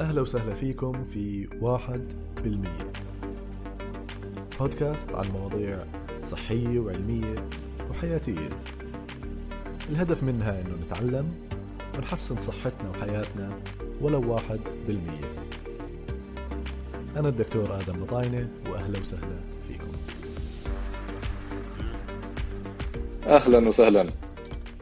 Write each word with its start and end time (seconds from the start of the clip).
أهلا 0.00 0.20
وسهلا 0.20 0.54
فيكم 0.54 1.04
في 1.04 1.48
واحد 1.60 2.12
بالمية. 2.44 2.92
بودكاست 4.60 5.14
عن 5.14 5.26
مواضيع 5.30 5.84
صحية 6.24 6.80
وعلمية 6.80 7.34
وحياتية. 7.90 8.48
الهدف 9.90 10.22
منها 10.22 10.60
إنه 10.60 10.76
نتعلم 10.86 11.32
ونحسن 11.98 12.36
صحتنا 12.36 12.90
وحياتنا 12.90 13.58
ولو 14.00 14.32
واحد 14.32 14.60
بالمية. 14.86 15.34
أنا 17.16 17.28
الدكتور 17.28 17.76
آدم 17.76 18.02
مطاينة 18.02 18.48
وأهلا 18.70 18.98
وسهلا 19.00 19.40
فيكم. 19.68 19.92
أهلا 23.26 23.68
وسهلا. 23.68 24.06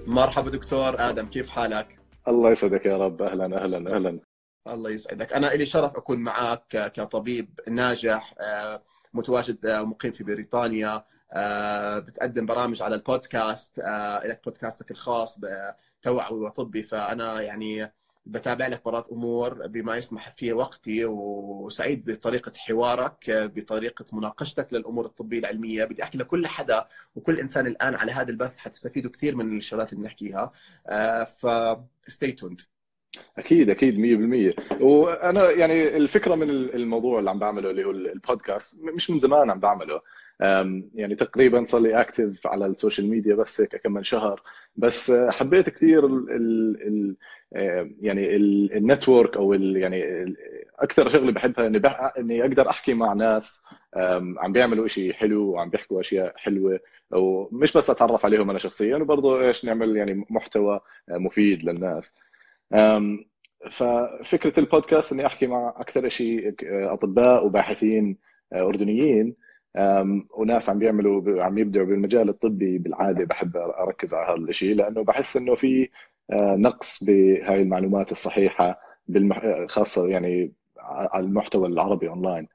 مرحبا 0.06 0.50
دكتور 0.50 0.94
آدم 0.98 1.26
كيف 1.26 1.48
حالك؟ 1.50 1.98
الله 2.28 2.50
يسعدك 2.50 2.86
يا 2.86 2.96
رب. 2.96 3.22
أهلا 3.22 3.64
أهلا 3.64 3.96
أهلا. 3.96 4.27
الله 4.68 4.90
يسعدك. 4.90 5.32
أنا 5.32 5.46
لي 5.46 5.66
شرف 5.66 5.96
أكون 5.96 6.18
معك 6.18 6.68
كطبيب 6.94 7.60
ناجح 7.68 8.34
آه، 8.40 8.82
متواجد 9.14 9.66
آه، 9.66 9.82
مقيم 9.82 10.12
في 10.12 10.24
بريطانيا 10.24 11.04
آه، 11.32 11.98
بتقدم 11.98 12.46
برامج 12.46 12.82
على 12.82 12.94
البودكاست 12.94 13.78
آه، 13.78 14.26
لك 14.26 14.44
بودكاستك 14.44 14.90
الخاص 14.90 15.38
بتوعوي 16.00 16.40
وطبي. 16.40 16.82
فأنا 16.82 17.40
يعني 17.40 17.92
بتابع 18.26 18.66
لك 18.66 18.86
مرات 18.86 19.08
أمور 19.08 19.66
بما 19.66 19.96
يسمح 19.96 20.30
فيه 20.30 20.52
وقتي 20.52 21.04
وسعيد 21.04 22.10
بطريقة 22.10 22.52
حوارك 22.58 23.30
آه، 23.30 23.46
بطريقة 23.46 24.04
مناقشتك 24.12 24.72
للأمور 24.72 25.06
الطبية 25.06 25.38
العلمية. 25.38 25.84
بدي 25.84 26.02
أحكي 26.02 26.18
لكل 26.18 26.46
حدا 26.46 26.88
وكل 27.16 27.38
إنسان 27.40 27.66
الآن 27.66 27.94
على 27.94 28.12
هذا 28.12 28.30
البث 28.30 28.56
حتستفيدوا 28.56 29.10
كثير 29.10 29.36
من 29.36 29.56
الشغلات 29.56 29.92
اللي 29.92 30.02
بنحكيها 30.02 30.52
ف 31.24 31.46
stay 32.10 32.32
أكيد 33.38 33.70
أكيد 33.70 33.94
100% 33.98 34.80
وأنا 34.80 35.50
يعني 35.50 35.96
الفكرة 35.96 36.34
من 36.34 36.50
الموضوع 36.50 37.18
اللي 37.18 37.30
عم 37.30 37.38
بعمله 37.38 37.70
اللي 37.70 37.84
هو 37.84 37.90
البودكاست 37.90 38.84
مش 38.84 39.10
من 39.10 39.18
زمان 39.18 39.50
عم 39.50 39.60
بعمله. 39.60 40.00
يعني 40.94 41.14
تقريبا 41.14 41.64
صار 41.64 41.80
لي 41.80 42.00
active 42.00 42.46
على 42.46 42.66
ال 42.66 42.72
social 42.72 43.10
media 43.10 43.34
بس 43.34 43.60
هيك 43.60 43.76
كم 43.76 43.92
من 43.92 44.02
شهر. 44.02 44.42
بس 44.76 45.12
حبيت 45.12 45.68
كثير 45.70 46.06
ال 46.06 46.30
ال 46.30 46.76
ال 46.86 47.16
يعني 48.00 48.36
ال- 48.36 48.76
ال 48.76 48.84
network 48.84 49.36
أو 49.36 49.54
ال 49.54 49.76
يعني 49.76 50.04
أكثر 50.78 51.08
شغلة 51.08 51.32
بحبها 51.32 51.66
إني 51.66 51.82
إني 52.18 52.40
أقدر 52.42 52.70
أحكي 52.70 52.94
مع 52.94 53.12
ناس 53.12 53.62
عم 54.38 54.52
بيعملوا 54.52 54.86
شيء 54.86 55.12
حلو 55.12 55.50
وعم 55.50 55.70
بيحكوا 55.70 56.00
أشياء 56.00 56.32
حلوة. 56.36 56.80
ومش 57.12 57.72
بس 57.76 57.90
أتعرف 57.90 58.24
عليهم 58.24 58.50
أنا 58.50 58.58
شخصيا 58.58 58.96
وبرضه 58.96 59.40
إيش 59.48 59.64
نعمل 59.64 59.96
يعني 59.96 60.24
محتوى 60.30 60.80
مفيد 61.08 61.64
للناس. 61.64 62.16
ففكرة 63.70 64.60
البودكاست 64.60 65.12
إني 65.12 65.26
أحكي 65.26 65.46
مع 65.46 65.74
أكثر 65.76 66.08
شيء 66.08 66.54
أطباء 66.92 67.46
وباحثين 67.46 68.16
أردنيين. 68.54 69.36
أم، 69.76 70.28
وناس 70.34 70.70
عم 70.70 70.78
بيعملوا 70.78 71.44
عم 71.44 71.58
يبدعوا 71.58 71.86
بالمجال 71.86 72.28
الطبي 72.28 72.78
بالعادة 72.78 73.24
بحب 73.24 73.56
أركز 73.56 74.14
على 74.14 74.26
هذا 74.40 74.48
الشيء 74.48 74.74
لأنه 74.74 75.04
بحس 75.04 75.36
إنه 75.36 75.54
في 75.54 75.88
آه، 76.30 76.56
نقص 76.56 77.04
بهاي 77.04 77.62
المعلومات 77.62 78.12
الصحيحة 78.12 78.80
بالمح... 79.08 79.42
خاصة 79.68 80.08
يعني 80.08 80.52
على 80.78 81.24
المحتوى 81.24 81.68
العربي 81.68 82.08
أونلاين. 82.08 82.48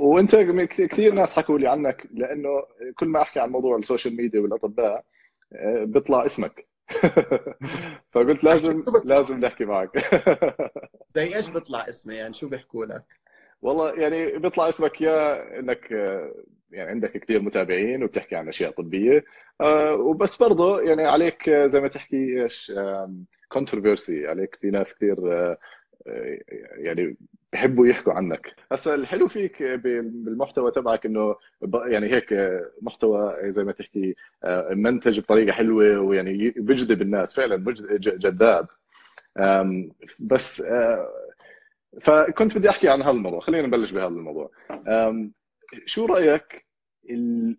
وإنت 0.00 0.36
كثير 0.66 1.14
ناس 1.14 1.36
حكوا 1.36 1.58
لي 1.58 1.68
عنك 1.70 2.06
لأنه 2.14 2.48
كل 2.96 3.08
ما 3.08 3.22
أحكي 3.22 3.40
عن 3.40 3.50
موضوع 3.50 3.76
ال 3.76 3.82
social 3.82 4.16
media 4.16 4.40
والأطباء 4.40 5.04
آه، 5.52 5.84
بيطلع 5.84 6.24
اسمك. 6.26 6.67
فقلت 8.12 8.44
لازم؟ 8.44 8.84
لازم 9.04 9.40
نحكي 9.40 9.64
معك 9.64 9.98
زي 11.16 11.36
إيش 11.36 11.48
بيطلع 11.48 11.88
اسمه 11.88 12.14
يعني 12.14 12.32
شو 12.32 12.48
بيحكوا 12.48 12.86
لك؟ 12.86 13.04
والله 13.62 13.94
يعني 13.94 14.38
بيطلع 14.38 14.68
اسمك 14.68 15.00
يا 15.00 15.58
إنك 15.58 15.90
يعني 16.70 16.90
عندك 16.90 17.16
كثير 17.16 17.42
متابعين 17.42 18.02
وبتحكي 18.02 18.36
عن 18.36 18.48
أشياء 18.48 18.70
طبية 18.70 19.24
آه، 19.60 19.94
وبس 19.94 20.36
برضه 20.36 20.80
يعني 20.80 21.04
عليك 21.04 21.50
زي 21.50 21.80
ما 21.80 21.88
تحكي 21.88 22.42
إيش 22.42 22.72
controversy 23.48 24.26
عليك 24.26 24.54
في 24.54 24.70
ناس 24.70 24.94
كثير 24.94 25.32
آه، 25.32 25.58
يعني 26.76 27.16
بحبوا 27.52 27.86
يحكوا 27.86 28.12
عنك. 28.12 28.54
هسا 28.72 28.94
الحلو 28.94 29.28
فيك 29.28 29.62
بال- 29.62 30.08
بالمحتوى 30.10 30.70
تبعك 30.70 31.06
إنه 31.06 31.36
يعني 31.86 32.06
هيك 32.14 32.34
محتوى 32.82 33.36
زي 33.52 33.64
ما 33.64 33.72
تحكي 33.72 34.14
آه، 34.44 34.74
منتج 34.74 35.20
بطريقة 35.20 35.52
حلوة 35.52 36.00
ويعني 36.00 36.50
بيجذب 36.50 37.02
الناس 37.02 37.34
فعلا 37.34 37.56
جذاب. 37.98 38.66
بس 40.18 40.60
آه، 40.60 41.08
فكنت 42.00 42.58
بدي 42.58 42.70
أحكي 42.70 42.88
عن 42.88 43.02
هذا 43.02 43.10
الموضوع 43.10 43.40
خلينا 43.40 43.66
نبلش 43.66 43.90
بهذا 43.92 44.06
الموضوع 44.06 44.50
شو 45.84 46.06
رأيك 46.06 46.66
ال... 47.10 47.56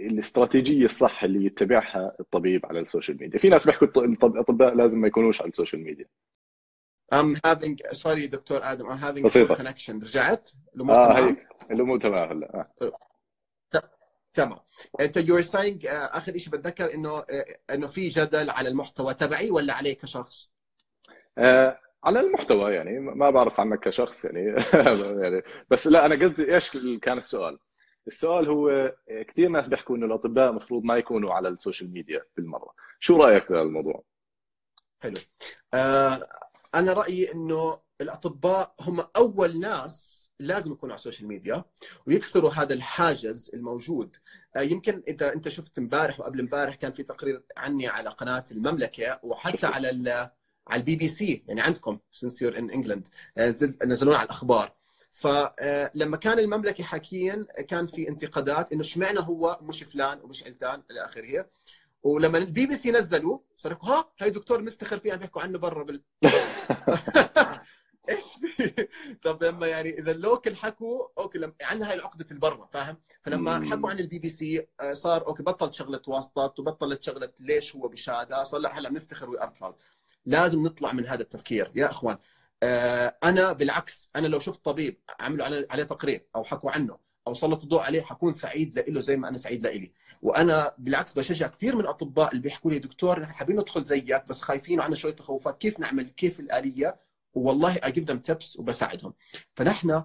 الاستراتيجية 0.00 0.84
الصح 0.84 1.24
اللي 1.24 1.44
يتبعها 1.46 2.16
الطبيب 2.20 2.66
على 2.66 2.80
ال 2.80 2.85
social 2.85 3.18
media؟ 3.20 3.38
في 3.38 3.48
ناس 3.48 3.66
بيحكوا 3.66 4.04
الأطباء 4.04 4.74
لازم 4.74 5.00
ما 5.00 5.06
يكونوش 5.08 5.40
على 5.42 5.50
ال 5.50 5.55
social 5.55 5.82
media. 5.84 6.06
I'm 7.12 7.36
having 7.46 7.96
sorry 7.96 8.26
دكتور 8.26 8.60
آدم 8.62 8.86
I'm 8.96 9.00
having 9.00 9.24
بسيطة. 9.26 9.54
connection 9.54 9.90
رجعت؟ 9.90 10.50
الأمور 10.76 10.96
آه 10.96 11.06
تمام؟ 11.06 11.28
هيك 11.28 11.46
الأمور 11.70 11.98
تمام 12.00 12.28
هلا 12.28 12.66
آه. 12.82 12.92
تمام 14.34 14.58
أنت 15.00 15.18
you're 15.18 15.46
saying 15.52 15.86
آه، 15.90 16.18
آخر 16.18 16.38
شيء 16.38 16.52
بتذكر 16.52 16.94
إنه 16.94 17.18
آه، 17.18 17.24
إنه 17.74 17.86
في 17.86 18.08
جدل 18.08 18.50
على 18.50 18.68
المحتوى 18.68 19.14
تبعي 19.14 19.50
ولا 19.50 19.74
عليه 19.74 19.96
كشخص؟ 19.96 20.52
آه، 21.38 21.78
على 22.04 22.20
المحتوى 22.20 22.74
يعني 22.74 22.98
ما 23.00 23.30
بعرف 23.30 23.60
عنك 23.60 23.80
كشخص 23.80 24.24
يعني 24.24 24.54
يعني 25.22 25.42
بس 25.70 25.86
لا 25.86 26.06
أنا 26.06 26.24
قصدي 26.24 26.54
إيش 26.54 26.76
كان 27.02 27.18
السؤال 27.18 27.58
السؤال 28.06 28.48
هو 28.48 28.92
كثير 29.28 29.48
ناس 29.48 29.68
بيحكوا 29.68 29.96
إنه 29.96 30.06
الأطباء 30.06 30.50
المفروض 30.50 30.84
ما 30.84 30.96
يكونوا 30.96 31.32
على 31.32 31.48
السوشيال 31.48 31.92
ميديا 31.92 32.22
بالمرة 32.36 32.74
شو 33.00 33.16
رأيك 33.22 33.52
بهذا 33.52 33.62
الموضوع 33.62 34.02
حلو 35.02 35.14
آه 35.74 36.28
أنا 36.74 36.92
رأيي 36.92 37.32
إنه 37.32 37.78
الأطباء 38.00 38.74
هم 38.80 39.04
أول 39.16 39.60
ناس 39.60 40.22
لازم 40.40 40.72
يكونوا 40.72 40.92
على 40.94 40.98
ال 40.98 41.02
social 41.02 41.28
media 41.28 41.64
ويكسروا 42.06 42.50
هذا 42.54 42.74
الحاجز 42.74 43.50
الموجود 43.54 44.16
آه 44.56 44.60
يمكن 44.60 45.02
إذا 45.08 45.32
أنت 45.32 45.48
شفت 45.48 45.78
امبارح 45.78 46.20
وقبل 46.20 46.40
امبارح 46.40 46.74
كان 46.74 46.92
في 46.92 47.02
تقرير 47.02 47.42
عني 47.56 47.88
على 47.88 48.10
قناة 48.10 48.44
المملكة 48.52 49.20
وحتى. 49.22 49.66
على 49.66 49.88
على 50.68 50.80
البي 50.80 50.96
بي 50.96 51.08
سي 51.08 51.44
يعني 51.48 51.60
عندكم 51.60 51.98
England 52.70 53.10
آه، 53.38 53.50
زل- 53.50 53.76
نزلونا 53.84 54.16
على 54.18 54.24
الأخبار 54.24 54.74
فلما 55.12 56.16
كان 56.16 56.38
المملكة 56.38 56.84
حكيا 56.84 57.46
كان 57.68 57.86
في 57.86 58.08
انتقادات 58.08 58.72
إنه 58.72 58.80
اشمعنى 58.80 59.20
هو 59.20 59.58
مش 59.62 59.82
فلان 59.82 60.20
ومش 60.22 60.44
علتان 60.44 60.82
إلى 60.90 61.04
آخره 61.04 61.50
ولما 62.02 62.38
البي 62.38 62.66
بي 62.66 62.76
سي 62.76 62.90
نزلوا 62.90 63.38
صار 63.56 63.78
ها 63.82 64.12
هاي 64.20 64.30
دكتور 64.30 64.60
بنفتخر 64.60 64.98
فيه 64.98 65.12
عم 65.12 65.18
بيحكوا 65.18 65.42
عنه 65.42 65.58
برا 65.58 65.84
بال... 65.84 66.02
إيش؟ 68.08 68.24
طب 69.24 69.44
لما 69.44 69.66
يعني 69.66 69.90
إذا 69.90 70.10
ال 70.10 70.18
local 70.18 70.56
حكوا 70.56 71.08
okay 71.18 71.38
لما 71.38 71.52
عندنا 71.62 71.90
هاي 71.90 71.98
عقده 71.98 72.26
البرا 72.30 72.68
فاهم؟ 72.72 72.96
فلما. 73.22 73.70
حكوا 73.70 73.90
عن 73.90 73.98
البي 73.98 74.18
بي 74.18 74.30
سي 74.30 74.66
آه، 74.80 74.92
صار 74.92 75.26
okay 75.26 75.42
بطلت 75.42 75.74
شغلة 75.74 76.02
واسطات 76.06 76.58
وبطلت 76.58 77.02
شغلة 77.02 77.32
ليش 77.40 77.76
هو 77.76 77.88
بشهادة 77.88 78.44
صار 78.44 78.60
لا 78.60 78.78
هلا 78.78 78.88
بنفتخر 78.88 79.30
we 79.30 79.42
are 79.42 79.52
proud 79.60 79.74
لازم 80.26 80.62
نطلع 80.62 80.92
من 80.92 81.06
هذا 81.06 81.22
التفكير 81.22 81.72
يا 81.74 81.90
إخوان 81.90 82.18
آه، 82.62 83.18
أنا 83.24 83.52
بالعكس 83.52 84.10
أنا 84.16 84.26
لو 84.26 84.38
شفت 84.38 84.64
طبيب 84.64 85.00
عملوا 85.20 85.44
عليه 85.44 85.66
عليه 85.70 85.84
تقرير 85.84 86.26
أو 86.36 86.44
حكوا 86.44 86.70
عنه 86.70 86.98
أو 87.26 87.34
سلطوا 87.34 87.62
الضوء 87.62 87.82
عليه 87.82 88.02
حكون 88.02 88.34
سعيد 88.34 88.78
له 88.88 89.00
زي 89.00 89.16
ما 89.16 89.28
أنا 89.28 89.38
سعيد 89.38 89.66
لإلي 89.66 89.92
وأنا 90.22 90.74
بالعكس 90.78 91.12
بشجع 91.12 91.46
كثير 91.46 91.74
من 91.74 91.80
الأطباء 91.80 92.30
اللي 92.30 92.42
بيحكوا 92.42 92.70
لي 92.70 92.78
دكتور 92.78 93.20
نحن 93.20 93.32
حابين 93.32 93.56
ندخل 93.56 93.84
زيك 93.84 94.26
بس 94.26 94.40
خايفين 94.40 94.78
وعندنا 94.78 94.96
شوية 94.96 95.12
تخوفات 95.12 95.58
كيف 95.58 95.80
نعمل 95.80 96.08
كيف 96.08 96.40
الآلية؟ 96.40 97.00
والله 97.34 97.78
I 97.82 97.88
give 97.88 98.10
them 98.10 98.18
tips 98.18 98.56
وبساعدهم. 98.56 99.14
فنحن 99.54 100.04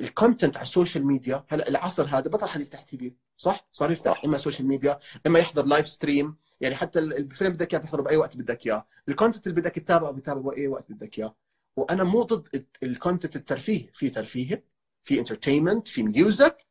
ال 0.00 0.07
content 0.07 0.56
على 0.56 0.64
ال 0.64 0.70
social 0.70 1.06
media 1.06 1.44
هلأ 1.48 1.68
العصر 1.68 2.06
هذا 2.06 2.30
بطل 2.30 2.48
حد 2.48 2.60
يفتح 2.60 2.82
TV 2.82 3.12
صح؟ 3.36 3.68
صار 3.72 3.92
يفتح. 3.92 4.24
إما 4.24 4.38
social 4.38 4.68
media 4.68 4.98
إما 5.26 5.38
يحضر 5.38 5.66
live 5.66 5.88
stream 5.88 6.36
يعني 6.60 6.76
حتى 6.76 6.98
الفيلم 6.98 7.52
بدك 7.52 7.74
إياه 7.74 7.80
بتحضره 7.80 8.02
بأي 8.02 8.16
وقت 8.16 8.36
بدك 8.36 8.66
إياه. 8.66 8.86
ال 9.08 9.13
content 9.13 9.46
اللي 9.46 9.60
بدك 9.60 9.72
تتابعه 9.72 10.12
بتتابعه 10.12 10.42
بأي 10.42 10.68
وقت 10.68 10.92
بدك 10.92 11.18
إياه. 11.18 11.36
وأنا 11.76 12.04
مو 12.04 12.22
ضد 12.22 12.66
ال 12.82 12.89
content 12.89 13.36
الترفيه. 13.36 13.90
في 13.94 14.10
ترفيه 14.10 14.64
في 15.04 15.18
entertainment 15.18 15.88
في 15.88 16.02
music 16.02 16.66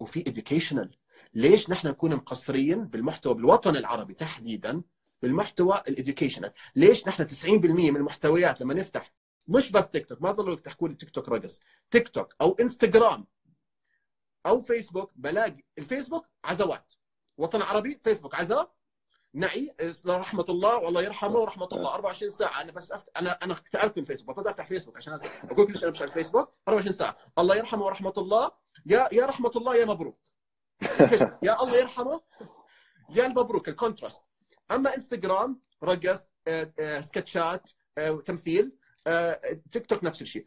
وفي 0.00 0.24
educational. 0.24 0.97
ليش 1.38 1.70
نحن 1.70 1.88
نكون 1.88 2.14
مقصرين 2.14 2.84
بالمحتوى 2.84 3.34
بالوطن 3.34 3.76
العربي 3.76 4.14
تحديدا 4.14 4.82
بالمحتوى 5.22 5.82
ال 5.88 5.93
educational؟ 5.93 6.52
ليش 6.76 7.08
نحن 7.08 7.28
90% 7.28 7.46
من 7.48 7.96
المحتويات 7.96 8.60
لما 8.60 8.74
نفتح 8.74 9.12
مش 9.48 9.72
بس 9.72 9.88
تيك 9.90 10.06
توك 10.06 10.22
ما 10.22 10.32
ضلوا 10.32 10.54
تحكوا 10.54 10.88
لي 10.88 10.94
تيك 10.94 11.10
توك 11.10 11.28
رقص 11.28 11.60
تيك 11.90 12.08
توك 12.08 12.34
أو 12.40 12.56
إنستغرام 12.60 13.26
أو 14.46 14.60
فيسبوك 14.60 15.12
بلاقي 15.16 15.64
الفيسبوك 15.78 16.26
عزوات 16.44 16.94
وطن 17.36 17.62
عربي 17.62 18.00
فيسبوك 18.04 18.34
عزاء 18.34 18.72
نعي 19.34 19.74
رحمة 20.06 20.44
الله 20.48 20.76
والله 20.78 21.02
يرحمه 21.02 21.36
ورحمة 21.38 21.68
الله 21.72 21.94
24 21.94 22.30
ساعة. 22.30 22.60
أنا 22.62 22.72
بس 22.72 22.92
أفت... 22.92 23.08
أنا 23.16 23.30
أنا 23.30 23.54
اكتئبت 23.54 23.98
من 23.98 24.04
فيسبوك 24.04 24.36
بطلت 24.36 24.46
أفتح 24.46 24.66
فيسبوك 24.66 24.96
عشان 24.96 25.12
أقول 25.14 25.64
لك 25.64 25.70
ليش 25.70 25.82
أنا 25.82 25.90
مش 25.90 26.02
على 26.02 26.08
الفيسبوك 26.08 26.54
24 26.68 26.92
ساعة. 26.92 27.16
الله 27.38 27.56
يرحمه 27.56 27.84
ورحمة 27.84 28.12
الله. 28.18 28.50
يا 28.86 29.08
يا 29.12 29.26
رحمة 29.26 29.50
الله 29.56 29.76
يا 29.76 29.84
مبروك. 29.84 30.18
يا 31.42 31.62
الله 31.62 31.76
يرحمه 31.78 32.20
يا 33.10 33.26
المبروك 33.26 33.68
ال 33.68 33.74
contrast 33.74 34.22
أما 34.70 34.96
إنستغرام 34.96 35.60
رقص 35.84 36.28
آه، 36.48 36.72
آه، 36.80 37.00
سكتشات 37.00 37.70
آه، 37.98 38.20
تمثيل 38.20 38.72
تيك 39.70 39.86
توك 39.86 40.04
نفس 40.04 40.22
الشيء 40.22 40.46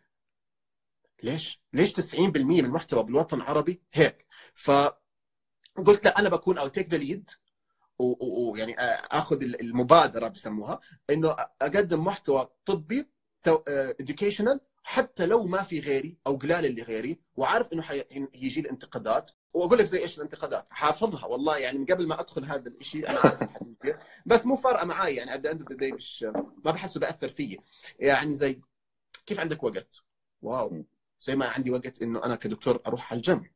ليش؟ 1.23 1.61
ليش 1.73 1.93
90% 1.93 2.17
من 2.37 2.65
المحتوى 2.65 3.03
بالوطن 3.03 3.37
العربي 3.37 3.81
هيك؟ 3.93 4.25
فقلت 4.53 6.05
لا 6.05 6.19
أنا 6.19 6.29
بكون 6.29 6.57
I'll 6.57 6.67
take 6.67 6.89
the 6.89 6.97
lead 6.97 7.29
ويعني 7.99 8.75
آخذ 9.11 9.43
المبادرة 9.43 10.27
بسموها 10.27 10.79
إنه 11.09 11.35
أقدم 11.61 12.03
محتوى 12.03 12.49
طبي 12.65 13.09
educational 13.67 14.59
حتى 14.83 15.25
لو 15.25 15.43
ما 15.45 15.63
في 15.63 15.79
غيري 15.79 16.17
أو 16.27 16.35
قلال 16.35 16.65
اللي 16.65 16.83
غيري 16.83 17.21
وعارف 17.35 17.73
إنه 17.73 17.81
حيجي 17.81 18.59
الانتقادات 18.59 19.31
وأقول 19.53 19.79
لك 19.79 19.85
زي 19.85 19.99
إيش 19.99 20.17
الانتقادات؟ 20.17 20.67
حافظها. 20.69 21.25
والله 21.25 21.57
يعني 21.57 21.77
من 21.77 21.85
قبل 21.85 22.07
ما 22.07 22.19
أدخل 22.19 22.45
هذا 22.45 22.69
الشيء 22.69 23.09
أنا 23.09 23.19
عارف 23.19 23.41
الحديث 23.41 23.95
بس 24.25 24.45
مو 24.45 24.55
فارقة 24.55 24.85
معي 24.85 25.15
يعني 25.15 25.35
at 25.35 25.39
the 25.39 25.45
end 25.45 25.61
of 25.61 25.93
مش 25.93 26.23
ما 26.65 26.71
بحسه 26.71 26.99
بأثر 26.99 27.29
فيي. 27.29 27.59
يعني 27.99 28.33
زي 28.33 28.61
كيف 29.25 29.39
عندك 29.39 29.63
وقت؟ 29.63 30.01
wow. 30.41 30.85
زي 31.21 31.35
ما 31.35 31.45
عندي 31.45 31.71
وقت 31.71 32.01
إنه 32.01 32.23
أنا 32.23 32.35
كدكتور 32.35 32.81
أروح 32.87 33.11
على 33.11 33.17
الجيم. 33.17 33.51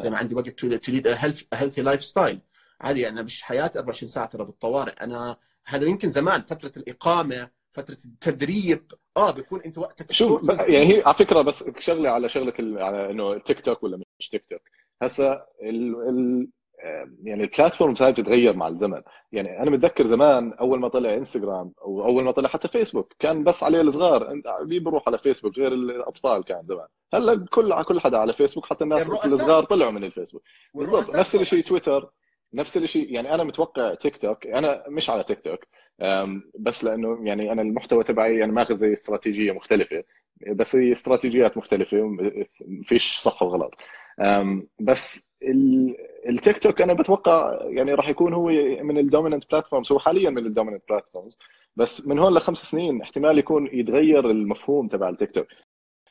زي 0.00 0.10
ما 0.10 0.16
عندي 0.16 0.34
وقت 0.34 0.48
to 0.48 1.08
lead 1.54 1.82
healthy 1.82 2.04
lifestyle 2.04 2.40
عادي 2.80 3.00
يعني 3.00 3.22
مش 3.22 3.42
حياتي 3.42 3.78
24 3.78 4.08
ساعة 4.08 4.26
ترى 4.26 4.44
بالطوارئ. 4.44 4.92
أنا 4.92 5.36
هذا 5.66 5.86
يمكن 5.86 6.10
زمان 6.10 6.42
فترة 6.42 6.72
الإقامة 6.76 7.50
فترة 7.72 7.98
التدريب 8.04 8.92
آه 9.16 9.30
بيكون 9.30 9.60
أنت 9.60 9.78
وقتك 9.78 10.12
شوف 10.12 10.48
يعني 10.48 10.94
هي 10.94 11.02
على 11.06 11.14
فكرة 11.14 11.42
بس 11.42 11.64
شغلة 11.78 12.10
على 12.10 12.28
شغلة 12.28 12.84
على 12.84 13.10
إنه 13.10 13.38
تيك 13.38 13.60
توك 13.60 13.82
ولا 13.82 14.00
مش 14.18 14.28
تيك 14.28 14.46
توك 14.46 14.60
هسا 15.02 15.46
ال... 15.62 16.08
ال... 16.08 16.48
يعني 17.22 17.44
ال 17.44 17.50
platforms 17.50 18.02
هاي 18.02 18.12
بتتغير 18.12 18.56
مع 18.56 18.68
الزمن. 18.68 19.02
يعني 19.32 19.62
أنا 19.62 19.70
متذكر 19.70 20.06
زمان 20.06 20.52
أول 20.52 20.80
ما 20.80 20.88
طلع 20.88 21.14
انستغرام 21.14 21.72
أو 21.82 22.04
أول 22.04 22.24
ما 22.24 22.30
طلع 22.32 22.48
حتى 22.48 22.68
فيسبوك 22.68 23.12
كان 23.18 23.44
بس 23.44 23.62
عليه 23.62 23.80
الصغار 23.80 24.40
مين 24.60 24.82
بروح 24.82 25.08
على 25.08 25.18
فيسبوك 25.18 25.58
غير 25.58 25.72
الأطفال 25.72 26.44
كان 26.44 26.62
زمان. 26.66 26.86
هلأ 27.14 27.46
كل 27.50 27.82
كل 27.82 28.00
حدا 28.00 28.18
على 28.18 28.32
فيسبوك 28.32 28.66
حتى 28.66 28.84
الناس 28.84 29.10
الصغار 29.26 29.64
طلعوا 29.64 29.92
من 29.92 30.04
الفيسبوك. 30.04 30.42
بالضبط 30.74 31.16
نفس 31.16 31.34
الشيء 31.34 31.62
تويتر 31.62 32.10
نفس 32.54 32.76
الشيء 32.76 33.14
يعني 33.14 33.34
أنا 33.34 33.44
متوقع 33.44 33.94
تيك 33.94 34.16
توك 34.16 34.46
أنا 34.46 34.84
مش 34.88 35.10
على 35.10 35.24
تيك 35.24 35.40
توك 35.40 35.64
بس 36.58 36.84
لأنه 36.84 37.18
يعني 37.22 37.52
أنا 37.52 37.62
المحتوى 37.62 38.04
تبعي 38.04 38.44
أنا 38.44 38.52
ماخذ 38.52 38.76
زي 38.76 38.92
استراتيجية 38.92 39.52
مختلفة 39.52 40.04
بس 40.48 40.76
هي 40.76 40.92
استراتيجيات 40.92 41.56
مختلفة 41.56 42.16
فيش 42.84 43.18
صح 43.18 43.42
وغلط. 43.42 43.74
بس 44.80 45.34
التيك 46.28 46.58
توك 46.58 46.82
أنا 46.82 46.92
بتوقع 46.92 47.58
يعني 47.62 47.94
راح 47.94 48.08
يكون 48.08 48.34
هو 48.34 48.48
من 48.82 48.98
ال 48.98 49.04
dominant 49.04 49.50
platforms 49.50 49.92
هو 49.92 49.98
حاليا 49.98 50.30
من 50.30 50.46
ال 50.46 50.50
dominant 50.50 50.82
platforms 50.88 51.38
بس 51.76 52.06
من 52.06 52.18
هون 52.18 52.34
لخمس 52.34 52.58
سنين 52.58 53.02
احتمال 53.02 53.38
يكون 53.38 53.68
يتغير 53.72 54.30
المفهوم 54.30 54.88
تبع 54.88 55.08
التيك 55.08 55.30
توك 55.30 55.46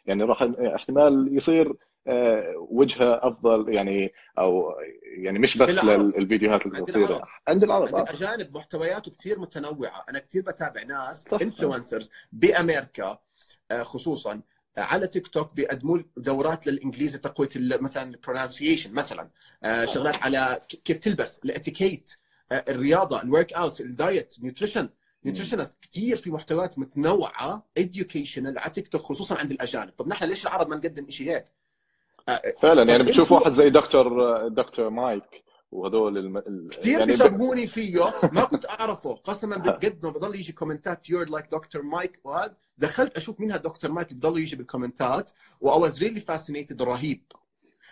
يعني 0.06 0.24
راح 0.24 0.42
احتمال 0.76 1.30
يصير 1.32 1.76
آه، 2.08 2.68
وجهة 2.70 3.20
أفضل 3.28 3.74
يعني 3.74 4.14
أو 4.40 4.74
يعني 5.18 5.40
مش 5.40 5.58
بس 5.58 5.84
للفيديوهات 5.84 6.66
القصيرة. 6.66 7.22
عند 7.48 7.64
العرب 7.64 7.96
عند 7.96 8.10
الاجانب 8.10 8.58
محتوياته 8.58 9.12
كثير 9.12 9.40
متنوعة. 9.40 10.06
أنا 10.10 10.20
كثير 10.20 10.42
بتابع 10.42 10.84
ناس 10.84 11.34
influencers 11.34 12.12
بأمريكا 12.32 13.20
آه، 13.72 13.84
خصوصا. 13.84 14.42
على 14.78 15.08
تيك 15.08 15.28
توك 15.28 15.54
بيقدموا 15.54 16.00
دورات 16.18 16.68
للإنجليزي 16.68 17.18
تقوية 17.18 17.50
مثلا 17.56 18.10
ال 18.10 18.16
pronunciation 18.16 18.94
مثلا 18.94 19.30
آه، 19.64 19.86
شغلات 19.86 20.24
على 20.24 20.62
كيف 20.86 20.98
تلبس 20.98 21.40
الإتيكيت 21.46 22.18
الرياضة 22.52 23.22
ال 23.22 23.26
workout 23.26 23.54
ال 23.54 23.82
diet 23.82 24.36
nutrition 24.42 24.90
nutritionist 25.26 25.76
كثير 25.82 26.18
في 26.18 26.32
محتويات 26.32 26.80
متنوعة 26.80 27.66
educational 27.78 28.60
على 28.60 28.72
تيك 28.72 28.88
توك 28.88 29.02
خصوصا 29.02 29.36
عند 29.36 29.52
الأجانب. 29.52 29.92
طب 29.98 30.08
نحن 30.08 30.26
ليش 30.26 30.48
العرب 30.48 30.70
ما 30.70 30.76
نقدم 30.76 31.10
شيء 31.10 31.30
هيك؟ 31.30 31.46
فعلا 32.62 32.92
يعني 32.92 33.04
بتشوف 33.04 33.32
واحد 33.32 33.52
زي 33.52 33.70
دكتور 33.70 34.48
دكتور 34.48 34.90
مايك. 34.90 35.43
وهذول 35.74 36.18
الم... 36.18 36.40
كثير 36.70 37.00
يعني 37.00 37.12
بيشبهوني 37.12 37.68
فيه. 37.68 38.04
ما 38.32 38.44
كنت 38.44 38.66
أعرفه. 38.66 39.14
قسما 39.14 39.58
بجد 39.58 40.06
ما 40.06 40.12
بضل 40.12 40.36
يجي 40.36 40.52
كومنتات 40.52 41.10
you're 41.10 41.30
like 41.30 41.46
دكتور 41.52 41.82
مايك 41.82 42.20
وهذا. 42.24 42.56
دخلت 42.78 43.18
أشوف 43.18 43.40
مين 43.40 43.50
دكتور 43.50 43.92
مايك 43.92 44.14
بضل 44.14 44.40
يجي 44.40 44.56
بالكومنتات 44.56 45.32
و 45.62 45.72
I 45.72 45.90
was 45.90 45.94
really 45.94 46.22
fascinated 46.22 46.82
رهيب. 46.82 47.24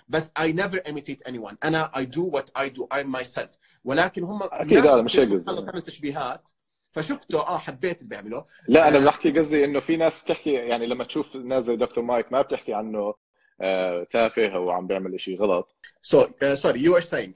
بس 0.07 0.31
I 0.39 0.51
never 0.51 0.77
imitate 0.91 1.31
anyone. 1.31 1.55
أنا 1.63 1.91
I 1.95 1.99
do 1.99 2.21
what 2.35 2.61
I 2.63 2.69
do. 2.69 2.87
I'm 2.93 3.19
myself. 3.19 3.57
ولكن 3.83 4.23
هم 4.23 4.39
أكيد 4.43 4.77
هذا 4.77 5.01
مش 5.01 5.19
هيك 5.19 5.43
تعمل 5.43 5.81
تشبيهات. 5.81 6.49
فشفته. 6.91 7.39
آه 7.39 7.57
حبيت 7.57 7.97
اللي 7.97 8.09
بيعمله 8.09 8.45
لا 8.67 8.87
أنا 8.87 8.97
آه، 8.97 9.05
بحكي 9.05 9.31
قصدي 9.31 9.65
إنه 9.65 9.79
في 9.79 9.97
ناس 9.97 10.21
بتحكي 10.21 10.53
يعني 10.53 10.87
لما 10.87 11.03
تشوف 11.03 11.35
ناس 11.35 11.63
زي 11.63 11.75
دكتور 11.75 12.03
مايك 12.03 12.31
ما 12.31 12.41
بتحكي 12.41 12.73
عنه 12.73 13.13
آه، 13.61 14.03
تافه 14.03 14.47
أو 14.55 14.71
عم 14.71 14.87
بيعمل 14.87 15.19
شيء 15.19 15.37
غلط. 15.39 15.75
so 16.01 16.27
sorry 16.53 16.83
you 16.83 16.95
were 16.95 17.01
saying 17.01 17.33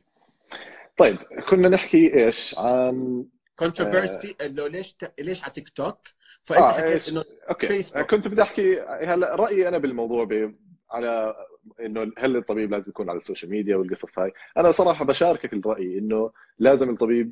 طيب 0.97 1.17
كنا 1.49 1.69
نحكي 1.69 2.25
إيش؟ 2.25 2.55
عن 2.57 3.25
controversy 3.55 4.35
آه 4.41 4.45
إنه 4.45 4.67
ليش 4.67 4.95
ليش 5.19 5.43
على 5.43 5.53
تيك 5.53 5.69
توك 5.69 5.97
فانت 6.41 6.61
آه 6.61 6.71
حكيت 6.71 7.09
إنه 7.09 7.23
okay 7.49 7.67
فيسبوك. 7.67 8.11
كنت 8.11 8.27
بدي 8.27 8.41
أحكي 8.41 8.79
هلا 8.81 9.35
رأيي 9.35 9.67
أنا 9.67 9.77
بالموضوع 9.77 10.23
ب... 10.23 10.55
على 10.91 11.35
إنه 11.79 12.11
هل 12.17 12.37
الطبيب 12.37 12.71
لازم 12.71 12.89
يكون 12.89 13.09
على 13.09 13.17
ال 13.17 13.22
social 13.22 13.51
media 13.51 13.75
والقصص 13.75 14.19
هاي. 14.19 14.31
أنا 14.57 14.71
صراحة 14.71 15.05
بشاركك 15.05 15.53
الرأي 15.53 15.97
إنه 15.97 16.31
لازم 16.59 16.89
الطبيب 16.89 17.31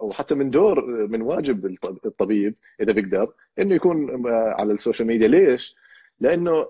أو 0.00 0.10
حتى 0.10 0.34
من 0.34 0.50
دور 0.50 0.86
من 1.06 1.22
واجب 1.22 1.76
الطبيب 1.84 2.54
إذا 2.80 2.92
بيقدر 2.92 3.32
إنه 3.58 3.74
يكون 3.74 4.26
على 4.28 4.72
ال 4.72 4.77
social 4.77 5.08
media 5.08 5.28
ليش؟ 5.28 5.76
لأنه 6.20 6.66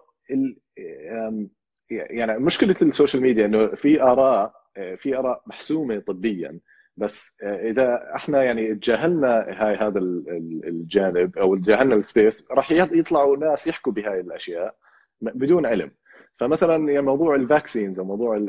يعني 1.91 2.39
مشكلة 2.39 2.77
ال 2.83 2.88
social 2.88 3.23
media 3.23 3.47
إنه 3.47 3.67
في 3.67 4.03
آراء 4.03 4.64
في 4.97 5.17
آراء 5.19 5.43
محسومة 5.47 5.99
طبيا. 5.99 6.59
بس 6.97 7.37
إذا 7.43 8.13
إحنا 8.15 8.43
يعني 8.43 8.75
تجاهلنا 8.75 9.47
هاي 9.49 9.77
هذا 9.77 9.99
الجانب 9.99 11.39
أو 11.39 11.57
تجاهلنا 11.57 11.95
ال 11.95 12.04
space 12.04 12.49
راح 12.51 12.73
يطلعوا 12.73 13.37
ناس 13.37 13.67
يحكوا 13.67 13.93
بهاي 13.93 14.21
الأشياء 14.21 14.75
بدون 15.21 15.67
علم. 15.67 15.91
فمثلا 16.37 17.01
موضوع 17.01 17.35
ال 17.35 17.42
vaccines 17.42 18.01
أو 18.01 18.07
موضوع 18.07 18.47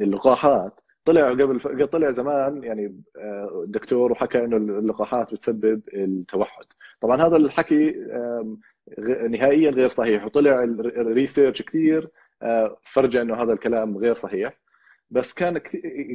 اللقاحات. 0.00 0.80
طلع 1.04 1.30
قبل 1.30 1.88
طلع 1.88 2.10
زمان 2.10 2.64
يعني 2.64 3.00
الدكتور 3.64 4.12
وحكى 4.12 4.44
إنه 4.44 4.56
اللقاحات 4.56 5.30
بتسبب 5.30 5.80
التوحد. 5.94 6.64
طبعا 7.00 7.22
هذا 7.22 7.36
الحكي 7.36 7.90
نهائيا 9.28 9.70
غير 9.70 9.88
صحيح. 9.88 10.24
وطلع 10.24 10.62
ال 10.64 10.75
research 10.75 11.62
كثير 11.62 12.08
آه، 12.42 12.76
فرجى 12.82 13.20
إنه 13.22 13.42
هذا 13.42 13.52
الكلام 13.52 13.98
غير 13.98 14.14
صحيح. 14.14 14.60
بس 15.10 15.34
كان 15.34 15.58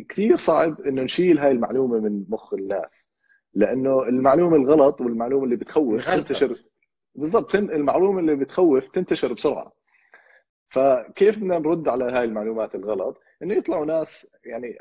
كثير 0.10 0.36
صعب 0.36 0.82
إنه 0.82 1.02
نشيل 1.02 1.40
هاي 1.40 1.52
المعلومة 1.52 2.00
من 2.00 2.26
مخ 2.30 2.54
الناس. 2.54 3.10
لأنه 3.54 4.04
المعلومة 4.04 4.56
الغلط 4.56 5.02
والمعلومة 5.02 5.44
اللي 5.44 5.56
بتخوف 5.56 6.06
تنتشر 6.06 6.52
بالضبط 7.16 7.56
المعلومة 7.56 8.20
اللي 8.20 8.36
بتخوف 8.36 8.88
تنتشر 8.88 9.34
بسرعة. 9.34 9.74
فكيف 10.70 11.38
بدنا 11.38 11.60
نرد 11.60 11.88
على 11.88 12.04
هاي 12.04 12.24
المعلومات 12.24 12.76
الغلط؟ 12.76 13.22
إنه 13.44 13.54
يطلعوا 13.54 13.86
ناس 13.86 14.32
يعني 14.46 14.78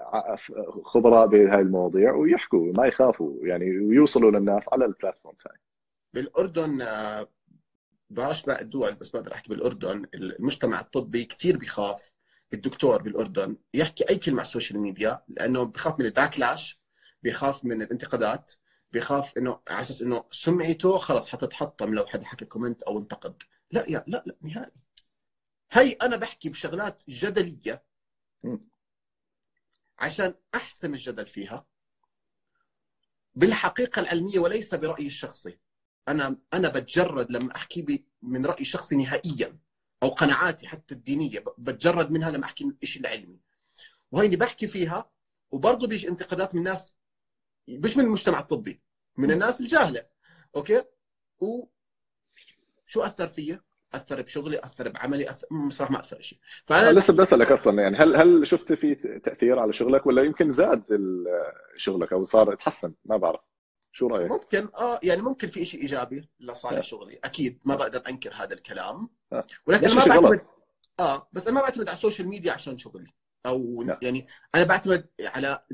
خبراء 0.85 1.27
بهاي 1.27 1.61
المواضيع 1.61 2.15
ويحكوا 2.15 2.73
ما 2.77 2.87
يخافوا 2.87 3.47
يعني 3.47 3.79
ويوصلوا 3.79 4.31
للناس 4.31 4.73
على 4.73 4.85
ال 4.85 4.90
platform 4.90 5.35
هاي. 5.51 5.57
بالأردن 6.15 6.81
آه، 6.81 7.27
بعرفش 8.11 8.43
باقي 8.43 8.63
الدول 8.63 8.95
بس 8.95 9.11
بقدر 9.11 9.35
أحكي 9.35 9.49
بالأردن. 9.49 10.07
المجتمع 10.15 10.81
الطبي 10.81 11.25
كثير 11.25 11.57
بيخاف 11.57 12.13
الدكتور 12.53 13.03
بالأردن 13.03 13.57
يحكي 13.75 14.09
أي 14.11 14.17
كلمة 14.17 14.39
على 14.39 14.47
ال 14.47 14.51
social 14.51 14.81
media 14.81 15.25
لأنه 15.29 15.63
بخاف 15.63 15.99
من 15.99 16.07
ال 16.07 16.15
backlash 16.15 16.81
بيخاف 17.23 17.65
من 17.65 17.83
الانتقادات 17.83 18.53
بيخاف 18.93 19.39
إنه 19.39 19.61
على 19.69 19.81
أساس 19.81 20.03
إنه 20.03 20.25
سمعته 20.31 20.99
خلص 20.99 21.29
حتتحطم 21.29 21.95
لو 21.95 22.07
حدا 22.07 22.25
حكى 22.25 22.45
كومنت 22.45 22.83
أو 22.83 22.99
انتقد. 22.99 23.43
لا 23.71 23.91
يا 23.91 24.05
لا 24.07 24.23
لا 24.27 24.37
نهائي. 24.43 24.73
هي 25.73 25.93
أنا 25.93 26.17
بحكي 26.17 26.49
بشغلات 26.51 27.03
جدلية 27.09 27.85
عشان 29.99 30.35
احسم 30.55 30.95
الجدل 30.95 31.27
فيها 31.27 31.67
بالحقيقة 33.35 34.01
العلمية 34.01 34.39
وليس 34.39 34.75
برأيي 34.75 35.07
الشخصي. 35.07 35.59
أنا 36.09 36.37
أنا 36.55 36.69
بتجرد 36.69 37.31
لما 37.31 37.57
أحكي 37.57 38.05
من 38.23 38.47
رأي 38.47 38.65
شخصي 38.65 38.97
نهائيا 38.97 39.59
أو 40.03 40.09
قناعاتي 40.09 40.67
حتى 40.69 40.95
الدينية 40.95 41.45
بتجرد 41.59 42.11
منها 42.11 42.31
لما 42.31 42.45
أحكي 42.45 42.73
الشيء 42.83 43.03
العلمي. 43.03 43.41
وهيني 44.13 44.37
بحكي 44.37 44.67
فيها 44.67 45.11
وبرضه 45.51 45.87
بيجي 45.87 46.09
انتقادات 46.09 46.55
من 46.55 46.61
الناس 46.61 46.95
مش 47.69 47.97
من 47.97 48.05
المجتمع 48.05 48.41
الطبي 48.41 48.81
من 49.17 49.31
الناس 49.31 49.61
الجاهلة 49.61 50.07
أوكي؟ 50.57 50.83
وشو 51.39 51.69
أثر 53.03 53.29
فيي؟ 53.29 53.61
أثر 53.95 54.23
بشغلي 54.23 54.59
أثر 54.59 54.89
بعملي 54.89 55.31
أثر 55.31 55.47
بصراحة 55.69 55.93
ما 55.93 56.01
أثر 56.01 56.21
شيء. 56.21 56.39
فأنا 56.65 56.99
لسه 56.99 57.13
بدي 57.13 57.23
أسألك 57.23 57.53
أصلا 57.53 57.83
يعني 57.83 57.97
هل 57.97 58.17
هل 58.17 58.47
شفت 58.47 58.73
في 58.73 58.95
تأثير 59.25 59.59
على 59.59 59.73
شغلك 59.73 60.07
ولا 60.07 60.23
يمكن 60.23 60.51
زاد 60.51 60.85
شغلك 61.77 62.13
أو 62.13 62.25
صار 62.25 62.55
تحسن؟ 62.55 62.95
ما 63.05 63.17
بعرف. 63.17 63.41
شو 63.97 64.07
رأيك؟ 64.07 64.31
ممكن 64.31 64.69
آه 64.79 65.01
يعني 65.03 65.23
ممكن 65.23 65.49
في 65.49 65.65
شيء 65.65 65.83
إيجابي 65.83 66.29
لصالح 66.41 66.81
شغلي. 66.81 67.19
أكيد 67.25 67.61
ما 67.65 67.75
بقدر 67.75 68.03
أنكر 68.09 68.35
هذا 68.35 68.55
الكلام. 68.55 69.09
ولكن 69.67 69.95
ما 69.95 70.05
بعتمد 70.05 70.41
آه 71.01 71.29
بس 71.33 71.47
أنا 71.47 71.55
ما 71.55 71.61
بعتمد 71.61 71.89
على 71.89 71.97
ال 71.97 72.01
social 72.01 72.29
media 72.29 72.53
عشان 72.53 72.79
شغلي. 72.79 73.15
أو 73.47 73.83
لا. 73.83 73.99
يعني 74.03 74.27
أنا 74.55 74.65
بعتمد 74.65 75.09
على 75.21 75.65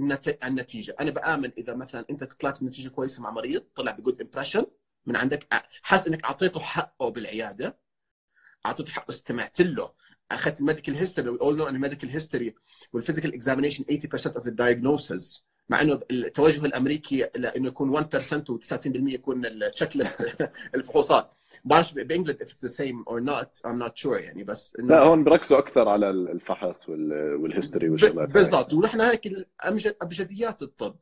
النتيجة. 0.45 0.97
أنا 1.01 1.11
بآمن 1.11 1.53
إذا 1.59 1.75
مثلا 1.75 2.07
أنت 2.11 2.25
طلعت 2.25 2.61
بنتيجه 2.61 2.89
كويسة 2.89 3.23
مع 3.23 3.31
مريض 3.31 3.63
طلع 3.75 3.93
ب 3.93 3.98
good 3.98 4.21
impression 4.21 4.67
من 5.07 5.17
عندك 5.17 5.47
حاسس 5.83 6.07
إنك 6.07 6.25
أعطيته 6.25 6.61
حقه 6.61 7.09
بالعيادة. 7.09 7.79
أعطيته 8.67 8.93
حقه 8.93 9.11
استمعت 9.11 9.61
له. 9.61 9.93
أخذت 10.33 10.61
ال 10.61 10.65
medical 10.65 10.95
history 10.95 11.29
we 11.29 11.39
all 11.41 11.57
know 11.57 11.69
أن 11.69 11.75
ال 11.75 11.79
medical 11.79 12.11
history 12.11 12.55
وال 12.93 13.01
physical 13.01 13.35
examination 13.35 13.85
80% 13.85 14.27
of 14.27 14.39
the 14.39 14.51
diagnosis 14.51 15.52
مع 15.73 15.81
إنه 15.81 16.01
التوجه 16.11 16.67
الأمريكي 16.67 17.27
لإنه 17.37 17.69
يكون 17.69 18.03
1% 18.03 18.05
و99% 18.05 18.87
يكون 18.95 19.47
ال 19.47 19.97
checklist 19.97 20.17
الفحوصات. 20.75 21.31
بعرفش 21.65 21.93
ب 21.93 21.99
England 21.99 22.43
if 22.43 22.47
it's 22.47 22.69
the 22.69 22.73
same 22.73 23.05
or 23.13 23.21
not 23.21 23.71
I'm 23.71 23.87
not 23.87 23.97
sure 24.05 24.17
يعني 24.17 24.45
بس 24.45 24.77
إنه 24.79 24.89
لا 24.89 25.07
هون 25.07 25.25
بركزوا 25.25 25.59
أكثر 25.59 25.89
على 25.89 26.11
الفحص 26.11 26.89
وال 26.89 27.11
history 27.11 27.89
والشغلات 27.89 28.29
بالضبط. 28.29 28.73
ونحن 28.73 29.01
هيك 29.01 29.47
أبجديات 30.03 30.63
الطب. 30.63 30.97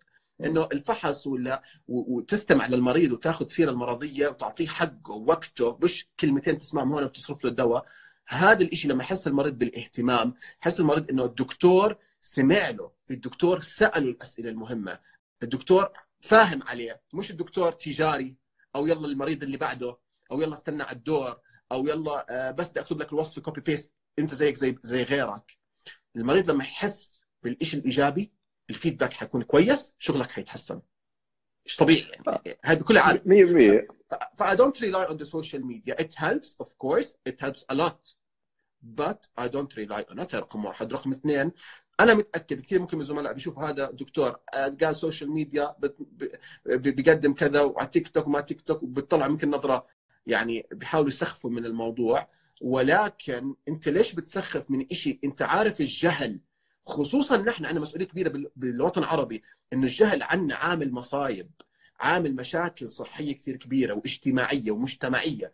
إنه 0.44 0.68
الفحص 0.72 1.26
ولا 1.26 1.62
وتستمع 1.88 2.66
للمريض 2.66 3.12
وتاخذ 3.12 3.48
سيرة 3.48 3.70
المرضية 3.70 4.28
وتعطيه 4.28 4.66
حقه 4.66 5.12
ووقته 5.12 5.78
مش 5.82 6.08
كلمتين 6.20 6.58
تسمعهم 6.58 6.92
هون 6.92 7.04
وتصرف 7.04 7.44
له 7.44 7.50
الدواء. 7.50 7.86
هذا 8.28 8.64
الشيء 8.64 8.90
لما 8.90 9.02
يحس 9.02 9.26
المريض 9.26 9.58
بالاهتمام 9.58 10.34
يحس 10.62 10.80
المريض 10.80 11.10
إنه 11.10 11.24
الدكتور 11.24 11.96
سمع 12.20 12.70
له. 12.70 12.99
الدكتور 13.10 13.60
ساله 13.60 13.98
الأسئلة 13.98 14.50
المهمة. 14.50 14.98
الدكتور 15.42 15.92
فاهم 16.20 16.62
عليه 16.62 17.02
مش 17.14 17.30
الدكتور 17.30 17.72
تجاري 17.72 18.36
أو 18.76 18.86
يلا 18.86 19.06
المريض 19.06 19.42
اللي 19.42 19.56
بعده 19.56 19.98
أو 20.32 20.40
يلا 20.40 20.54
استنى 20.54 20.82
على 20.82 20.96
الدور 20.96 21.40
أو 21.72 21.86
يلا 21.86 22.26
آه، 22.30 22.50
بس 22.50 22.70
بدي 22.70 22.80
أكتب 22.80 23.00
لك 23.00 23.12
الوصفه 23.12 23.42
copy 23.42 23.60
paste 23.60 23.92
أنت 24.18 24.34
زيك 24.34 24.56
زي 24.56 24.78
زي 24.82 25.02
غيرك. 25.02 25.58
المريض 26.16 26.50
لما 26.50 26.64
يحس 26.64 27.20
بالشيء 27.42 27.80
الإيجابي 27.80 28.32
ال 28.70 28.75
feedback 28.75 29.12
حيكون 29.12 29.42
كويس 29.42 29.92
شغلك 29.98 30.30
حيتحسن. 30.30 30.80
مش 31.66 31.76
طبيعي. 31.76 32.12
يعني. 32.26 32.58
هاي 32.64 32.76
بكل 32.76 32.98
عالم 32.98 33.20
100% 33.26 33.86
ف 34.36 34.42
I 34.42 34.56
don't 34.56 34.80
rely 34.80 35.10
on 35.12 35.16
the 35.16 35.26
social 35.26 35.60
media. 35.60 35.94
It 36.04 36.14
helps 36.14 36.56
of 36.64 36.68
course. 36.78 37.14
It 37.28 37.40
helps 37.40 37.64
a 37.72 37.74
lot. 37.74 38.00
But 38.82 39.20
I 39.38 39.48
don't 39.48 39.76
rely 39.76 40.04
on 40.12 40.18
it. 40.18 40.34
رقم 40.34 40.64
واحد. 40.64 40.92
رقم 40.92 41.12
اثنين 41.12 41.52
أنا 42.02 42.14
متأكد 42.14 42.60
كثير 42.60 42.80
ممكن 42.80 42.96
من 42.96 43.02
الزملاء 43.02 43.32
بيشوفوا 43.32 43.68
هذا 43.68 43.90
دكتور 43.90 44.36
قال 44.82 44.96
social 44.96 45.30
media 45.30 45.76
بيقدم 46.66 47.32
كذا 47.34 47.62
وعلى 47.62 47.88
تيك 47.88 48.08
توك 48.08 48.26
وما 48.26 48.40
تيك 48.40 48.60
توك 48.60 48.82
وبتطلع 48.82 49.28
ممكن 49.28 49.50
نظرة 49.50 49.86
يعني 50.26 50.66
بيحاولوا 50.72 51.08
يسخفوا 51.08 51.50
من 51.50 51.66
الموضوع. 51.66 52.28
ولكن 52.62 53.54
أنت 53.68 53.88
ليش 53.88 54.12
بتسخف 54.12 54.70
من 54.70 54.88
شيء 54.88 55.18
أنت 55.24 55.42
عارف 55.42 55.80
الجهل. 55.80 56.40
خصوصا 56.86 57.36
نحن 57.36 57.64
عندنا 57.64 57.82
مسؤولية 57.82 58.06
كبيرة 58.06 58.50
بالوطن 58.56 59.02
العربي 59.02 59.42
إنه 59.72 59.82
الجهل 59.82 60.22
عنا 60.22 60.54
عامل 60.54 60.92
مصايب 60.92 61.50
عامل 62.00 62.36
مشاكل 62.36 62.90
صحية 62.90 63.32
كثير 63.34 63.56
كبيرة 63.56 63.94
واجتماعية 63.94 64.70
ومجتمعية. 64.70 65.52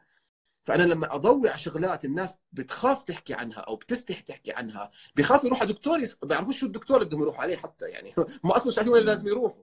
فأنا 0.67 0.83
لما 0.83 1.15
اضوي 1.15 1.49
على 1.49 1.59
شغلات 1.59 2.05
الناس 2.05 2.39
بتخاف 2.53 3.03
تحكي 3.03 3.35
عنها 3.35 3.59
أو 3.59 3.77
بتستحي 3.77 4.23
تحكي 4.23 4.53
عنها 4.53 4.91
بيخافوا 5.17 5.47
يروحوا 5.47 5.67
دكتور 5.67 6.01
يس... 6.01 6.15
بيعرفوش 6.23 6.61
شو 6.61 6.67
الدكتور 6.67 6.97
اللي 6.97 7.09
بدهم 7.09 7.23
يروحوا 7.23 7.43
عليه 7.43 7.57
حتى 7.57 7.87
يعني. 7.87 8.15
هم 8.45 8.51
أصلا 8.51 8.69
مش 8.69 8.79
عارفين 8.79 8.95
وين 8.95 9.05
لازم 9.05 9.29
يروحوا. 9.29 9.63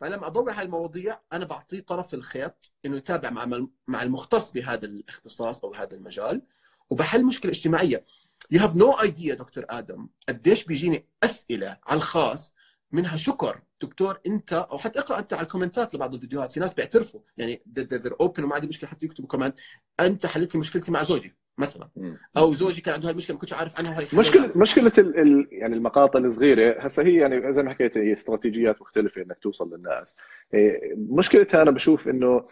فلما 0.00 0.26
اضوي 0.26 0.52
على 0.52 0.66
المواضيع 0.66 1.20
أنا 1.32 1.44
بعطيه 1.44 1.80
طرف 1.80 2.14
الخيط 2.14 2.72
إنه 2.86 2.96
يتابع 2.96 3.30
مع 3.30 3.66
مع 3.88 4.02
المختص 4.02 4.50
بهذا 4.52 4.86
الاختصاص 4.86 5.64
أو 5.64 5.74
هذا 5.74 5.96
المجال. 5.96 6.42
وبحل 6.90 7.24
مشكلة 7.24 7.52
اجتماعية. 7.52 8.04
you 8.50 8.60
have 8.60 8.76
no 8.76 8.92
idea 8.92 9.34
دكتور 9.34 9.64
آدم 9.70 10.08
قديش 10.28 10.64
بيجيني 10.64 11.06
أسئلة 11.24 11.78
على 11.86 11.96
الخاص 11.96 12.54
منها 12.92 13.16
شكر. 13.16 13.60
دكتور 13.82 14.18
انت 14.26 14.52
أو 14.52 14.78
حتى 14.78 14.98
اقرأ 14.98 15.18
انت 15.18 15.32
على 15.32 15.42
الكومنتات 15.42 15.94
لبعض 15.94 16.14
الفيديوهات. 16.14 16.52
في 16.52 16.60
ناس 16.60 16.74
بيعترفوا. 16.74 17.20
يعني 17.36 17.62
they're 17.78 18.14
open 18.20 18.44
وما 18.44 18.54
عندي 18.54 18.66
مشكلة 18.66 18.90
حتى 18.90 19.06
يكتبوا 19.06 19.28
comment. 19.28 19.54
أنت 20.00 20.26
حلت 20.26 20.54
لي 20.54 20.60
مشكلتي 20.60 20.92
مع 20.92 21.02
زوجي 21.02 21.36
مثلا. 21.58 21.88
أو 22.36 22.54
زوجي 22.54 22.80
كان 22.80 22.94
عنده 22.94 23.06
هاي 23.06 23.12
المشكلة 23.12 23.34
ما 23.34 23.40
كنتش 23.40 23.52
عارف 23.52 23.78
عنها 23.78 23.96
وهي 23.96 24.06
مشكله 24.14 24.52
مشكلة 24.56 24.92
ال 24.98 25.20
ال 25.20 25.48
يعني 25.52 25.74
المقاطع 25.74 26.18
الصغيرة. 26.18 26.80
هسه 26.80 27.02
هي 27.02 27.14
يعني 27.14 27.52
زي 27.52 27.62
ما 27.62 27.70
حكيت 27.70 27.98
هي 27.98 28.12
استراتيجيات 28.12 28.82
مختلفة 28.82 29.22
إنك 29.22 29.38
توصل 29.38 29.74
للناس. 29.74 30.16
إيه، 30.54 30.94
مشكلتها 30.96 31.62
أنا 31.62 31.70
بشوف 31.70 32.08
إنه 32.08 32.48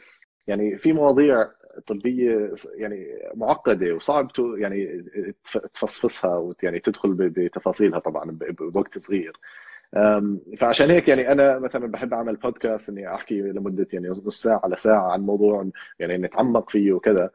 يعني 0.47 0.78
في 0.78 0.92
مواضيع 0.92 1.50
طبية 1.87 2.52
يعني 2.78 3.07
معقدة 3.35 3.95
وصعب 3.95 4.30
يعني 4.38 5.04
تفصفصها 5.75 6.37
ويعني 6.37 6.80
تدخل 6.80 7.12
بتفاصيلها 7.14 7.99
طبعا 7.99 8.38
بوقت 8.61 8.99
صغير. 8.99 9.37
فعشان 10.59 10.90
هيك 10.90 11.09
يعني 11.09 11.33
أنا 11.33 11.59
مثلا 11.59 11.87
بحب 11.87 12.14
أعمل 12.14 12.37
بودكاست 12.37 12.88
إني 12.88 13.14
أحكي 13.14 13.40
لمدة 13.40 13.87
يعني 13.92 14.09
نص 14.09 14.42
ساعة 14.42 14.61
على 14.64 14.76
ساعة 14.76 15.12
عن 15.12 15.21
موضوع 15.21 15.71
يعني 15.99 16.18
نتعمق 16.18 16.71
فيه 16.71 16.92
وكذا. 16.92 17.30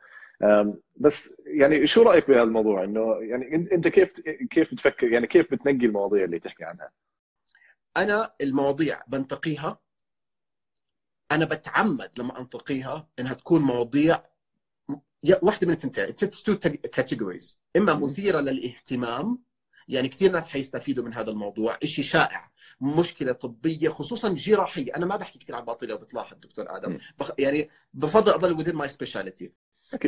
بس 0.95 1.41
يعني 1.47 1.87
شو 1.87 2.01
رأيك 2.01 2.27
بهذا 2.27 2.43
الموضوع 2.43 2.83
إنه 2.83 3.17
يعني 3.21 3.55
أنت 3.55 3.87
كيف 3.87 4.19
كيف 4.49 4.71
بتفكر؟ 4.71 5.07
يعني 5.07 5.27
كيف 5.27 5.51
بتنقي 5.51 5.85
المواضيع 5.85 6.23
اللي 6.23 6.39
تحكي 6.39 6.63
عنها؟ 6.63 6.91
أنا 7.97 8.33
المواضيع 8.41 9.01
بنتقيها. 9.07 9.79
أنا 11.31 11.45
بتعمد 11.45 12.11
لما 12.19 12.39
أنتقيها 12.39 13.07
إنها 13.19 13.33
تكون 13.33 13.61
مواضيع 13.61 14.23
واحدة 15.41 15.67
من 15.67 15.73
الثنتين 15.73 16.29
categories 16.77 17.61
إما 17.77 17.93
مثيرة 17.93 18.39
للاهتمام 18.39 19.39
يعني 19.87 20.07
كثير 20.07 20.31
ناس 20.31 20.49
حيستفيدوا 20.49 21.03
من 21.05 21.13
هذا 21.13 21.31
الموضوع. 21.31 21.77
شيء 21.83 22.05
شائع 22.05 22.51
مشكلة 22.81 23.31
طبية 23.31 23.89
خصوصا 23.89 24.29
جراحية. 24.29 24.95
أنا 24.95 25.05
ما 25.05 25.15
بحكي 25.15 25.39
كثير 25.39 25.55
عن 25.55 25.61
الباطنه 25.61 25.93
وبتلاحظ 25.93 26.35
دكتور 26.37 26.77
آدم. 26.77 26.97
بخ... 27.19 27.31
يعني 27.39 27.69
بفضل 27.93 28.31
أضل 28.31 28.63
within 28.63 28.75
my 28.75 28.87
specialty 28.87 29.51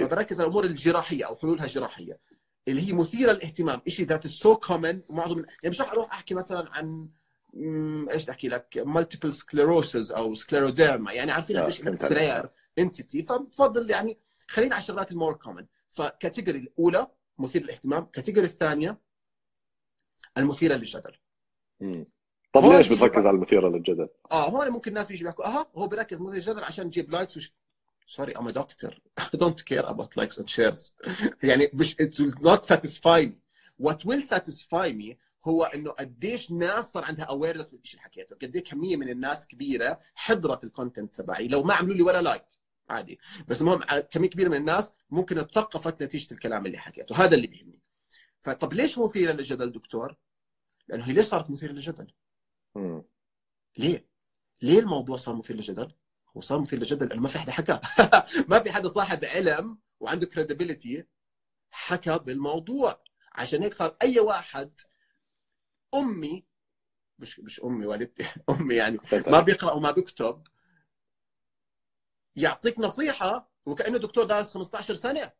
فبركز 0.06 0.40
على 0.42 0.48
الأمور 0.48 0.64
الجراحية 0.64 1.26
أو 1.28 1.36
حلولها 1.36 1.68
جراحية 1.68 2.20
اللي 2.68 2.88
هي 2.88 2.94
مثيرة 2.94 3.32
للاهتمام. 3.32 3.82
شيء 3.88 4.06
that's 4.06 4.28
so 4.28 4.56
common 4.56 5.02
ومعظم 5.10 5.38
يعني 5.38 5.70
مش 5.70 5.82
رح 5.82 5.92
أروح 5.92 6.14
أحكي 6.14 6.34
مثلا 6.36 6.70
عن 6.72 7.10
إيش 8.10 8.30
أحكي 8.30 8.48
لك؟ 8.48 8.84
multiple 8.86 9.34
sclerosis 9.34 10.12
أو 10.12 10.34
scleroderma 10.34 11.14
يعني 11.14 11.32
عارفين 11.32 11.58
قديش 11.58 11.82
rare 12.04 12.50
entity 12.80 13.24
فبفضل 13.24 13.90
يعني 13.90 14.20
خلينا 14.48 14.76
على 14.76 14.82
الشغلات 14.82 15.12
ال 15.12 15.16
more 15.16 15.34
common 15.34 15.66
ف 15.90 15.97
category 15.97 16.60
الأولى 16.60 17.08
مثير 17.38 17.64
للاهتمام. 17.64 18.06
category 18.06 18.48
الثانية 18.48 18.98
المثيرة 20.38 20.76
للجدل 20.76 21.16
طب 22.54 22.66
ليش 22.66 22.88
بتركز 22.88 23.26
على 23.26 23.36
المثيرة 23.36 23.70
للجدل؟ 23.70 24.10
آه 24.32 24.50
هون 24.50 24.70
ممكن 24.70 24.92
الناس 24.92 25.08
بيجوا 25.08 25.24
بيحكوا 25.24 25.46
أها 25.46 25.68
هو 25.76 25.88
بيركز 25.88 26.22
مثير 26.22 26.36
للجدل 26.36 26.64
عشان 26.64 26.88
يجيب 26.88 27.12
likes 27.12 27.38
وش... 27.38 27.54
sorry 28.08 28.32
ام 28.32 28.50
دكتور 28.50 29.02
I 29.22 29.38
don't 29.38 29.60
care 29.60 29.86
about 29.86 30.24
likes 30.24 30.38
and 30.38 30.50
shares. 30.50 30.92
يعني 31.50 31.70
مش 31.74 31.96
it 31.96 32.16
will 32.20 32.36
not 32.42 32.64
satisfy 32.64 33.26
me. 33.26 33.36
What 33.86 34.06
will 34.06 34.24
satisfy 34.24 34.94
me 35.02 35.16
هو 35.48 35.64
إنه 35.64 35.92
قديش 35.92 36.52
ناس 36.52 36.92
صار 36.92 37.04
عندها 37.04 37.26
awareness 37.26 37.70
بالشيء 37.70 38.00
اللي 38.00 38.10
حكيته. 38.10 38.36
قد 38.36 38.58
كمية 38.58 38.96
من 38.98 39.10
الناس 39.10 39.48
كبيرة 39.48 40.00
حضرت 40.16 40.64
ال 40.64 40.70
content 40.70 41.16
تبعي. 41.16 41.48
لو 41.48 41.64
ما 41.64 41.74
عملوا 41.74 41.96
لي 41.96 42.02
ولا 42.04 42.22
like 42.22 42.46
عادي. 42.90 43.20
بس 43.48 43.62
المهم 43.62 43.80
كمية 44.12 44.30
كبيرة 44.30 44.50
من 44.50 44.58
الناس 44.58 44.94
ممكن 45.10 45.38
اتثقفت 45.38 46.04
نتيجة 46.04 46.34
الكلام 46.34 46.66
اللي 46.66 46.78
حكيته. 46.78 47.16
هذا 47.16 47.36
اللي 47.36 47.48
بيهمني. 47.48 47.80
فطب 48.42 48.74
ليش 48.74 48.98
مثيرة 48.98 49.32
للجدل 49.32 49.72
دكتور؟ 49.72 50.16
لأنه 50.88 51.04
هي 51.08 51.14
ليش 51.14 51.26
صارت 51.26 51.50
مثيرة 51.50 51.72
للجدل؟ 51.72 52.14
ليه؟ 53.78 54.08
ليه 54.62 54.80
الموضوع 54.80 55.16
صار 55.18 55.36
مثير 55.36 55.56
للجدل؟ 55.56 55.96
هو 56.38 56.42
صار 56.42 56.60
مثير 56.62 56.80
للجدل 56.80 57.08
لأنه 57.08 57.22
ما 57.22 57.28
في 57.28 57.40
حدا 57.40 57.52
حكى. 57.52 57.80
ما 58.50 58.60
في 58.60 58.72
حدا 58.72 58.88
صاحب 58.88 59.26
علم 59.26 59.78
وعنده 60.00 60.26
كريديبيليتي 60.26 61.06
حكى 61.72 62.20
بالموضوع. 62.20 63.04
عشان 63.36 63.64
هيك 63.64 63.74
صار 63.74 63.98
أي 64.02 64.20
واحد 64.20 64.82
أمي 65.96 66.46
مش 67.20 67.40
مش 67.40 67.64
أمي 67.64 67.86
والدتي 67.86 68.26
أمي 68.50 68.76
يعني 68.76 68.98
ما 69.28 69.40
بيقرأ 69.40 69.72
وما 69.72 69.92
بيكتب 69.92 70.48
يعطيك 72.36 72.80
نصيحة 72.80 73.52
وكأنه 73.66 73.98
دكتور 73.98 74.24
دارس 74.24 74.52
15 74.52 74.96
سنة. 74.96 75.32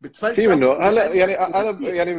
بتفلسف 0.00 0.34
في 0.34 0.46
منه 0.46 0.72
هلا 0.72 1.12
يعني 1.14 1.34
أنا. 1.34 1.88
يعني 1.88 2.14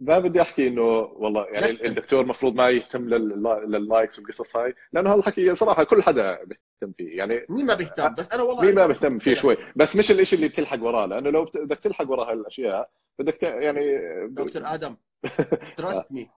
ما 0.00 0.18
بدي 0.18 0.42
أحكي 0.42 0.68
إنه 0.68 0.82
والله 0.98 1.46
يعني. 1.46 1.70
الدكتور 1.84 2.20
المفروض 2.20 2.54
ما 2.54 2.68
يهتم 2.70 3.08
لل- 3.08 3.42
لل 3.66 3.81
likes 3.81 4.18
والقصص 4.18 4.56
هاي 4.56 4.74
لأنه 4.92 5.14
هالحكي 5.14 5.54
صراحة 5.54 5.84
كل 5.84 6.02
حدا 6.02 6.44
بيهتم 6.44 6.92
فيه. 6.98 7.18
يعني 7.18 7.46
مين 7.48 7.66
ما 7.66 7.74
بيهتم؟ 7.74 8.14
بس 8.14 8.32
أنا 8.32 8.42
والله 8.42 8.64
مين 8.64 8.74
ما 8.74 8.86
بيهتم 8.86 9.18
فيه 9.18 9.34
شوي. 9.34 9.56
بس 9.76 9.96
مش 9.96 10.10
الإشي 10.10 10.36
اللي 10.36 10.48
بتلحق 10.48 10.82
وراه 10.82 11.06
لأنه 11.06 11.30
لو 11.30 11.44
بدك 11.54 11.78
تلحق 11.78 12.10
ورا 12.10 12.24
هالأشياء 12.32 12.90
بدك 13.18 13.42
يعني 13.42 13.98
دكتور 14.28 14.62
آدم 14.64 14.96
trust 15.76 16.12
me 16.12 16.30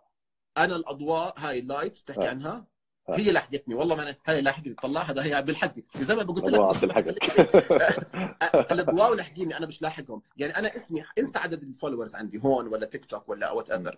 أنا 0.58 0.76
الأضواء 0.76 1.34
هاي 1.38 1.60
ال 1.60 1.66
lights 1.66 2.02
بتحكي 2.02 2.26
آه. 2.28 2.30
عنها. 2.30 2.66
هي 3.16 3.32
لحقتني 3.32 3.76
والله 3.76 3.96
ما 3.96 4.04
أنا 4.04 4.16
هاي 4.26 4.42
لحقتني 4.42 4.74
طلع 4.74 5.02
هذا 5.02 5.24
هي 5.24 5.42
بيلحقني 5.42 5.84
زي 6.00 6.16
ما 6.16 6.24
قلت 6.24 6.44
الله 6.44 6.72
لك. 6.72 6.98
عبد 6.98 7.08
الحق. 7.08 7.92
الاضواء 8.72 9.14
لاحقيني 9.16 9.58
أنا 9.58 9.66
مش 9.68 9.82
لاحقهم. 9.82 10.22
يعني 10.38 10.58
أنا 10.58 10.76
اسمي 10.76 11.04
انسى 11.20 11.40
عدد 11.40 11.64
ال 11.64 11.69
followers 11.69 12.16
عندي 12.16 12.40
هون 12.44 12.68
ولا 12.68 12.86
تيك 12.86 13.06
توك 13.06 13.30
ولا 13.30 13.52
whatever 13.52 13.98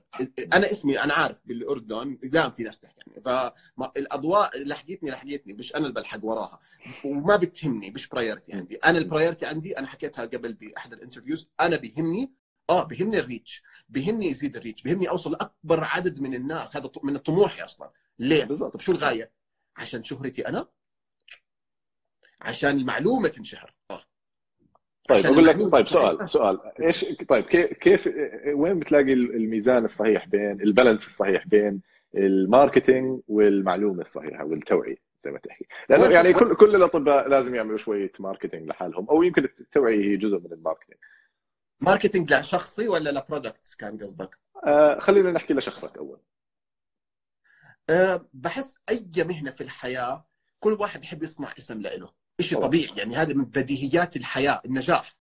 أنا 0.53 0.71
اسمي 0.71 0.99
أنا 0.99 1.13
عارف 1.13 1.41
بالأردن 1.45 2.17
دائما 2.23 2.49
في 2.49 2.63
ناس 2.63 2.79
تحكي 2.79 2.99
عني 3.07 3.21
فالاضواء 3.85 4.63
لحقتني 4.63 5.11
لحقتني 5.11 5.53
مش 5.53 5.75
أنا 5.75 5.83
اللي 5.87 5.93
بلحق 5.93 6.19
وراها. 6.25 6.59
وما 7.05 7.35
بتهمني 7.35 7.91
مش 7.91 8.07
priority 8.07 8.53
عندي. 8.53 8.75
أنا 8.75 8.97
ال 8.97 9.02
priority 9.02 9.45
عندي 9.45 9.77
أنا 9.79 9.87
حكيتها 9.87 10.25
قبل 10.25 10.53
بأحد 10.53 10.93
ال 10.93 10.98
interviews 10.98 11.49
أنا 11.61 11.75
بيهمني 11.77 12.31
آه 12.69 12.83
بيهمني 12.83 13.19
ال 13.19 13.26
reach 13.26 13.63
بيهمني 13.89 14.27
يزيد 14.27 14.55
ال 14.55 14.60
reach 14.60 14.81
بيهمني 14.83 15.09
أوصل 15.09 15.31
لأكبر 15.31 15.83
عدد 15.83 16.19
من 16.21 16.33
الناس 16.35 16.77
هذا 16.77 16.89
من 17.03 17.17
طموحي 17.17 17.63
أصلا. 17.63 17.91
ليه؟ 18.19 18.43
بالضبط. 18.45 18.73
طب 18.73 18.79
شو 18.79 18.91
الغاية؟ 18.91 19.31
عشان 19.77 20.03
شهرتي 20.03 20.47
أنا 20.47 20.67
عشان 22.41 22.69
المعلومة 22.69 23.27
تنشهر. 23.27 23.73
آه. 23.91 24.03
طيب 25.09 25.25
أقول 25.25 25.45
لك 25.45 25.61
طيب. 25.71 25.85
سؤال 25.85 26.29
سؤال 26.29 26.59
إيش 26.81 27.05
طيب 27.29 27.45
كيف 27.45 27.73
كيف 27.73 28.09
وين 28.53 28.79
بتلاقي 28.79 29.13
الميزان 29.13 29.85
الصحيح 29.85 30.27
بين 30.27 30.61
ال 30.61 30.67
balance 30.67 31.05
الصحيح 31.05 31.47
بين 31.47 31.81
ال 32.15 32.26
marketing 32.26 33.21
والمعلومة 33.27 34.01
الصحيحة 34.01 34.45
والتوعية 34.45 34.97
زي 35.23 35.31
ما 35.31 35.39
تحكي؟ 35.39 35.65
لأنه 35.89 36.09
يعني 36.09 36.33
كل 36.33 36.55
كل 36.55 36.75
الأطباء 36.75 37.27
لازم 37.27 37.55
يعملوا 37.55 37.77
شوية 37.77 38.11
marketing 38.19 38.67
لحالهم 38.67 39.09
أو 39.09 39.23
يمكن 39.23 39.43
التوعية 39.43 40.05
هي 40.05 40.17
جزء 40.17 40.39
من 40.39 40.53
ال 40.53 40.57
marketing. 40.57 40.97
marketing 41.81 42.33
لشخصي 42.33 42.87
ولا 42.87 43.09
ل 43.09 43.16
products 43.16 43.75
كان 43.75 43.97
قصدك؟ 43.97 44.37
آه 44.65 44.99
خلينا 44.99 45.31
نحكي 45.31 45.53
لشخصك 45.53 45.97
أول. 45.97 46.19
أه 47.89 48.29
بحس 48.33 48.73
أي 48.89 49.09
مهنة 49.17 49.51
في 49.51 49.61
الحياة 49.61 50.27
كل 50.59 50.73
واحد 50.73 50.99
بيحب 50.99 51.23
يصنع 51.23 51.53
اسم 51.57 51.81
له 51.81 52.13
شيء. 52.41 52.61
طبيعي 52.61 52.97
يعني 52.97 53.15
هذا 53.15 53.33
من 53.33 53.45
بديهيات 53.45 54.15
الحياة 54.15 54.61
النجاح. 54.65 55.17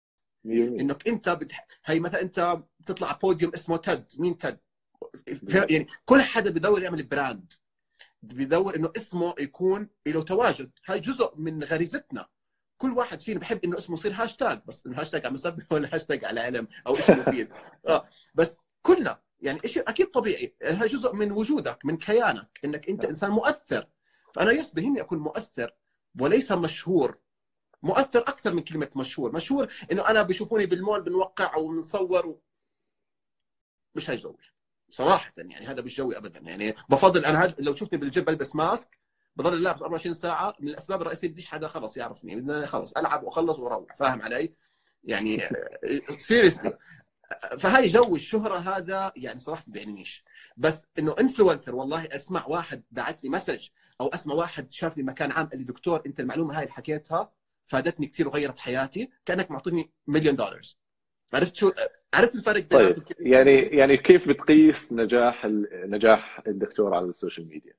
100% 0.47 0.49
إنك 0.49 1.09
أنت 1.09 1.29
بتح... 1.29 1.67
هي 1.85 2.01
مثلا 2.01 2.21
أنت 2.21 2.63
بتطلع 2.81 3.09
على 3.09 3.19
بوديوم 3.23 3.53
اسمه 3.55 3.77
تد 3.77 4.13
مين 4.19 4.39
تد 4.39 4.59
يعني 5.71 5.87
كل 6.05 6.23
حدا 6.23 6.51
بدور 6.51 6.83
يعمل 6.83 7.03
brand 7.03 7.53
بيدور 8.23 8.77
إنه 8.77 8.93
اسمه 8.97 9.35
يكون 9.41 9.89
له 10.07 10.23
تواجد. 10.23 10.71
هاي 10.87 11.01
جزء 11.01 11.33
من 11.37 11.65
غريزتنا. 11.65 12.29
كل 12.79 12.93
واحد 12.93 13.21
فينا 13.21 13.41
بحب 13.41 13.65
إنه 13.65 13.79
اسمه 13.79 13.97
يصير 13.97 14.13
هاشتاج 14.13 14.61
بس 14.67 14.87
إنه 14.87 15.01
هاشتاج 15.01 15.27
عم 15.27 15.35
يسبح 15.35 15.65
ولا 15.73 15.95
هاشتاج 15.95 16.25
على 16.25 16.41
علم 16.41 16.69
أو 16.87 16.97
شيء 16.97 17.17
مفيد. 17.17 17.49
آه 17.89 18.09
بس 18.35 18.57
كلنا 18.83 19.21
يعني 19.43 19.61
شيء 19.67 19.89
أكيد 19.89 20.07
طبيعي. 20.07 20.57
يعني 20.61 20.77
هاي 20.77 20.89
جزء 20.89 21.15
من 21.15 21.33
وجودك 21.33 21.85
من 21.85 21.97
كيانك 21.97 22.61
إنك 22.65 22.89
أنت 22.89 23.05
إنسان 23.05 23.31
مؤثر. 23.31 23.89
فأنا 24.35 24.53
yes 24.53 24.75
بهمني 24.75 25.01
أكون 25.01 25.19
مؤثر 25.19 25.75
وليس 26.21 26.53
مشهور. 26.53 27.19
مؤثر 27.83 28.21
أكثر 28.21 28.55
من 28.55 28.63
كلمة 28.63 28.91
مشهور. 28.97 29.33
مشهور 29.33 29.69
إنه 29.93 30.09
أنا 30.09 30.23
بيشوفوني 30.23 30.67
بالمول 30.67 31.03
بنوقع 31.03 31.55
أو 31.55 31.69
بنصور 31.69 32.27
و... 32.27 32.43
مش 33.95 34.11
هاي 34.11 34.17
جوي. 34.17 34.37
صراحة 34.91 35.33
يعني 35.37 35.67
هذا 35.67 35.83
مش 35.83 35.97
جوي 35.97 36.17
ابدا. 36.17 36.41
يعني 36.41 36.75
بفضل 36.89 37.25
أنا 37.25 37.43
هاد 37.43 37.61
لو 37.61 37.75
شفتني 37.75 37.99
بالجيم 37.99 38.25
بلبس 38.25 38.57
mask 38.57 38.99
بضل 39.37 39.63
لابس 39.63 39.83
24 39.83 40.15
ساعة. 40.15 40.57
من 40.61 40.69
الأسباب 40.69 41.03
الرئيسية 41.03 41.29
بديش 41.29 41.49
حدا 41.49 41.69
خلص 41.69 41.97
يعرفني. 41.97 42.37
بدنا 42.37 42.67
خلص 42.67 42.93
ألعب 42.93 43.25
وأخلص 43.25 43.59
وأروح. 43.59 43.97
فاهم 43.97 44.23
علي؟ 44.23 44.55
يعني 45.05 45.41
seriously 46.29 46.79
فهاي 47.59 47.87
جو 47.89 48.17
الشهرة 48.17 48.59
هذا 48.59 49.13
يعني 49.17 49.39
صراحة 49.39 49.65
ما 49.67 49.73
بيعنيش 49.73 50.25
بس 50.57 50.87
إنه 50.99 51.15
influencer 51.21 51.75
والله 51.75 52.05
أسمع 52.13 52.47
واحد 52.47 52.83
بعت 52.91 53.25
لي 53.25 53.31
message 53.31 53.69
أو 54.01 54.09
أسمع 54.09 54.35
واحد 54.35 54.71
شافني 54.71 55.03
مكان 55.03 55.33
عام 55.33 55.47
قال 55.47 55.59
لي 55.59 55.65
دكتور 55.65 56.03
أنت 56.07 56.21
المعلومة 56.21 56.55
هاي 56.57 56.63
اللي 56.63 56.73
حكيتها 56.75 57.33
فادتني 57.65 58.07
كثير 58.07 58.29
وغيرت 58.29 58.59
حياتي 58.61 59.11
كأنك 59.27 59.51
معطيني 59.51 59.91
مليون 60.07 60.37
دولار 60.37 60.61
عرفت 61.35 61.57
شو؟ 61.57 61.73
عرفت 62.15 62.35
الفرق 62.35 62.61
بين 62.61 62.69
طيب 62.79 63.03
يعني 63.19 63.53
يعني 63.61 63.97
كيف 63.97 64.29
بتقيس 64.29 64.93
نجاح 64.93 65.45
ال- 65.45 65.69
نجاح 65.91 66.43
الدكتور 66.47 66.95
على 66.95 67.05
السوشيال 67.07 67.49
ميديا؟ 67.49 67.73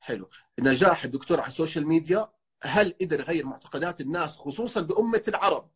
حلو. 0.00 0.28
نجاح 0.60 1.04
الدكتور 1.04 1.38
على 1.40 1.46
ال 1.48 1.53
social 1.53 1.86
media 1.86 2.28
هل 2.62 2.94
قدر 3.00 3.20
يغير 3.20 3.46
معتقدات 3.46 4.00
الناس 4.00 4.36
خصوصا 4.36 4.80
بأمة 4.80 5.22
العرب؟ 5.28 5.70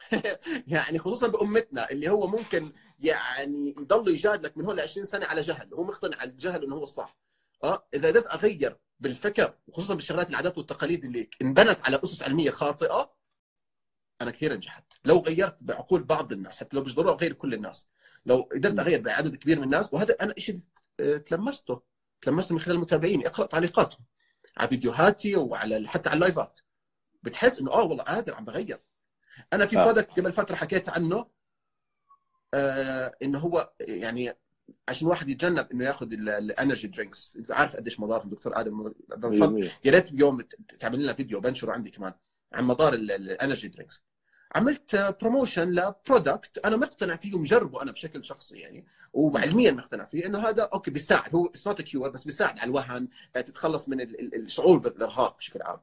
يعني 0.66 0.98
خصوصا 0.98 1.28
بأمتنا 1.28 1.90
اللي 1.90 2.08
هو 2.08 2.26
ممكن 2.26 2.72
يعني 2.98 3.74
يضل 3.78 4.08
يجادلك 4.08 4.56
من 4.56 4.64
هون 4.64 4.76
ل 4.76 4.80
20 4.80 5.06
سنة 5.06 5.26
على 5.26 5.40
جهل 5.40 5.74
هو 5.74 5.84
مقتنع 5.84 6.16
على 6.16 6.30
الجهل 6.30 6.64
إنه 6.64 6.76
هو 6.76 6.82
الصح. 6.82 7.16
آه 7.64 7.88
إذا 7.94 8.08
قدرت 8.08 8.26
اغير 8.26 8.76
بالفكر 9.00 9.54
وخصوصا 9.66 9.94
بالشغلات 9.94 10.30
العادات 10.30 10.58
والتقاليد 10.58 11.04
اللي 11.04 11.30
انبنت 11.42 11.78
على 11.84 12.00
أسس 12.04 12.22
علمية 12.22 12.50
خاطئة 12.50 13.12
أنا 14.20 14.30
كثير 14.30 14.54
نجحت 14.54 14.84
لو 15.04 15.18
غيرت 15.18 15.56
بعقول 15.60 16.04
بعض 16.04 16.32
الناس 16.32 16.58
حتى 16.58 16.76
لو 16.76 16.82
مش 16.82 16.94
ضروري 16.94 17.12
أغير 17.14 17.32
كل 17.32 17.54
الناس 17.54 17.88
لو 18.26 18.48
قدرت 18.52 18.78
أغير 18.78 19.00
بعدد 19.00 19.36
كبير 19.36 19.58
من 19.58 19.64
الناس 19.64 19.94
وهذا 19.94 20.16
أنا 20.20 20.34
شيء 20.38 20.60
تلمسته 21.26 21.82
تلمسته 22.22 22.54
من 22.54 22.60
خلال 22.60 22.76
المتابعين 22.76 23.26
أقرأ 23.26 23.46
تعليقاتهم 23.46 24.04
على 24.56 24.68
فيديوهاتي 24.68 25.36
وعلى 25.36 25.88
حتى 25.88 26.08
على 26.08 26.16
اللايفات. 26.16 26.60
بتحس 27.22 27.58
إنه 27.58 27.72
آه 27.72 27.82
والله 27.82 28.04
قادر 28.04 28.34
عم 28.34 28.44
بغير. 28.44 28.80
أنا 29.52 29.66
في 29.66 29.78
آه. 29.78 29.84
product 29.84 30.10
قبل 30.20 30.32
فترة 30.32 30.54
حكيت 30.56 30.88
عنه 30.88 31.26
آه 32.54 33.12
إنه 33.22 33.38
هو 33.38 33.72
يعني 33.80 34.32
عشان 34.88 35.06
الواحد 35.06 35.28
يتجنب 35.28 35.68
إنه 35.72 35.84
ياخذ 35.84 36.12
ال 36.12 36.23
energy 36.23 36.88
drinks 36.88 37.38
عارف 37.50 37.76
قديش 37.76 38.00
مضارهم 38.00 38.28
دكتور 38.30 38.60
آدم. 38.60 38.92
بفضل 39.08 39.68
100%. 39.68 39.70
يا 39.84 39.92
ريت 39.92 40.08
اليوم 40.12 40.40
تعمل 40.78 41.02
لنا 41.02 41.12
فيديو 41.12 41.40
بنشره 41.40 41.72
عندي 41.72 41.90
كمان 41.90 42.12
عن 42.52 42.64
مضار 42.64 42.94
ال 42.94 43.05
energy 43.05 43.68
drinks 43.68 44.02
عملت 44.54 44.96
promotion 45.20 45.70
ل 45.70 45.81
product 45.81 46.58
أنا 46.58 46.76
مقتنع 46.76 47.16
فيه 47.16 47.34
ومجربه 47.34 47.82
أنا 47.82 47.92
بشكل 47.92 48.24
شخصي 48.24 48.58
يعني 48.58 48.86
وعلميا 49.12 49.72
مقتنع 49.72 50.04
فيه 50.04 50.26
إنه 50.26 50.38
هذا 50.48 50.62
okay 50.74 50.90
بيساعد. 50.90 51.34
هو 51.34 51.46
it's 51.46 51.66
not 51.66 51.82
cure 51.82 52.10
بس 52.10 52.24
بيساعد 52.24 52.58
على 52.58 52.68
الوهن 52.70 53.08
آه، 53.36 53.40
تتخلص 53.40 53.88
من 53.88 54.00
ال- 54.00 54.20
ال- 54.20 54.42
الشعور 54.42 54.78
بالإرهاق 54.78 55.36
بشكل 55.36 55.62
عام. 55.62 55.80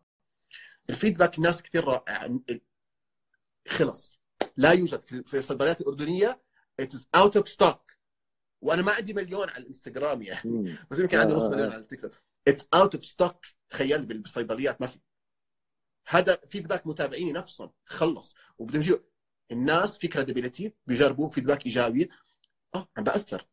ال 0.90 0.95
feedback 0.95 1.38
الناس 1.38 1.64
كثير 1.64 1.84
رائع 1.84 2.38
خلص. 3.68 4.22
لا 4.58 4.72
يوجد 4.72 5.06
في 5.06 5.38
الصيدليات 5.38 5.82
الأردنية 5.82 6.42
it's 6.80 7.08
out 7.16 7.38
of 7.38 7.48
stock 7.50 7.92
وأنا 8.62 8.82
ما 8.82 8.92
عندي 8.92 9.14
مليون 9.14 9.50
على 9.50 9.58
الإنستغرام 9.64 10.22
يعني. 10.22 10.78
بس 10.92 11.00
يمكن 11.00 11.18
عندي 11.18 11.34
نص 11.34 11.44
آه. 11.44 11.50
مليون 11.50 11.72
على 11.72 11.82
التيك 11.82 12.02
توك. 12.02 12.12
it's 12.48 12.68
out 12.74 12.96
of 12.96 13.06
stock 13.06 13.46
تخيل 13.70 14.06
بال- 14.06 14.20
بالصيدليات 14.22 14.82
ما 14.82 14.88
في. 14.88 15.00
هذا 16.08 16.36
feedback 16.36 16.88
متابعيني 16.88 17.32
نفسهم. 17.32 17.72
خلص. 17.86 18.36
وبدهم 18.58 18.82
يجوا 18.82 18.98
الناس 19.52 19.98
في 19.98 20.08
credibility 20.08 20.74
بيجربوا 20.86 21.30
feedback 21.30 21.66
إيجابي. 21.66 22.10
آه 22.76 22.88
عم 22.98 23.04
بأثر. 23.04 23.48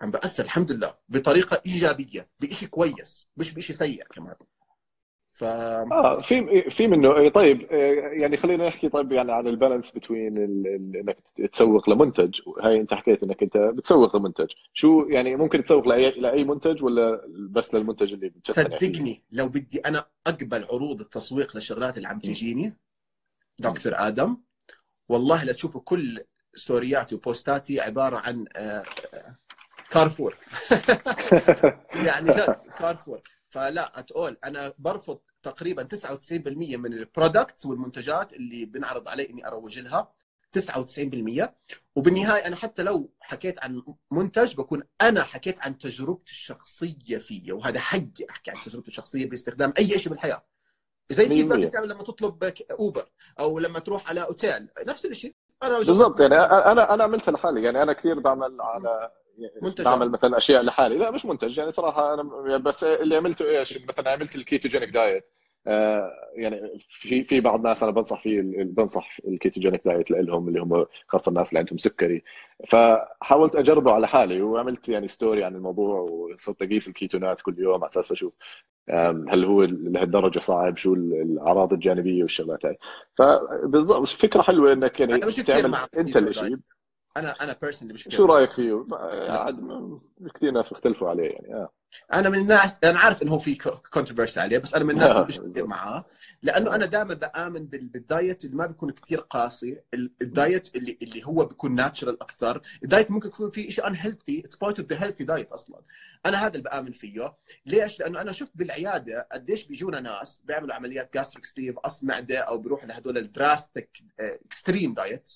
عم 0.00 0.10
بأثر 0.10 0.44
الحمد 0.44 0.72
لله. 0.72 0.98
بطريقة 1.08 1.62
إيجابية 1.66 2.30
بشيء 2.40 2.68
كويس 2.68 3.28
مش 3.36 3.52
بشيء 3.52 3.76
سيء 3.76 4.04
كمان. 4.04 4.34
ف 5.40 5.44
آه 5.44 6.20
في 6.20 6.70
في 6.70 6.88
منه. 6.88 7.16
إيه، 7.16 7.28
طيب 7.28 7.62
إيه، 7.70 8.20
يعني 8.22 8.36
خلينا 8.36 8.66
نحكي 8.66 8.88
طيب 8.88 9.12
يعني 9.12 9.32
عن 9.32 9.46
ال 9.46 9.52
balance 9.52 9.90
بين 9.90 10.38
إنك 10.38 11.18
تسوق 11.52 11.90
لمنتج. 11.90 12.40
هاي 12.62 12.80
انت 12.80 12.94
حكيت 12.94 13.22
إنك 13.22 13.42
انت 13.42 13.56
بتسوق 13.56 14.16
لمنتج. 14.16 14.46
شو 14.72 15.06
يعني 15.08 15.36
ممكن 15.36 15.62
تسوق 15.62 15.88
لأي 15.88 16.10
لأي 16.10 16.44
منتج 16.44 16.84
ولا 16.84 17.24
بس 17.50 17.74
للمنتج 17.74 18.12
اللي 18.12 18.30
فيه؟ 18.30 18.52
صدقني 18.52 19.22
لو 19.32 19.48
بدي 19.48 19.78
أنا 19.80 20.06
أقبل 20.26 20.64
عروض 20.64 21.00
التسويق 21.00 21.56
للشغلات 21.56 21.96
اللي 21.96 22.08
عم 22.08 22.18
تجيني 22.18 22.74
دكتور 23.60 23.92
آدم 23.96 24.36
والله 25.08 25.44
لا 25.44 25.52
تشوفوا 25.52 25.80
كل 25.80 26.24
story 26.54 26.97
اتي 26.97 27.14
و 27.14 27.23
post 27.23 27.61
اتي 27.61 27.80
عبارة 27.80 28.16
عن 28.16 28.44
آه، 28.56 28.84
كارفور. 29.90 30.36
يعني 32.06 32.30
جد 32.30 32.56
كارفور. 32.78 33.20
فلا 33.50 33.98
تقول 33.98 34.36
أنا 34.44 34.72
برفض 34.78 35.20
تقريبا 35.42 35.88
99% 35.94 36.48
من 36.76 36.92
ال 36.92 37.00
products 37.00 37.66
والمنتجات 37.66 38.32
اللي 38.32 38.64
بنعرض 38.64 39.08
علي 39.08 39.30
إني 39.30 39.46
أروج 39.46 39.78
لها 39.78 40.12
99% 40.58 41.48
وبالنهاية 41.96 42.46
أنا 42.46 42.56
حتى 42.56 42.82
لو 42.82 43.12
حكيت 43.20 43.58
عن 43.64 43.82
منتج 44.10 44.54
بكون 44.54 44.82
أنا 45.02 45.22
حكيت 45.22 45.60
عن 45.60 45.78
تجربتي 45.78 46.32
الشخصية 46.32 47.18
فيه 47.18 47.52
وهذا 47.52 47.80
حقي 47.80 48.26
أحكي 48.30 48.50
عن 48.50 48.56
تجربتي 48.66 48.88
الشخصية 48.88 49.26
باستخدام 49.26 49.72
أي 49.78 49.88
شيء 49.98 50.12
بالحياة. 50.12 50.44
زي 51.10 51.24
ال 51.24 51.26
feedback 51.26 51.38
بالمية. 51.48 51.54
اللي 51.54 51.66
بتعمل 51.66 51.88
لما 51.88 52.02
تطلب 52.02 52.52
اوبر 52.70 53.10
أو 53.40 53.58
لما 53.58 53.78
تروح 53.78 54.08
على 54.08 54.22
أوتيل 54.22 54.68
نفس 54.86 55.06
الشيء. 55.06 55.34
أنا 55.62 55.78
بالضبط 55.78 56.20
يعني 56.20 56.34
أنا 56.34 56.94
أنا 56.94 57.04
عملتها 57.04 57.32
لحالي 57.32 57.62
يعني 57.62 57.82
أنا 57.82 57.92
كثير 57.92 58.18
بعمل 58.20 58.60
على 58.60 59.10
منتج 59.62 59.84
بعمل 59.84 60.10
مثلا 60.10 60.36
أشياء 60.36 60.62
لحالي. 60.62 60.98
لا 60.98 61.10
مش 61.10 61.24
منتج. 61.24 61.58
يعني 61.58 61.70
صراحة 61.70 62.14
أنا 62.14 62.56
بس 62.56 62.84
اللي 62.84 63.16
عملته 63.16 63.58
إيش؟ 63.58 63.78
مثلا 63.88 64.10
عملت 64.10 64.36
ال 64.36 64.41
ketogenic 64.41 64.88
diet. 64.88 65.24
آه، 65.66 66.10
يعني 66.34 66.78
في 66.88 67.24
في 67.24 67.40
بعض 67.40 67.54
الناس 67.54 67.82
أنا 67.82 67.92
بنصح 67.92 68.20
فيه 68.20 68.42
بنصح 68.64 69.18
ال 69.28 69.33
ketogenic 69.33 69.82
diet 69.84 70.10
لهم 70.10 70.48
اللي 70.48 70.60
هم 70.60 70.86
خاصة 71.06 71.28
الناس 71.28 71.48
اللي 71.48 71.58
عندهم 71.58 71.78
سكري. 71.78 72.24
فحاولت 72.68 73.56
أجربه 73.56 73.92
على 73.92 74.08
حالي 74.08 74.42
وعملت 74.42 74.88
يعني 74.88 75.08
story 75.08 75.44
عن 75.44 75.56
الموضوع 75.56 76.00
وصرت 76.00 76.62
أقيس 76.62 76.88
الكيتونات 76.88 77.40
كل 77.40 77.58
يوم 77.58 77.74
على 77.74 77.90
أساس 77.90 78.12
أشوف 78.12 78.32
هل 79.28 79.44
هو 79.44 79.62
لهالدرجة 79.62 80.38
صعب؟ 80.38 80.76
شو 80.76 80.94
الأعراض 80.94 81.72
الجانبية 81.72 82.22
والشغلات 82.22 82.66
هاي. 82.66 82.78
فبالضبط 83.18 84.06
فكرة 84.06 84.42
حلوة 84.42 84.72
إنك 84.72 85.00
يعني 85.00 85.18
تعمل 85.18 85.76
أنت 85.96 86.16
الشيء 86.16 86.56
أنا 87.16 87.30
أنا 87.30 87.56
personally 87.62 87.94
مش 87.94 88.08
شو 88.10 88.24
رأيك 88.24 88.52
فيه؟ 88.52 88.86
كثير 90.34 90.50
ناس 90.50 90.68
بيختلفوا 90.68 91.08
عليه 91.08 91.28
يعني 91.28 91.54
آه. 91.54 91.72
أنا 92.14 92.28
من 92.28 92.38
الناس 92.38 92.78
أنا 92.84 92.98
عارف 92.98 93.22
إنه 93.22 93.30
هو 93.30 93.38
في 93.38 93.54
controversy 93.92 94.40
عليه 94.40 94.58
بس 94.58 94.74
أنا 94.74 94.84
من 94.84 94.90
الناس 94.90 95.10
اللي 95.16 95.26
مش 95.26 95.40
كثير 95.40 95.66
معاه 95.66 96.04
لأنه 96.42 96.74
أنا 96.74 96.86
دائما 96.86 97.14
بآمن 97.14 97.66
بال 97.66 97.92
diet 97.92 98.44
اللي 98.44 98.56
ما 98.56 98.66
بيكون 98.66 98.90
كثير 98.90 99.20
قاسي 99.20 99.80
ال 99.94 100.10
diet 100.10 100.76
اللي 100.76 100.98
اللي 101.02 101.26
هو 101.26 101.44
بيكون 101.44 101.74
natural 101.74 102.22
أكثر. 102.22 102.62
ال 102.84 102.89
diet 102.89 103.10
ممكن 103.10 103.28
يكون 103.28 103.50
فيه 103.50 103.70
شيء 103.70 103.86
unhealthy 103.86 104.42
it's 104.44 104.56
part 104.56 104.80
of 104.80 104.88
the 104.88 105.02
healthy 105.04 105.24
diet 105.24 105.52
أصلا. 105.52 105.80
أنا 106.26 106.38
هذا 106.38 106.48
اللي 106.48 106.62
بآمن 106.62 106.92
فيه. 106.92 107.36
ليش؟ 107.66 108.00
لأنه 108.00 108.20
أنا 108.20 108.32
شفت 108.32 108.52
بالعيادة 108.54 109.28
قديش 109.32 109.66
بيجونا 109.66 110.00
ناس 110.00 110.42
بيعملوا 110.44 110.74
عمليات 110.74 111.14
gastric 111.14 111.44
sleeve 111.44 111.78
قص 111.78 112.04
معده 112.04 112.38
أو 112.38 112.58
بيروحوا 112.58 112.88
لهدول 112.88 113.18
ال 113.18 113.27
drastic 113.27 113.90
extreme 114.20 114.94
diet 114.94 115.30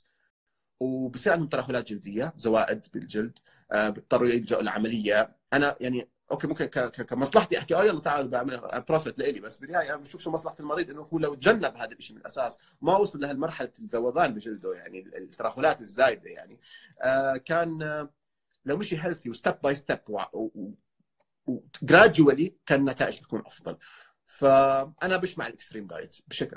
وبصير 0.84 1.32
عندهم 1.32 1.48
ترهلات 1.48 1.86
جلدية 1.88 2.32
زوائد 2.36 2.86
بالجلد 2.94 3.38
آه، 3.72 3.88
بيضطروا 3.88 4.28
يلجأوا 4.28 4.62
العملية 4.62 5.36
أنا 5.52 5.76
يعني 5.80 6.08
okay 6.30 6.46
ممكن 6.46 6.66
كمصلحتي 6.88 7.58
أحكي 7.58 7.74
آه 7.74 7.84
يلا 7.84 8.00
تعالوا 8.00 8.30
بعمل 8.30 8.60
profit 8.88 9.18
لإلي 9.18 9.40
بس 9.40 9.58
بالنهاية 9.58 9.88
أنا 9.94 9.96
بشوف 9.96 10.20
شو 10.20 10.30
مصلحة 10.30 10.56
المريض 10.60 10.90
إنه 10.90 11.08
هو 11.12 11.18
لو 11.18 11.34
تجنب 11.34 11.76
هذا 11.76 11.92
الشيء 11.92 12.16
من 12.16 12.20
الأساس 12.20 12.58
ما 12.82 12.96
وصل 12.96 13.20
لهالمرحلة 13.20 13.72
الذوبان 13.78 14.34
بجلده 14.34 14.74
يعني 14.74 15.00
الترهلات 15.16 15.80
الزايدة 15.80 16.30
يعني. 16.30 16.60
آه 17.02 17.36
كان 17.36 17.82
آه 17.82 18.10
لو 18.64 18.76
مشي 18.76 18.96
healthy 19.00 19.30
و 19.30 19.35
step 19.35 19.54
by 19.62 19.74
step 19.74 19.98
و 21.46 21.57
gradually 21.57 22.56
كان 22.66 22.80
النتائج 22.80 23.18
بتكون 23.18 23.42
أفضل. 23.46 23.76
فأنا 24.26 25.18
مش 25.22 25.38
مع 25.38 25.46
ال 25.46 25.51
extreme 25.51 25.86
diet 25.86 26.16
بشكل 26.28 26.56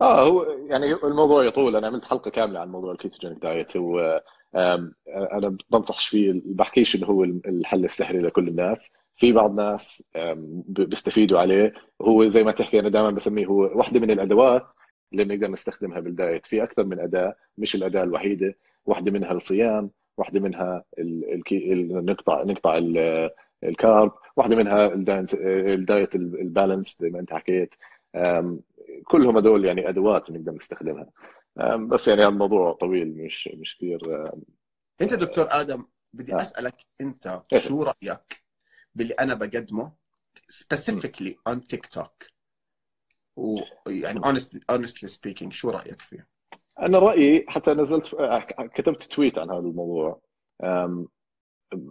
آه 0.00 0.28
هو 0.28 0.42
يعني 0.42 0.92
الموضوع 0.92 1.44
يطول. 1.44 1.76
أنا 1.76 1.86
عملت 1.86 2.04
حلقة 2.04 2.30
كاملة 2.30 2.60
عن 2.60 2.68
موضوع 2.68 2.92
ال 2.92 2.97
ketogenic 2.97 3.38
diet 3.38 3.76
و 3.76 4.18
أنا 5.08 5.56
بنصحش 5.70 6.08
فيه 6.08 6.42
بحكيش 6.44 6.96
إنه 6.96 7.06
هو 7.06 7.24
الحل 7.24 7.84
السحري 7.84 8.18
لكل 8.18 8.48
الناس. 8.48 8.92
في 9.16 9.32
بعض 9.32 9.50
الناس 9.50 10.08
بيستفيدوا 10.68 11.40
عليه. 11.40 11.72
هو 12.02 12.26
زي 12.26 12.44
ما 12.44 12.52
تحكي 12.52 12.80
أنا 12.80 12.88
دائما 12.88 13.10
بسميه 13.10 13.46
هو 13.46 13.60
واحدة 13.62 14.00
من 14.00 14.10
الأدوات 14.10 14.66
اللي 15.12 15.24
بنقدر 15.24 15.48
نستخدمها 15.50 16.00
بال 16.00 16.13
diet. 16.13 16.46
في 16.46 16.62
أكثر 16.62 16.84
من 16.84 17.00
أداة 17.00 17.36
مش 17.58 17.74
الأداة 17.74 18.02
الوحيدة. 18.02 18.54
واحدة 18.86 19.10
منها 19.10 19.32
الصيام 19.32 19.90
واحدة 20.16 20.40
منها 20.40 20.84
نقطع 21.92 22.42
نقطع 22.42 22.78
ال 23.64 23.74
carb 23.74 24.12
واحدة 24.36 24.56
منها 24.56 24.86
ال 25.74 25.82
diet 25.82 26.14
ال 26.14 26.24
balance 26.24 26.98
زي 27.00 27.10
ما 27.10 27.20
أنت 27.20 27.32
حكيت. 27.32 27.74
كلهم 29.10 29.36
هذول 29.36 29.64
يعني 29.64 29.88
أدوات 29.88 30.30
بنقدر 30.30 30.52
نستخدمها 30.52 31.10
بس 31.76 32.08
يعني 32.08 32.26
الموضوع 32.26 32.72
طويل 32.72 33.16
مش 33.16 33.48
مش 33.54 33.76
كثير 33.76 34.30
أنت 35.00 35.14
دكتور 35.14 35.46
آدم 35.50 35.84
بدي 36.12 36.34
آه. 36.34 36.40
أسألك 36.40 36.74
أنت 37.00 37.42
إيه. 37.52 37.58
شو 37.58 37.82
رأيك 37.82 38.44
باللي 38.94 39.14
أنا 39.14 39.34
بقدمه 39.34 39.92
specifically 40.52 41.32
on 41.48 41.66
تيك 41.66 41.86
توك 41.86 42.24
ويعني 43.36 44.20
honestly 44.72 45.08
speaking 45.08 45.48
شو 45.48 45.70
رأيك 45.70 46.00
فيه؟ 46.00 46.28
أنا 46.80 46.98
رأيي 46.98 47.44
حتى 47.48 47.70
نزلت 47.70 48.16
كتبت 48.74 49.02
تويت 49.02 49.38
عن 49.38 49.50
هذا 49.50 49.58
الموضوع 49.58 50.20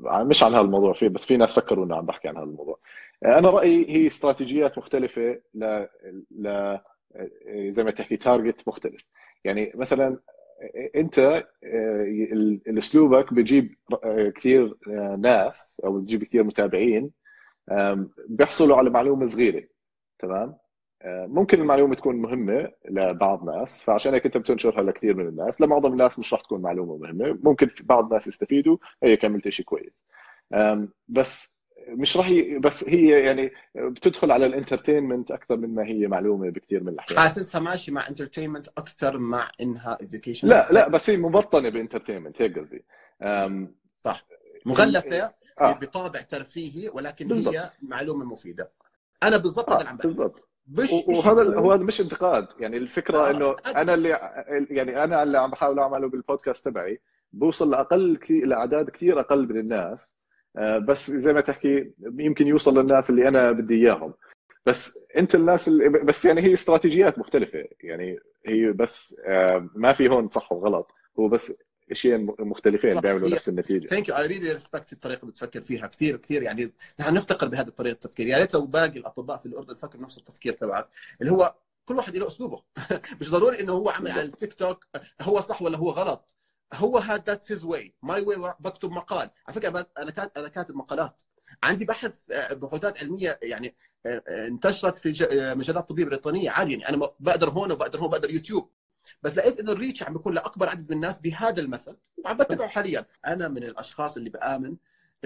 مش 0.03 0.43
عن 0.43 0.51
هذا 0.51 0.61
الموضوع 0.61 0.93
فيه 0.93 1.07
بس 1.07 1.25
في 1.25 1.37
ناس 1.37 1.53
فكروا 1.53 1.85
إنه 1.85 1.95
عم 1.95 2.05
بحكي 2.05 2.27
عن 2.27 2.37
هذا 2.37 2.45
الموضوع 2.45 2.79
أنا 3.25 3.49
رأيي 3.49 3.89
هي 3.89 4.07
استراتيجيات 4.07 4.77
مختلفة 4.77 5.41
ل 5.53 5.85
ل 6.31 6.77
زي 7.69 7.83
ما 7.83 7.91
تحكي 7.91 8.17
تارجت 8.17 8.67
مختلف. 8.67 9.01
يعني 9.43 9.71
مثلا 9.75 10.19
أنت 10.95 11.43
اسلوبك 12.77 13.33
بجيب 13.33 13.75
كثير 14.35 14.77
ناس 15.17 15.81
أو 15.85 15.99
بتجيب 15.99 16.23
كثير 16.23 16.43
متابعين 16.43 17.11
بيحصلوا 18.29 18.77
على 18.77 18.89
معلومة 18.89 19.25
صغيرة. 19.25 19.63
تمام؟ 20.19 20.55
ممكن 21.05 21.61
المعلومة 21.61 21.95
تكون 21.95 22.15
مهمة 22.15 22.71
لبعض 22.89 23.49
الناس 23.49 23.83
فعشان 23.83 24.13
هيك 24.13 24.25
أنت 24.25 24.37
بتنشرها 24.37 24.83
لكثير 24.83 25.15
من 25.15 25.27
الناس. 25.27 25.61
لمعظم 25.61 25.91
الناس 25.91 26.19
مش 26.19 26.33
راح 26.33 26.41
تكون 26.41 26.61
معلومة 26.61 26.97
مهمة. 26.97 27.39
ممكن 27.43 27.69
بعض 27.83 28.03
الناس 28.03 28.27
يستفيدوا 28.27 28.77
هي 29.03 29.17
كملت 29.17 29.49
شيء 29.49 29.65
كويس. 29.65 30.07
بس 31.07 31.56
مش 31.87 32.17
راح 32.17 32.29
ي... 32.29 32.59
بس 32.59 32.89
هي 32.89 33.09
يعني 33.25 33.51
بتدخل 33.75 34.31
على 34.31 34.45
ال 34.45 34.51
entertainment 34.51 35.31
أكثر 35.31 35.57
من 35.57 35.75
ما 35.75 35.85
هي 35.85 36.07
معلومة 36.07 36.49
بكثير 36.49 36.83
من 36.83 36.89
الأحيان 36.89 37.19
حاسسها 37.19 37.61
ماشي 37.61 37.91
مع 37.91 38.07
entertainment 38.07 38.67
أكثر 38.67 39.17
مع 39.17 39.51
إنها 39.61 39.97
education 40.01 40.47
لا 40.47 40.67
لا 40.71 40.89
بس 40.89 41.09
هي 41.09 41.17
مبطنة 41.17 41.69
ب 41.69 41.74
entertainment 41.74 42.41
هيك 42.41 42.59
قصدي 42.59 42.85
صح 44.05 44.25
مغلفة 44.65 45.31
آه. 45.61 45.73
بطابع 45.73 46.21
ترفيهي 46.21 46.89
ولكن 46.89 47.27
بالضبط. 47.27 47.55
هي 47.55 47.71
معلومة 47.81 48.25
مفيدة 48.25 48.71
أنا 49.23 49.37
بالضبط 49.37 49.69
هذا 49.69 49.85
آه. 49.85 49.87
عم 49.87 49.97
بالضبط 49.97 50.49
مش 50.67 50.89
وهذا 50.91 51.59
هو 51.59 51.71
هذا 51.71 51.83
مش 51.83 52.01
انتقاد 52.01 52.47
يعني 52.59 52.77
الفكرة 52.77 53.17
آه. 53.17 53.31
إنه 53.31 53.55
أنا 53.75 53.93
اللي 53.93 54.09
يعني 54.69 55.03
أنا 55.03 55.23
اللي 55.23 55.39
عم 55.39 55.51
بحاول 55.51 55.79
أعمله 55.79 56.09
بالبودكاست 56.09 56.69
تبعي 56.69 57.01
بوصل 57.33 57.71
لأقل 57.71 58.17
كثير 58.17 58.45
لأعداد 58.47 58.89
كثير 58.89 59.19
أقل 59.19 59.49
من 59.49 59.57
الناس 59.59 60.17
بس 60.57 61.11
زي 61.11 61.33
ما 61.33 61.41
تحكي 61.41 61.91
يمكن 61.99 62.47
يوصل 62.47 62.77
للناس 62.77 63.09
اللي 63.09 63.27
أنا 63.27 63.51
بدي 63.51 63.75
إياهم. 63.75 64.13
بس 64.65 64.99
أنت 65.17 65.35
الناس 65.35 65.67
اللي 65.67 65.89
بس 65.89 66.25
يعني 66.25 66.41
هي 66.41 66.53
استراتيجيات 66.53 67.19
مختلفة. 67.19 67.65
يعني 67.81 68.19
هي 68.45 68.71
بس 68.71 69.21
آه، 69.25 69.69
ما 69.75 69.93
في 69.93 70.09
هون 70.09 70.29
صح 70.29 70.51
وغلط. 70.51 70.95
هو 71.19 71.27
بس 71.27 71.53
شيئين 71.91 72.35
مختلفين 72.39 72.99
بيعملوا 72.99 73.29
نفس 73.29 73.49
النتيجة. 73.49 73.87
thank 73.87 74.09
you 74.09 74.15
I 74.15 74.27
really 74.27 74.51
respect 74.51 74.93
الطريقة 74.93 75.21
اللي 75.21 75.31
بتفكر 75.31 75.61
فيها 75.61 75.87
كثير 75.87 76.17
كثير. 76.17 76.43
يعني 76.43 76.71
نحن 76.99 77.13
نفتقر 77.13 77.47
بهذه 77.47 77.67
الطريقة 77.67 77.93
التفكير. 77.93 78.27
يا 78.27 78.37
ريت 78.37 78.53
لو 78.53 78.65
باقي 78.65 78.99
الأطباء 78.99 79.37
في 79.37 79.45
الأردن 79.45 79.75
فكروا 79.75 80.03
نفس 80.03 80.17
التفكير 80.17 80.53
تبعك 80.53 80.89
اللي 81.21 81.31
هو 81.31 81.55
كل 81.85 81.95
واحد 81.95 82.17
له 82.17 82.27
أسلوبه. 82.27 82.63
مش 83.21 83.31
ضروري 83.31 83.59
إنه 83.59 83.73
هو 83.73 83.89
عمل 83.89 84.11
على 84.11 84.21
التيك 84.21 84.53
توك 84.53 84.87
هو 85.21 85.39
صح 85.39 85.61
ولا 85.61 85.77
هو 85.77 85.89
غلط. 85.89 86.36
هو 86.73 86.97
هاد 86.97 87.29
that's 87.29 87.51
his 87.51 87.63
way 87.63 87.93
my 88.03 88.21
way 88.21 88.53
بكتب 88.59 88.91
مقال. 88.91 89.29
على 89.47 89.55
فكرة 89.55 89.87
أنا 89.97 90.11
كاتب 90.11 90.31
أنا 90.37 90.49
كاتب 90.49 90.75
مقالات. 90.75 91.21
عندي 91.63 91.85
بحث 91.85 92.31
آه، 92.31 92.53
بحوثات 92.53 92.97
علمية 93.03 93.39
يعني 93.43 93.75
آه، 94.05 94.23
آه، 94.27 94.47
انتشرت 94.47 94.97
في 94.97 95.09
مجلات 95.57 95.89
طبية 95.89 96.05
بريطانية 96.05 96.49
عادي 96.49 96.71
يعني 96.71 96.89
أنا 96.89 96.97
بقدر 97.19 97.49
هون 97.49 97.71
وبقدر 97.71 97.99
هون 97.99 98.09
بقدر 98.09 98.31
يوتيوب. 98.31 98.71
بس 99.21 99.37
لقيت 99.37 99.59
إنه 99.59 99.71
ال 99.71 99.77
reach 99.77 100.03
عم 100.03 100.13
بيكون 100.13 100.33
لأكبر 100.33 100.69
عدد 100.69 100.89
من 100.89 100.95
الناس 100.95 101.19
بهذا 101.19 101.61
المجال 101.61 101.97
وعم 102.25 102.37
بتبعه 102.37 102.67
حاليا. 102.67 103.05
أنا 103.25 103.47
من 103.47 103.63
الأشخاص 103.63 104.17
اللي 104.17 104.29
بآمن 104.29 104.75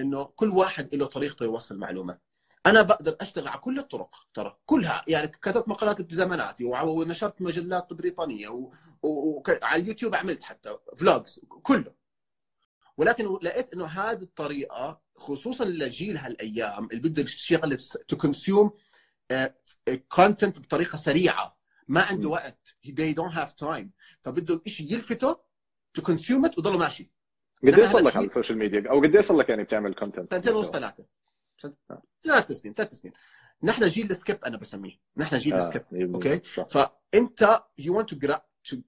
إنه 0.00 0.24
كل 0.24 0.50
واحد 0.50 0.94
له 0.94 1.06
طريقته 1.06 1.44
يوصل 1.44 1.78
معلومة. 1.78 2.18
أنا 2.66 2.82
بقدر 2.82 3.16
أشتغل 3.20 3.48
على 3.48 3.60
كل 3.60 3.78
الطرق 3.78 4.26
ترى 4.34 4.56
كلها. 4.66 5.04
يعني 5.08 5.28
كتبت 5.28 5.68
مقالات 5.68 6.00
بزماناتي 6.00 6.64
ونشرت 6.64 7.42
مجلات 7.42 7.92
بريطانية 7.92 8.70
وعلى 9.02 9.82
اليوتيوب 9.82 10.14
عملت 10.14 10.42
حتى 10.42 10.78
vlogs 10.96 11.40
كله. 11.62 11.94
ولكن 12.96 13.38
لقيت 13.42 13.74
إنه 13.74 13.86
هذه 13.86 14.22
الطريقة 14.22 15.00
خصوصا 15.16 15.64
لجيل 15.64 16.16
هالأيام 16.16 16.88
اللي 16.92 17.08
بده 17.08 17.22
يشتغل 17.22 17.78
to 18.08 18.16
consume 18.16 18.70
content 20.08 20.60
بطريقة 20.60 20.96
سريعة. 20.96 21.58
ما 21.88 22.00
عنده 22.00 22.28
وقت. 22.28 22.76
They 22.86 23.14
don't 23.14 23.34
have 23.36 23.66
time. 23.68 23.86
فبده 24.20 24.62
شيء 24.66 24.92
يلفته 24.92 25.36
to 25.94 26.02
consume 26.02 26.44
وضله 26.44 26.78
ماشي. 26.78 27.10
قد 27.62 27.78
إيه 27.78 27.86
صار 27.86 28.02
لك 28.02 28.16
على 28.16 28.26
ال 28.26 28.31
social 28.31 28.58
media؟ 28.58 28.90
أو 28.90 29.00
قد 29.00 29.14
إيه 29.14 29.22
صار 29.22 29.36
لك 29.36 29.48
يعني 29.48 29.62
بتعمل 29.62 29.94
content؟ 29.94 30.34
سنتين 30.34 30.54
ونص 30.54 30.70
ثلاثة. 30.70 31.04
ثلاث 32.24 32.52
سنين. 32.52 32.74
ثلاث 32.74 32.94
سنين 32.94 33.14
نحن 33.62 33.86
جيل 33.86 34.10
ال 34.10 34.17
skip 34.17 34.44
أنا 34.44 34.56
بسميه. 34.56 35.00
نحن 35.16 35.38
جيل 35.38 35.52
آه. 35.52 35.56
ال 35.56 35.68
skip 35.68 36.14
okay؟ 36.14 36.40
فأنت 36.70 37.62
you 37.78 37.98
want 37.98 38.14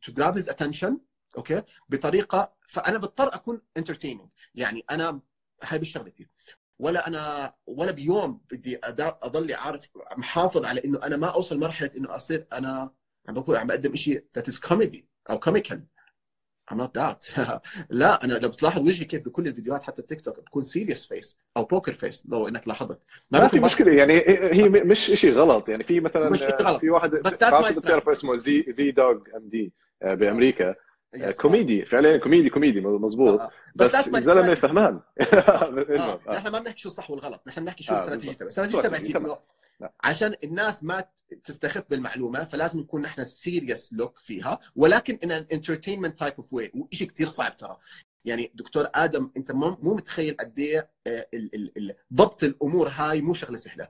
to 0.03 0.13
grab 0.13 0.35
his 0.35 0.49
attention 0.49 0.99
okay؟ 1.37 1.63
بطريقة 1.89 2.55
فأنا 2.69 2.99
بضطر 2.99 3.35
أكون 3.35 3.61
entertaining 3.77 4.29
يعني 4.55 4.85
أنا 4.91 5.21
هاي 5.63 5.79
بشغلتي 5.79 6.29
ولا 6.79 7.07
أنا 7.07 7.55
ولا 7.67 7.93
بيوم 7.93 8.41
بدي 8.51 8.79
أضل 8.85 9.55
عارف 9.55 9.89
محافظ 10.17 10.65
على 10.65 10.85
إنه 10.85 10.99
أنا 11.03 11.17
ما 11.17 11.27
أوصل 11.27 11.59
مرحلة 11.59 11.91
إنه 11.97 12.15
أصير 12.15 12.47
أنا 12.53 12.95
عم 13.29 13.35
بقول 13.35 13.57
عم 13.57 13.67
بقدم 13.67 13.95
شيء 13.95 14.25
that 14.35 14.49
is 14.49 14.59
comedy 14.59 15.09
أو 15.31 15.39
comical 15.39 15.87
I'm 16.73 16.77
not 16.77 16.95
that. 16.95 17.39
لا 17.91 18.25
أنا 18.25 18.33
لو 18.33 18.49
بتلاحظ 18.49 18.83
وجهي 18.83 19.05
كيف 19.05 19.25
بكل 19.25 19.49
الفيديوهات 19.49 19.83
حتى 19.83 20.03
التيك 20.03 20.21
توك 20.21 20.41
بكون 20.41 20.65
serious 20.65 21.07
face 21.07 21.39
أو 21.57 21.65
poker 21.65 21.93
face 21.93 22.27
لو 22.29 22.49
إنك 22.49 22.69
لاحظت. 22.69 23.01
ما, 23.31 23.41
ما 23.41 23.49
في 23.49 23.61
مشكلة 23.61 23.93
يعني 23.93 24.13
هي 24.53 24.69
مش 24.69 24.99
شيء 24.99 25.33
غلط. 25.33 25.69
يعني 25.69 25.85
في 25.85 26.01
مثلا 26.01 26.31
مش 26.31 26.43
غلط. 26.43 26.81
في 26.81 26.91
واحد 26.91 27.11
بس 27.11 27.39
بعرف 27.39 27.79
بتعرف 27.79 28.09
اسمه 28.09 28.37
زي 28.37 28.65
زي 28.69 28.91
Doug 28.91 29.17
MD 29.37 29.73
بأمريكا. 30.03 30.75
Yes. 31.17 31.41
كوميدي 31.41 31.85
فعليا 31.85 32.19
كوميدي 32.19 32.51
كوميدي 32.51 32.81
مضبوط 32.81 33.41
آه. 33.41 33.51
بس, 33.75 33.97
بس 33.97 34.15
الزلمة 34.15 34.55
فهمان. 34.55 35.01
آه. 35.23 36.21
نحن 36.29 36.49
ما 36.49 36.59
بنحكي 36.59 36.81
شو 36.81 36.89
الصح 36.89 37.11
والغلط. 37.11 37.43
نحن 37.47 37.65
بنحكي 37.65 37.85
شو 37.85 37.95
تبعتي. 38.81 39.19
انه 39.19 39.39
عشان 40.05 40.35
الناس 40.45 40.85
ما 40.85 41.05
تستخف 41.45 41.85
بالمعلومة 41.91 42.45
فلازم 42.45 42.81
نكون 42.81 43.03
نحن 43.03 43.25
serious 43.25 43.93
look 43.93 44.19
فيها 44.19 44.59
ولكن 44.77 45.19
an 45.25 45.31
entertainment 45.33 46.19
type 46.19 46.35
of 46.35 46.53
way 46.53 46.73
وشيء 46.75 47.11
كثير 47.11 47.27
صعب 47.27 47.57
ترى. 47.57 47.79
يعني 48.25 48.53
دكتور 48.55 48.89
آدم 48.95 49.31
أنت 49.37 49.53
مو 49.53 49.77
متخيل 49.95 50.37
قد 50.41 50.59
إيه 50.59 50.91
ضبط 52.13 52.45
الأمور 52.45 52.89
هاي 52.89 53.21
مو 53.21 53.35
شغلة 53.35 53.57
سهلة. 53.57 53.89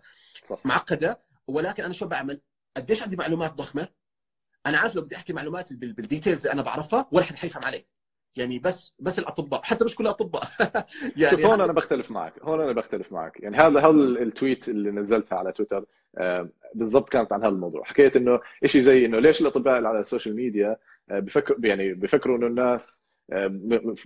صح. 0.49 0.67
معقدة 0.67 1.25
ولكن 1.47 1.85
أنا 1.85 1.93
شو 1.93 2.07
بعمل؟ 2.07 2.41
قديش 2.77 3.03
عندي 3.03 3.17
معلومات 3.17 3.53
ضخمة؟ 3.53 3.89
أنا 4.67 4.79
عارف 4.79 4.95
لو 4.95 5.03
بدي 5.03 5.17
أحكي 5.17 5.33
معلومات 5.33 5.73
بال 5.73 5.88
details 5.88 6.41
اللي 6.41 6.53
أنا 6.53 6.63
بعرفها 6.63 7.09
ولا 7.13 7.25
حد 7.25 7.37
حيفهم 7.37 7.65
علي 7.65 7.87
يعني 8.37 8.59
بس 8.59 8.95
بس 8.99 9.19
الأطباء 9.19 9.63
حتى 9.63 9.85
مش 9.85 9.95
كل 9.95 10.05
الأطباء. 10.05 10.43
يعني 11.17 11.37
شوف 11.37 11.47
هون 11.47 11.61
أنا 11.61 11.73
بختلف 11.73 12.11
معك 12.11 12.33
هون 12.43 12.61
أنا 12.61 12.73
بختلف 12.73 13.13
معك. 13.13 13.41
يعني 13.41 13.57
هذا 13.57 13.81
هذا 13.81 13.91
ال 13.91 14.04
tweet 14.04 14.69
اللي 14.69 14.91
نزلتها 14.91 15.39
على 15.39 15.53
تويتر 15.53 15.85
بالضبط 16.75 17.09
كانت 17.09 17.33
عن 17.33 17.41
هذا 17.41 17.49
الموضوع. 17.55 17.85
حكيت 17.85 18.17
إنه 18.17 18.41
شيء 18.65 18.81
زي 18.81 19.07
إنه 19.07 19.19
ليش 19.19 19.41
الأطباء 19.41 19.79
اللي 19.79 19.89
على 19.89 20.01
ال 20.01 20.06
social 20.06 20.37
media 20.37 20.77
آه، 21.11 21.19
بفكر 21.19 21.57
يعني 21.67 21.95
بفكروا 21.95 22.37
إنه 22.37 22.47
الناس 22.47 23.07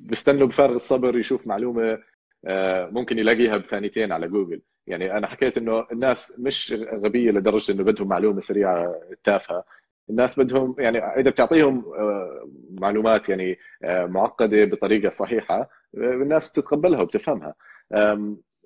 بيستنوا 0.00 0.46
بفارغ 0.46 0.74
الصبر 0.74 1.18
يشوف 1.18 1.46
معلومة 1.46 1.98
آه، 2.44 2.86
ممكن 2.86 3.18
يلاقيها 3.18 3.56
بثانيتين 3.56 4.12
على 4.12 4.28
جوجل. 4.28 4.62
يعني 4.86 5.16
أنا 5.16 5.26
حكيت 5.26 5.58
إنه 5.58 5.86
الناس 5.92 6.38
مش 6.38 6.74
غبية 6.94 7.30
لدرجة 7.30 7.72
إنه 7.72 7.84
بدهم 7.84 8.08
معلومة 8.08 8.40
سريعة 8.40 9.00
تافهة. 9.24 9.64
الناس 10.10 10.40
بدهم 10.40 10.74
يعني 10.78 10.98
إذا 10.98 11.30
بتعطيهم 11.30 11.84
آه، 11.94 12.50
معلومات 12.70 13.28
يعني 13.28 13.58
آه، 13.84 14.06
معقدة 14.06 14.64
بطريقة 14.64 15.10
صحيحة 15.10 15.60
آه، 15.60 15.68
الناس 15.94 16.48
بتتقبلها 16.48 17.02
وبتفهمها. 17.02 17.54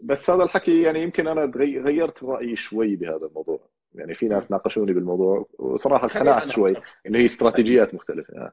بس 0.03 0.31
هذا 0.31 0.45
الحكي 0.45 0.83
يعني 0.83 1.03
يمكن 1.03 1.29
أنا 1.29 1.53
غيرت 1.57 2.25
رأيي 2.25 2.57
شوي 2.57 2.97
بهذا 2.97 3.27
الموضوع. 3.27 3.69
يعني 3.95 4.15
في 4.15 4.29
ناس 4.29 4.51
ناقشوني 4.51 4.93
بالموضوع 4.93 5.49
وصراحة 5.59 6.07
اقتنعت 6.07 6.51
شوي 6.51 6.75
انه 7.07 7.19
هي 7.19 7.25
استراتيجيات 7.25 7.95
مختلفة. 7.95 8.53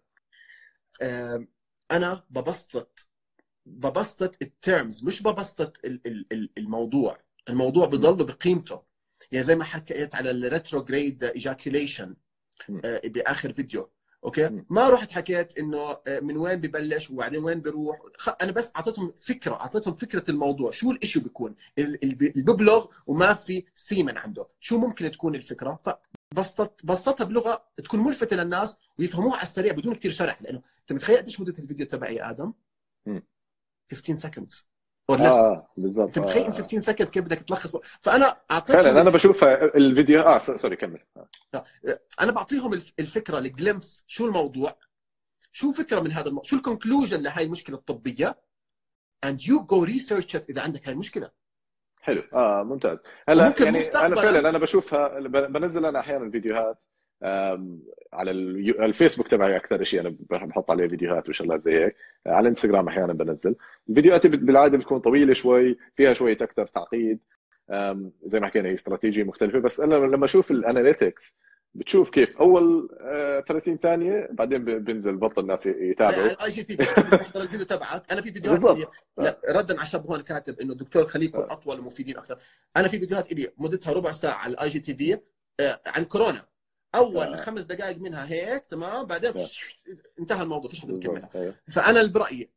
أنا 1.91 2.23
ببسط 2.29 3.09
ببسط 3.65 4.35
ال 4.41 4.52
terms 4.52 5.03
مش 5.03 5.23
ببسط 5.23 5.77
الموضوع. 6.57 7.17
الموضوع 7.49 7.85
بضل 7.85 8.25
بقيمته. 8.25 8.81
يعني 9.31 9.43
زي 9.43 9.55
ما 9.55 9.63
حكيت 9.63 10.15
على 10.15 10.31
ال 10.31 10.40
retrograde 10.40 11.23
ejaculation 11.23 12.15
بآخر 13.03 13.53
فيديو. 13.53 13.89
okay؟ 14.25 14.63
ما 14.69 14.89
رحت 14.89 15.11
حكيت 15.11 15.57
إنه 15.57 15.77
آه، 16.07 16.19
من 16.19 16.37
وين 16.37 16.55
ببلش 16.55 17.09
وبعدين 17.09 17.43
وين 17.43 17.61
بروح. 17.61 17.99
أنا 18.41 18.51
بس 18.51 18.71
أعطيتهم 18.75 19.11
فكرة 19.11 19.53
أعطيتهم 19.53 19.95
فكرة 19.95 20.31
الموضوع. 20.31 20.71
شو 20.71 20.91
الإشي 20.91 21.19
بيكون؟ 21.19 21.55
اللي 21.77 22.15
ببلغ 22.35 22.87
وما 23.07 23.33
في 23.33 23.65
semen 23.73 24.17
عنده. 24.17 24.47
شو 24.59 24.77
ممكن 24.77 25.11
تكون 25.11 25.35
الفكرة؟ 25.35 25.79
فبسط 26.33 26.81
بسطها 26.83 27.23
بلغة 27.25 27.65
تكون 27.77 27.99
ملفتة 27.99 28.35
للناس 28.35 28.77
ويفهموها 28.99 29.35
على 29.35 29.43
السريع 29.43 29.73
بدون 29.73 29.95
كثير 29.95 30.11
شرح 30.11 30.41
لأنه 30.41 30.61
أنت 30.81 30.93
متخيل 30.93 31.17
قديش 31.17 31.39
مدة 31.39 31.55
الفيديو 31.59 31.85
تبعي 31.85 32.15
يا 32.15 32.29
آدم؟ 32.29 32.53
15 33.91 34.45
seconds 35.15 35.27
آه 35.27 35.67
بالضبط. 35.77 36.07
انت 36.07 36.19
متخيل 36.19 36.43
آه. 36.43 36.51
15 36.51 36.81
second 36.81 37.09
كيف 37.09 37.23
بدك 37.23 37.37
تلخص 37.37 37.75
فأنا 38.01 38.35
أعطيتهم 38.51 38.83
فعلا 38.83 39.01
أنا 39.01 39.09
بشوف 39.09 39.43
الفيديو 39.43 40.21
آه 40.21 40.37
sorry 40.37 40.75
كمل. 40.75 40.99
آه. 41.55 41.65
أنا 42.21 42.31
بعطيهم 42.31 42.73
الفكرة 42.73 43.39
ال 43.39 43.48
glimpse 43.48 44.05
شو 44.07 44.25
الموضوع؟ 44.25 44.75
شو 45.51 45.71
فكره 45.71 45.99
من 45.99 46.11
هذا 46.11 46.27
الموضوع 46.27 46.49
شو 46.49 46.55
ال 46.55 46.61
conclusion 46.61 47.21
لهي 47.21 47.43
المشكلة 47.43 47.75
الطبية؟ 47.75 48.37
You 49.25 49.59
go 49.71 49.85
research 49.85 50.35
it 50.35 50.41
إذا 50.49 50.61
عندك 50.61 50.87
هاي 50.87 50.93
المشكلة 50.93 51.31
حلو. 52.01 52.23
آه 52.33 52.63
ممتاز. 52.63 52.97
هلا 53.29 53.53
يعني 53.59 53.79
أنا 53.79 54.15
فعلا 54.15 54.49
أنا 54.49 54.57
بشوفها 54.57 55.19
بنزل 55.27 55.85
أنا 55.85 55.99
أحيانا 55.99 56.31
فيديوهات. 56.31 56.85
على 58.13 58.31
الفيسبوك 58.85 59.27
تبعي 59.27 59.55
أكثر 59.55 59.83
شيء 59.83 60.01
أنا 60.01 60.15
بحط 60.31 60.71
عليه 60.71 60.87
فيديوهات 60.87 61.29
وشغلات 61.29 61.61
زي 61.61 61.83
هيك. 61.85 61.95
على 62.27 62.39
الإنستغرام 62.39 62.87
أحيانا 62.87 63.13
بنزل. 63.13 63.55
الفيديوهات 63.89 64.27
بالعادة 64.27 64.77
بتكون 64.77 64.99
طويلة 64.99 65.33
شوي 65.33 65.77
فيها 65.95 66.13
شوية 66.13 66.37
أكثر 66.41 66.65
تعقيد. 66.65 67.19
زي 68.23 68.39
ما 68.39 68.47
حكينا 68.47 68.69
هي 68.69 68.73
استراتيجية 68.73 69.23
مختلفة. 69.23 69.59
بس 69.59 69.79
أنا 69.79 69.95
لما 69.95 70.25
أشوف 70.25 70.51
ال 70.51 70.60
analytics 70.60 71.39
بتشوف 71.73 72.09
كيف 72.09 72.37
أول 72.37 72.89
30 73.47 73.73
آه، 73.73 73.77
ثانية 73.77 74.27
بعدين 74.31 74.65
بنزل 74.65 75.17
بطل 75.17 75.41
الناس 75.41 75.65
يتابعوا. 75.65 76.45
أي 76.45 76.49
IGTV 76.49 77.35
الفيديو 77.35 77.65
تبعك. 77.65 78.11
أنا 78.11 78.21
في 78.21 78.31
فيديوهات 78.31 78.89
لا 79.17 79.39
ردا 79.49 79.79
على 79.79 79.87
شاب 79.87 80.07
هون 80.07 80.21
كاتب 80.21 80.59
إنه 80.59 80.73
الدكتور 80.73 81.05
خليكم 81.07 81.39
آه. 81.39 81.53
أطول 81.53 81.79
ومفيدين 81.79 82.17
أكثر. 82.17 82.37
أنا 82.77 82.87
في 82.87 82.99
فيديوهات 82.99 83.31
الي 83.31 83.51
مدتها 83.57 83.93
ربع 83.93 84.11
ساعة 84.11 84.33
على 84.33 84.53
ال 84.53 84.69
IGTV 84.69 85.19
عن 85.87 86.03
كورونا. 86.03 86.45
أول 86.95 87.33
آه. 87.33 87.35
خمس 87.35 87.63
دقائق 87.63 87.97
منها 87.97 88.27
هيك 88.27 88.65
تمام؟ 88.65 89.05
بعدين 89.05 89.37
آه. 89.37 89.47
انتهى 90.19 90.41
الموضوع 90.41 90.69
فيش 90.69 90.81
حدا 90.81 90.93
بيكملها 90.93 91.29
أيوه. 91.35 91.55
فأنا 91.71 92.05
برأيي 92.05 92.49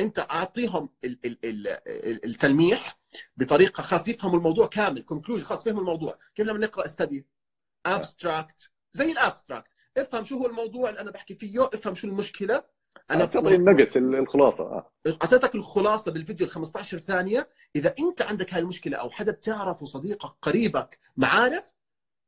أنت 0.00 0.18
أعطيهم 0.18 0.88
ال 1.04 1.18
ال 1.24 1.38
ال 1.44 2.24
التلميح 2.24 2.98
بطريقة 3.36 3.82
خاص 3.82 4.08
يفهموا 4.08 4.38
الموضوع 4.38 4.66
كامل 4.66 5.02
conclusion 5.02 5.44
خاص 5.44 5.64
فهموا 5.64 5.80
الموضوع. 5.80 6.18
كيف 6.34 6.46
لما 6.46 6.58
نقرأ 6.58 6.84
study 6.84 7.26
abstract 7.86 8.70
زي 8.92 9.12
ال 9.12 9.18
abstract 9.18 9.70
افهم 9.96 10.24
شو 10.24 10.38
هو 10.38 10.46
الموضوع 10.46 10.88
اللي 10.88 11.00
أنا 11.00 11.10
بحكي 11.10 11.34
فيه 11.34 11.64
افهم 11.64 11.94
شو 11.94 12.06
المشكلة. 12.06 12.64
أنا 13.10 13.24
تعطي 13.24 13.54
ال 13.54 13.60
nugget 13.60 13.96
الخلاصة 13.96 14.64
آه. 14.64 14.92
أعطيتك 15.06 15.54
الخلاصة 15.54 16.12
بالفيديو 16.12 16.46
ال 16.46 16.52
15 16.52 16.98
ثانية. 16.98 17.48
إذا 17.76 17.94
أنت 17.98 18.22
عندك 18.22 18.54
هاي 18.54 18.60
المشكلة 18.60 18.96
أو 18.96 19.10
حدا 19.10 19.32
بتعرفه 19.32 19.86
صديقك 19.86 20.30
قريبك 20.42 20.98
معارف 21.16 21.72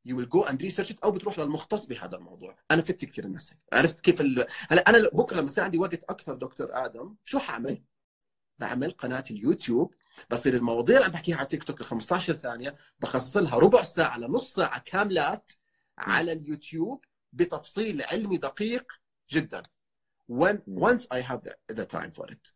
you 0.05 0.17
will 0.17 0.29
go 0.29 0.41
and 0.41 0.61
research 0.61 0.93
أو 1.03 1.11
بتروح 1.11 1.39
للمختص 1.39 1.85
بهذا 1.85 2.17
الموضوع. 2.17 2.57
أنا 2.71 2.81
فدت 2.81 3.05
كثير 3.05 3.25
الناس 3.25 3.53
عرفت 3.73 3.99
كيف 3.99 4.21
ال... 4.21 4.45
هلا 4.69 4.89
أنا 4.89 5.09
بكرة 5.13 5.37
لما 5.37 5.45
يصير 5.45 5.63
عندي 5.63 5.77
وقت 5.77 6.03
أكثر 6.03 6.35
دكتور 6.35 6.85
آدم 6.85 7.15
شو 7.23 7.39
حاعمل 7.39 7.83
بعمل 8.59 8.91
قناة 8.91 9.23
اليوتيوب 9.31 9.93
بصير 10.31 10.53
المواضيع 10.53 10.95
اللي 10.95 11.05
عم 11.05 11.11
بحكيها 11.11 11.37
على 11.37 11.45
تيك 11.45 11.63
توك 11.63 11.81
ال 11.81 11.85
15 11.85 12.37
ثانية 12.37 12.75
بخصص 12.99 13.37
لها 13.37 13.55
ربع 13.57 13.83
ساعة 13.83 14.17
لنص 14.17 14.53
ساعة 14.53 14.79
كاملات 14.79 15.51
على 15.97 16.31
اليوتيوب 16.31 17.05
بتفصيل 17.33 18.01
علمي 18.01 18.37
دقيق 18.37 18.91
جدا. 19.29 19.61
When 20.31 20.57
once 20.67 21.03
I 21.13 21.21
have 21.21 21.41
the, 21.43 21.75
the 21.75 21.85
time 21.85 22.11
for 22.11 22.25
it. 22.31 22.53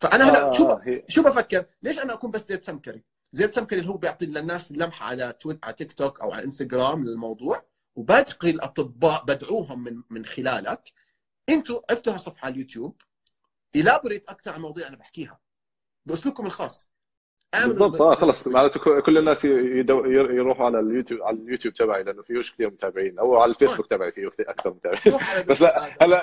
فأنا 0.00 0.30
هلا 0.30 0.48
آه 0.48 0.52
شو 0.52 0.74
ب... 0.74 1.04
شو 1.08 1.22
بفكر؟ 1.22 1.66
ليش 1.82 1.98
أنا 1.98 2.14
أكون 2.14 2.30
بس 2.30 2.48
زيد 2.48 2.62
سمكري؟ 2.62 3.04
زيد 3.32 3.50
سمكري 3.50 3.80
اللي 3.80 3.90
هو 3.90 3.96
بيعطي 3.96 4.26
للناس 4.26 4.72
لمحة 4.72 5.06
على 5.06 5.32
tweet 5.32 5.64
على 5.64 5.74
تيك 5.74 5.92
توك 5.92 6.20
أو 6.20 6.32
على 6.32 6.44
إنستغرام 6.44 7.04
للموضوع 7.04 7.64
وباقي 7.96 8.50
الأطباء 8.50 9.24
بدعوهم 9.24 9.84
من 9.84 10.02
من 10.10 10.24
خلالك. 10.24 10.92
أنتم 11.48 11.80
افتحوا 11.90 12.18
صفحة 12.18 12.46
على 12.46 12.54
اليوتيوب 12.54 13.02
elaborate 13.76 14.28
أكثر 14.28 14.50
عن 14.50 14.56
المواضيع 14.56 14.88
أنا 14.88 14.96
بحكيها 14.96 15.40
بأسلوبكم 16.06 16.46
الخاص. 16.46 16.88
بالضبط. 17.54 18.02
آه 18.02 18.14
خلص. 18.14 18.48
معناته 18.48 19.00
كل 19.00 19.18
الناس 19.18 19.44
يدو 19.44 20.04
يروحوا 20.04 20.66
على 20.66 20.80
اليوتيوب 20.80 21.22
على 21.22 21.36
اليوتيوب 21.36 21.74
تبعي 21.74 22.02
لأنه 22.02 22.22
فيهوش 22.22 22.52
كثير 22.52 22.70
متابعين. 22.70 23.18
أو 23.18 23.40
على 23.40 23.50
الفيسبوك 23.50 23.86
تبعي 23.86 24.12
فيه 24.12 24.30
أكثر 24.40 24.70
متابعين 24.70 25.20
بس 25.48 25.62
لا 25.62 25.96
هلا 26.02 26.22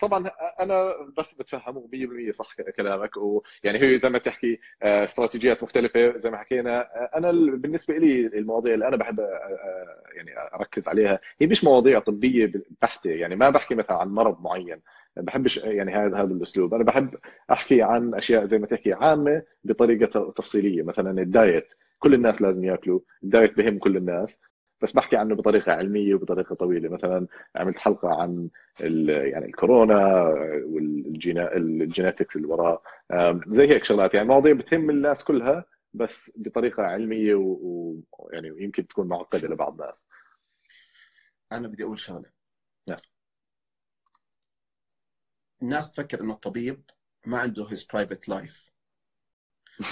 طبعا 0.00 0.30
أنا 0.60 0.94
بتفهم 1.38 1.88
100% 2.28 2.30
صح 2.30 2.54
كلامك. 2.76 3.16
ويعني 3.16 3.82
هي 3.82 3.98
زي 3.98 4.08
ما 4.10 4.18
تحكي 4.18 4.60
آه، 4.82 5.04
استراتيجيات 5.04 5.62
مختلفة 5.62 6.16
زي 6.16 6.30
ما 6.30 6.36
حكينا. 6.36 6.80
آه، 6.80 7.10
أنا 7.14 7.30
بالنسبة 7.56 7.94
لي 7.98 8.26
المواضيع 8.26 8.74
اللي 8.74 8.88
أنا 8.88 8.96
بحب 8.96 9.20
آه، 9.20 10.02
يعني 10.14 10.30
أركز 10.54 10.88
عليها 10.88 11.20
هي 11.40 11.46
مش 11.46 11.64
مواضيع 11.64 11.98
طبية 11.98 12.52
بحتة. 12.82 13.10
يعني 13.10 13.36
ما 13.36 13.50
بحكي 13.50 13.74
مثلا 13.74 13.96
عن 13.96 14.08
مرض 14.08 14.42
معين. 14.42 14.80
بحبش 15.16 15.56
يعني 15.56 15.92
هذا 15.92 16.16
هذا 16.16 16.32
الأسلوب. 16.32 16.74
أنا 16.74 16.84
بحب 16.84 17.14
أحكي 17.50 17.82
عن 17.82 18.14
أشياء 18.14 18.44
زي 18.44 18.58
ما 18.58 18.66
تحكي 18.66 18.92
عامة 18.92 19.42
بطريقة 19.64 20.30
تفصيلية. 20.30 20.82
مثلا 20.82 21.22
الدايت 21.22 21.74
كل 21.98 22.14
الناس 22.14 22.42
لازم 22.42 22.64
يأكلوا. 22.64 23.00
الدايت 23.24 23.56
بهم 23.56 23.78
كل 23.78 23.96
الناس. 23.96 24.40
بس 24.82 24.92
بحكي 24.92 25.16
عنه 25.16 25.34
بطريقة 25.34 25.72
علمية 25.72 26.14
وبطريقة 26.14 26.54
طويلة. 26.54 26.88
مثلا 26.88 27.26
عملت 27.56 27.78
حلقة 27.78 28.08
عن 28.22 28.48
يعني 28.80 29.46
الكورونا 29.46 30.24
وال 30.66 31.00
genetics 31.00 32.36
اللي 32.36 32.48
وراه 32.48 32.82
زي 33.48 33.68
هيك 33.68 33.84
شغلات. 33.84 34.14
يعني 34.14 34.28
مواضيع 34.28 34.52
بتهم 34.52 34.90
الناس 34.90 35.24
كلها 35.24 35.64
بس 35.94 36.42
بطريقة 36.44 36.82
علمية 36.82 37.34
ويعني 37.34 38.50
ويمكن 38.50 38.86
تكون 38.86 39.08
معقدة 39.08 39.48
لبعض 39.48 39.80
الناس. 39.80 40.06
أنا 41.52 41.68
بدي 41.68 41.84
أقول 41.84 41.98
شغلة. 41.98 42.30
نعم. 42.88 42.98
الناس 45.62 45.92
تفكر 45.92 46.20
إنه 46.20 46.32
الطبيب 46.32 46.90
ما 47.26 47.38
عنده 47.38 47.66
هيز 47.70 47.84
private 47.84 48.28
life 48.28 48.70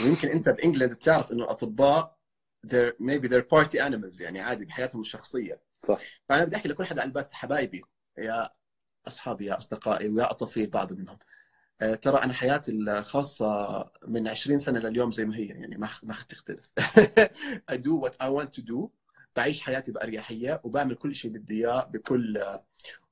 ويمكن 0.03 0.29
أنت 0.29 0.49
ب 0.49 0.55
England 0.55 0.95
بتعرف 0.95 1.33
إنه 1.33 1.45
الأطباء 1.45 2.19
they're 2.67 2.95
maybe 3.01 3.29
they're 3.29 3.43
party 3.43 3.79
animals 3.79 4.21
يعني 4.21 4.41
عادي 4.41 4.65
بحياتهم 4.65 5.01
الشخصية. 5.01 5.61
صح. 5.87 5.99
فأنا 6.29 6.45
بدي 6.45 6.57
أحكي 6.57 6.69
لكل 6.69 6.85
حدا 6.85 7.01
على 7.01 7.09
البث 7.09 7.33
حبايبي 7.33 7.83
يا 8.19 8.51
أصحابي 9.07 9.47
يا 9.47 9.59
أصدقائي 9.59 10.09
ويا 10.09 10.31
أطفال 10.31 10.67
بعض 10.67 10.93
منهم. 10.93 11.19
آه، 11.81 11.95
ترى 11.95 12.23
أنا 12.23 12.33
حياتي 12.33 12.73
الخاصة 12.73 13.91
من 14.09 14.29
20 14.29 14.59
سنة 14.59 14.81
لليوم 14.81 15.11
زي 15.11 15.25
ما 15.25 15.37
هي 15.37 15.47
يعني 15.47 15.77
ما 15.77 15.89
ما 16.03 16.15
حتختلف 16.15 16.71
I 17.73 17.77
do 17.77 17.95
what 17.95 18.13
I 18.21 18.29
want 18.29 18.53
to 18.55 18.63
do. 18.63 18.89
بعيش 19.37 19.63
حياتي 19.63 19.93
بأريحية 19.93 20.61
وبعمل 20.65 20.95
كل 20.95 21.15
شيء 21.15 21.31
بدي 21.31 21.67
إياه 21.67 21.85
بكل 21.85 22.45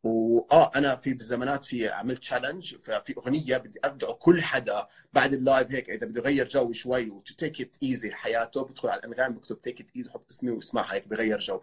واه 0.03 0.71
أنا 0.77 0.97
في 0.97 1.15
بالزمانات 1.15 1.65
في 1.65 1.89
عملت 1.89 2.19
تشالنج 2.19 2.77
في 2.77 3.15
أغنية 3.19 3.57
بدي 3.57 3.79
ادعو 3.85 4.15
كل 4.15 4.43
حدا 4.43 4.87
بعد 5.13 5.33
ال 5.33 5.40
live 5.40 5.71
هيك 5.71 5.91
إذا 5.91 6.07
بده 6.07 6.21
يغير 6.21 6.49
جو 6.49 6.73
شوي 6.73 7.11
و 7.11 7.19
to 7.19 7.35
take 7.35 7.61
it 7.61 7.77
easy 7.83 8.11
حياته 8.13 8.65
بدخل 8.65 8.89
على 8.89 8.99
الأنغام 8.99 9.35
بكتب 9.35 9.61
take 9.61 9.81
it 9.81 9.87
easy 9.97 10.09
بحط 10.09 10.27
اسمي 10.31 10.51
واسمعها 10.51 10.95
هيك 10.95 11.09
بغير 11.09 11.39
جو. 11.39 11.61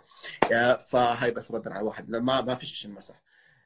فهاي 0.89 1.31
بس 1.31 1.51
ردا 1.51 1.73
على 1.73 1.83
واحد 1.83 2.09
ما 2.09 2.41
ما 2.41 2.55
فيش 2.55 2.73
شيء 2.73 2.91
انمسح 2.91 3.21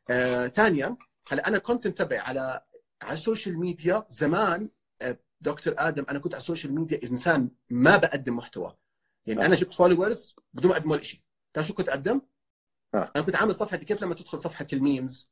آه، 0.09 0.47
ثانيا 0.47 0.97
هلأ 1.27 1.47
أنا 1.47 1.57
كنت 1.57 1.85
انتبه 1.85 2.19
على 2.19 2.61
على 3.01 3.13
ال 3.13 3.20
social 3.20 3.59
media 3.59 4.05
زمان 4.09 4.69
آه، 5.01 5.17
دكتور 5.41 5.73
آدم 5.77 6.05
أنا 6.09 6.19
كنت 6.19 6.33
على 6.33 6.41
ال 6.41 6.46
social 6.46 6.75
media 6.75 6.99
إنسان 7.03 7.49
ما 7.69 7.97
بقدم 7.97 8.35
محتوى. 8.35 8.75
يعني 9.25 9.45
أنا 9.45 9.55
جبت 9.55 9.73
followers 9.73 10.35
بدون 10.53 10.71
ما 10.71 10.77
أقدم 10.77 10.91
ولا 10.91 11.01
شيء 11.01 11.21
تعرف 11.53 11.67
شو 11.67 11.73
كنت 11.73 11.89
أقدم؟ 11.89 12.21
آه. 12.93 13.11
أنا 13.15 13.23
كنت 13.23 13.35
عامل 13.35 13.55
صفحتي 13.55 13.85
كيف 13.85 14.01
لما 14.03 14.13
تدخل 14.15 14.41
صفحة 14.41 14.67
ال 14.73 14.83
memes 14.83 15.31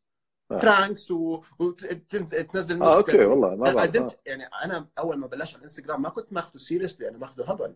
آه. 0.51 0.59
pranks 0.59 1.11
وتنزل 1.11 2.83
آه 2.83 2.95
okay 2.97 3.25
والله 3.25 3.55
ما 3.55 3.73
بعرف 3.73 3.77
قدمت 3.77 4.13
آه. 4.13 4.19
يعني 4.25 4.43
أنا 4.63 4.89
أول 4.99 5.17
ما 5.17 5.27
بلشت 5.27 5.53
على 5.53 5.57
الإنستغرام 5.57 6.01
ما 6.01 6.09
كنت 6.09 6.33
ماخذه 6.33 6.57
seriously 6.57 7.09
أنا 7.09 7.17
ماخذه 7.17 7.51
هبل 7.51 7.75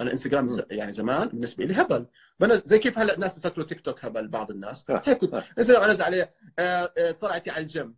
أنا 0.00 0.12
إنستغرام 0.12 0.48
ز- 0.48 0.64
يعني 0.70 0.92
زمان 0.92 1.28
بالنسبة 1.28 1.64
لي 1.64 1.74
هبل 1.74 2.06
بنا 2.40 2.62
زي 2.64 2.78
كيف 2.78 2.98
هلا 2.98 3.14
الناس 3.14 3.38
بتفكروا 3.38 3.66
تيك 3.66 3.80
توك 3.80 4.04
هبل 4.04 4.28
بعض 4.28 4.50
الناس 4.50 4.90
آه. 4.90 5.02
هيك 5.06 5.18
كنت 5.18 5.34
آه. 5.34 5.44
إنزل 5.58 5.76
انزل 5.76 6.02
عليه 6.04 6.34
آه، 6.58 6.92
آه، 6.98 7.10
طلعتي 7.10 7.50
على 7.50 7.62
الجيم 7.62 7.86
آه، 7.86 7.96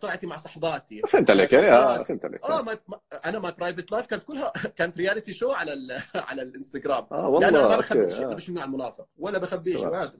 طلعتي 0.00 0.26
مع 0.26 0.36
صحباتي. 0.36 1.02
فهمت 1.08 1.30
عليك 1.30 1.54
آه 1.54 2.02
فهمت 2.02 2.24
عليك 2.24 2.44
آه 2.44 2.62
ما 2.62 2.78
أنا 3.24 3.38
my 3.38 3.52
private 3.52 3.92
life 3.92 4.06
كانت 4.06 4.24
كلها 4.24 4.50
كانت 4.76 4.96
reality 4.96 5.34
show 5.34 5.50
على 5.52 5.72
ال- 5.72 6.02
على 6.28 6.42
الإنستغرام. 6.42 7.06
آه 7.12 7.16
لأن 7.16 7.24
والله 7.26 7.48
أنا 7.48 7.68
ما 7.68 7.76
بخبي 7.76 8.08
شيء 8.08 8.30
آه. 8.32 8.34
مش 8.34 8.50
من 8.50 8.58
المنافق 8.62 9.08
ولا 9.16 9.38
بخبي 9.38 9.72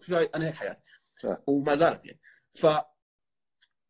شيء 0.02 0.30
أنا 0.34 0.46
هيك 0.46 0.54
حياتي. 0.54 0.82
آه. 1.24 1.42
وما 1.46 1.74
زالت 1.74 2.04
يعني. 2.06 2.20
ف 2.52 2.66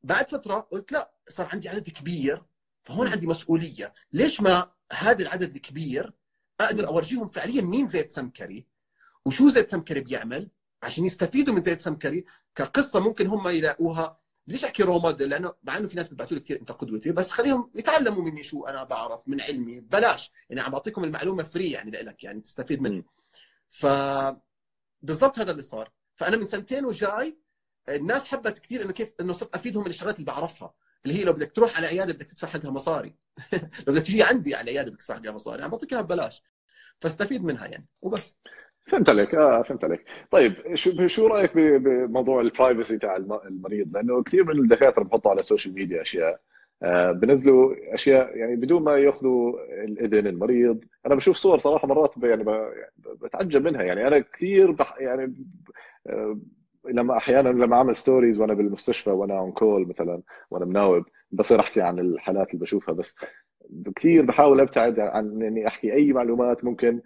بعد 0.03 0.29
فترة 0.29 0.55
قلت 0.61 0.93
لا 0.93 1.13
صار 1.29 1.47
عندي 1.53 1.69
عدد 1.69 1.91
كبير 1.91 2.43
فهون 2.85 3.09
عندي 3.09 3.27
مسؤولية. 3.27 3.93
ليش 4.13 4.41
ما 4.41 4.71
هذا 4.93 5.23
العدد 5.23 5.55
الكبير 5.55 6.13
أقدر 6.61 6.89
أورجيهم 6.89 7.29
فعليا 7.29 7.63
مين 7.63 7.87
زيد 7.87 8.11
سمكري 8.11 8.67
وشو 9.27 9.49
زيد 9.49 9.69
سمكري 9.71 10.01
بيعمل 10.01 10.51
عشان 10.83 11.05
يستفيدوا 11.05 11.55
من 11.55 11.63
زيد 11.63 11.81
سمكري؟ 11.81 12.25
كقصة 12.55 13.01
ممكن 13.01 13.27
هم 13.27 13.49
يلاقوها 13.49 14.21
ليش 14.47 14.65
احكي 14.65 14.83
role 14.83 15.03
model 15.03 15.29
لأنه 15.29 15.55
مع 15.63 15.77
إنه 15.77 15.89
في 15.89 15.97
ناس 15.97 16.09
بيبعثوا 16.09 16.37
لي 16.37 16.43
كثير 16.43 16.61
أنت 16.61 16.73
قدوتي 16.73 17.13
بس 17.13 17.31
خليهم 17.31 17.71
يتعلموا 17.75 18.23
مني 18.23 18.43
شو 18.43 18.65
أنا 18.67 18.85
بعرف 18.85 19.29
من 19.29 19.41
علمي. 19.41 19.81
بلاش. 19.81 20.33
يعني 20.51 20.61
عم 20.61 20.73
بعطيكم 20.73 21.05
المعلومة 21.05 21.43
free 21.43 21.71
يعني 21.71 21.91
لك 21.91 22.25
يعني 22.25 22.41
تستفيد 22.41 22.83
منها. 22.83 23.05
ف 23.71 23.87
بالضبط 25.03 25.39
هذا 25.39 25.51
اللي 25.51 25.63
صار. 25.63 25.93
فأنا 26.15 26.37
من 26.37 26.47
سنتين 26.47 26.85
وجاي 26.85 27.39
الناس 27.89 28.27
حبت 28.27 28.59
كثير 28.59 28.83
إنه 28.85 28.93
كيف 28.93 29.13
إنه 29.21 29.33
صرت 29.33 29.55
أفيدهم 29.55 29.85
من 29.85 29.91
الشغلات 29.91 30.15
اللي 30.15 30.27
بعرفها. 30.27 30.75
اللي 31.05 31.19
هي 31.19 31.25
لو 31.25 31.33
بدك 31.33 31.53
تروح 31.53 31.77
على 31.77 31.87
عيادة 31.87 32.13
بدك 32.13 32.27
تدفع 32.27 32.49
حقها 32.49 32.71
مصاري. 32.71 33.17
لو 33.87 33.95
بدك 33.95 34.03
تجي 34.03 34.23
عندي 34.23 34.55
على 34.55 34.71
العياده 34.71 34.91
بدك 34.91 35.01
تدفع 35.01 35.15
حقها 35.15 35.33
مصاري. 35.33 35.63
عم 35.63 35.71
بعطيك 35.71 35.93
إياها 35.93 36.03
ببلاش. 36.03 36.43
فاستفيد 37.01 37.45
منها 37.45 37.67
يعني. 37.67 37.87
وبس. 38.03 38.39
فهمت 38.87 39.09
عليك. 39.09 39.35
آه 39.35 39.63
فهمت 39.63 39.85
عليك. 39.85 40.05
طيب 40.31 40.53
شو 40.75 41.07
شو 41.07 41.27
رأيك 41.27 41.57
بموضوع 41.57 42.41
ال 42.41 42.48
privacy 42.48 42.99
تاع 42.99 43.17
الم- 43.17 43.41
المريض؟ 43.47 43.97
لأنه 43.97 44.23
كثير 44.23 44.45
من 44.45 44.59
الدكاترة 44.61 45.03
بحطوا 45.05 45.31
على 45.31 45.41
ال 45.41 45.46
social 45.46 45.75
media 45.75 46.01
أشياء. 46.03 46.41
آه 46.83 47.13
بنزلوا 47.13 47.75
أشياء 47.95 48.37
يعني 48.37 48.57
بدون 48.57 48.83
ما 48.83 48.97
يأخذوا 48.97 49.53
الإذن 49.85 50.27
المريض. 50.27 50.85
أنا 51.07 51.15
بشوف 51.15 51.37
صور 51.37 51.59
صراحة 51.59 51.89
مرات 51.89 52.15
يعني 52.23 52.45
ب- 52.45 52.73
بتعجب 53.25 53.65
منها. 53.65 53.83
يعني 53.83 54.07
أنا 54.09 54.19
كثير 54.19 54.71
بح 54.71 54.97
يعني 55.01 55.35
آه، 56.07 56.39
لما 56.89 57.17
أحيانا 57.17 57.49
لما 57.49 57.77
أعمل 57.77 57.97
stories 57.97 58.41
وأنا 58.41 58.55
بالمستشفى 58.55 59.11
وأنا 59.11 59.39
on 59.39 59.53
call 59.53 59.89
مثلا 59.89 60.23
وأنا 60.51 60.65
مناوب 60.65 61.05
بصير 61.31 61.61
أحكي 61.61 61.81
عن 61.81 61.99
الحالات 61.99 62.51
اللي 62.55 62.61
بشوفها. 62.63 62.95
بس 62.95 63.17
كثير 63.97 64.25
بحاول 64.25 64.61
أبتعد 64.61 65.01
عن 65.01 65.43
إني 65.43 65.67
أحكي 65.67 65.93
أي 65.95 66.13
معلومات 66.13 66.65
ممكن 66.65 67.01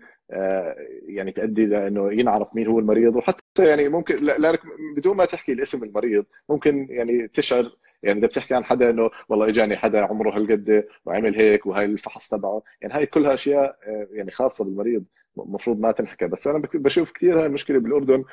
يعني 1.09 1.33
تؤدي 1.33 1.67
لأنه 1.67 2.13
ينعرف 2.13 2.49
مين 2.55 2.67
هو 2.67 2.79
المريض. 2.79 3.17
وحتى 3.17 3.41
يعني 3.59 3.89
ممكن 3.89 4.15
لا- 4.15 4.39
لانك 4.39 4.61
بدون 4.97 5.17
ما 5.17 5.25
تحكي 5.25 5.53
الاسم 5.53 5.85
المريض 5.85 6.25
ممكن 6.49 6.87
يعني 6.91 7.29
تشعر 7.29 7.77
يعني 8.03 8.19
إذا 8.19 8.27
بتحكي 8.27 8.55
عن 8.55 8.65
حدا 8.65 8.91
إنه 8.91 9.11
والله 9.29 9.49
إجاني 9.49 9.77
حدا 9.77 10.01
عمره 10.01 10.37
هالقد 10.37 10.85
وعمل 11.05 11.35
هيك 11.37 11.67
وهي 11.67 11.85
الفحص 11.85 12.29
تبعه. 12.29 12.63
يعني 12.83 12.95
هاي 12.95 13.07
كلها 13.07 13.35
أشياء 13.35 13.79
آه، 13.87 14.09
يعني 14.13 14.31
خاصة 14.31 14.65
بالمريض 14.65 15.05
المفروض 15.39 15.81
ما 15.81 15.93
تنحكى. 15.93 16.27
بس 16.27 16.47
أنا 16.47 16.63
بشوف 16.75 17.13
كثير 17.13 17.41
هاي 17.41 17.47
المشكلة 17.47 17.79
بالأردن 17.79 18.25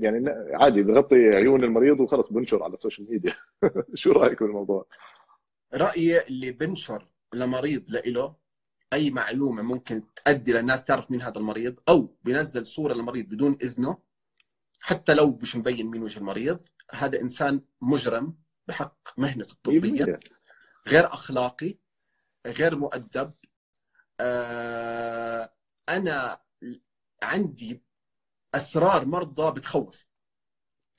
يعني 0.00 0.30
عادي 0.52 0.82
بغطي 0.82 1.16
عيون 1.36 1.64
المريض 1.64 2.00
وخلص 2.00 2.32
بنشر 2.32 2.62
على 2.62 2.72
ال 2.72 2.77
social 2.77 3.10
media 3.10 3.34
شو 3.94 4.12
رأيك 4.12 4.42
بالموضوع؟ 4.42 4.86
رأيي 5.74 6.20
اللي 6.28 6.52
بنشر 6.52 7.08
لمريض 7.34 7.82
لإله 7.88 8.34
أي 8.94 9.10
معلومة 9.10 9.62
ممكن 9.62 10.02
تؤدي 10.14 10.52
للناس 10.52 10.84
تعرف 10.84 11.10
مين 11.10 11.22
هذا 11.22 11.38
المريض 11.38 11.80
أو 11.88 12.16
بينزل 12.22 12.66
صورة 12.66 12.94
للمريض 12.94 13.28
بدون 13.28 13.58
إذنه 13.62 13.98
حتى 14.80 15.14
لو 15.14 15.38
مش 15.42 15.56
مبين 15.56 15.86
مين 15.86 16.02
وجه 16.02 16.18
المريض 16.18 16.64
هذا 16.90 17.20
إنسان 17.20 17.60
مجرم 17.82 18.36
بحق 18.68 18.98
مهنته 19.18 19.52
الطبية 19.52 20.04
100% 20.04 20.18
غير 20.88 21.06
أخلاقي 21.06 21.78
غير 22.46 22.76
مؤدب. 22.76 23.32
آه، 24.20 25.52
أنا 25.88 26.38
عندي 27.22 27.82
أسرار 28.54 29.06
مرضى 29.06 29.60
بتخوف. 29.60 30.08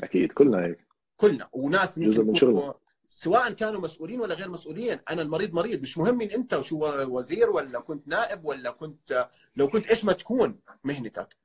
أكيد 0.03 0.31
كلنا 0.31 0.65
هيك. 0.65 0.87
كلنا 1.17 1.49
وناس 1.53 1.99
جزء 1.99 2.23
من 2.23 2.35
شغلنا. 2.35 2.73
سواء 3.07 3.51
كانوا 3.51 3.81
مسؤولين 3.81 4.21
ولا 4.21 4.35
غير 4.35 4.49
مسؤولين 4.49 4.99
أنا 5.09 5.21
المريض 5.21 5.53
مريض 5.53 5.81
مش 5.81 5.97
مهم 5.97 6.17
مين 6.17 6.31
أنت 6.31 6.53
وشو 6.53 6.85
وزير 7.07 7.49
ولا 7.49 7.79
كنت 7.79 8.07
نائب 8.07 8.45
ولا 8.45 8.71
كنت 8.71 9.29
لو 9.55 9.67
كنت 9.67 9.89
إيش 9.89 10.05
ما 10.05 10.13
تكون 10.13 10.59
مهنتك. 10.83 11.35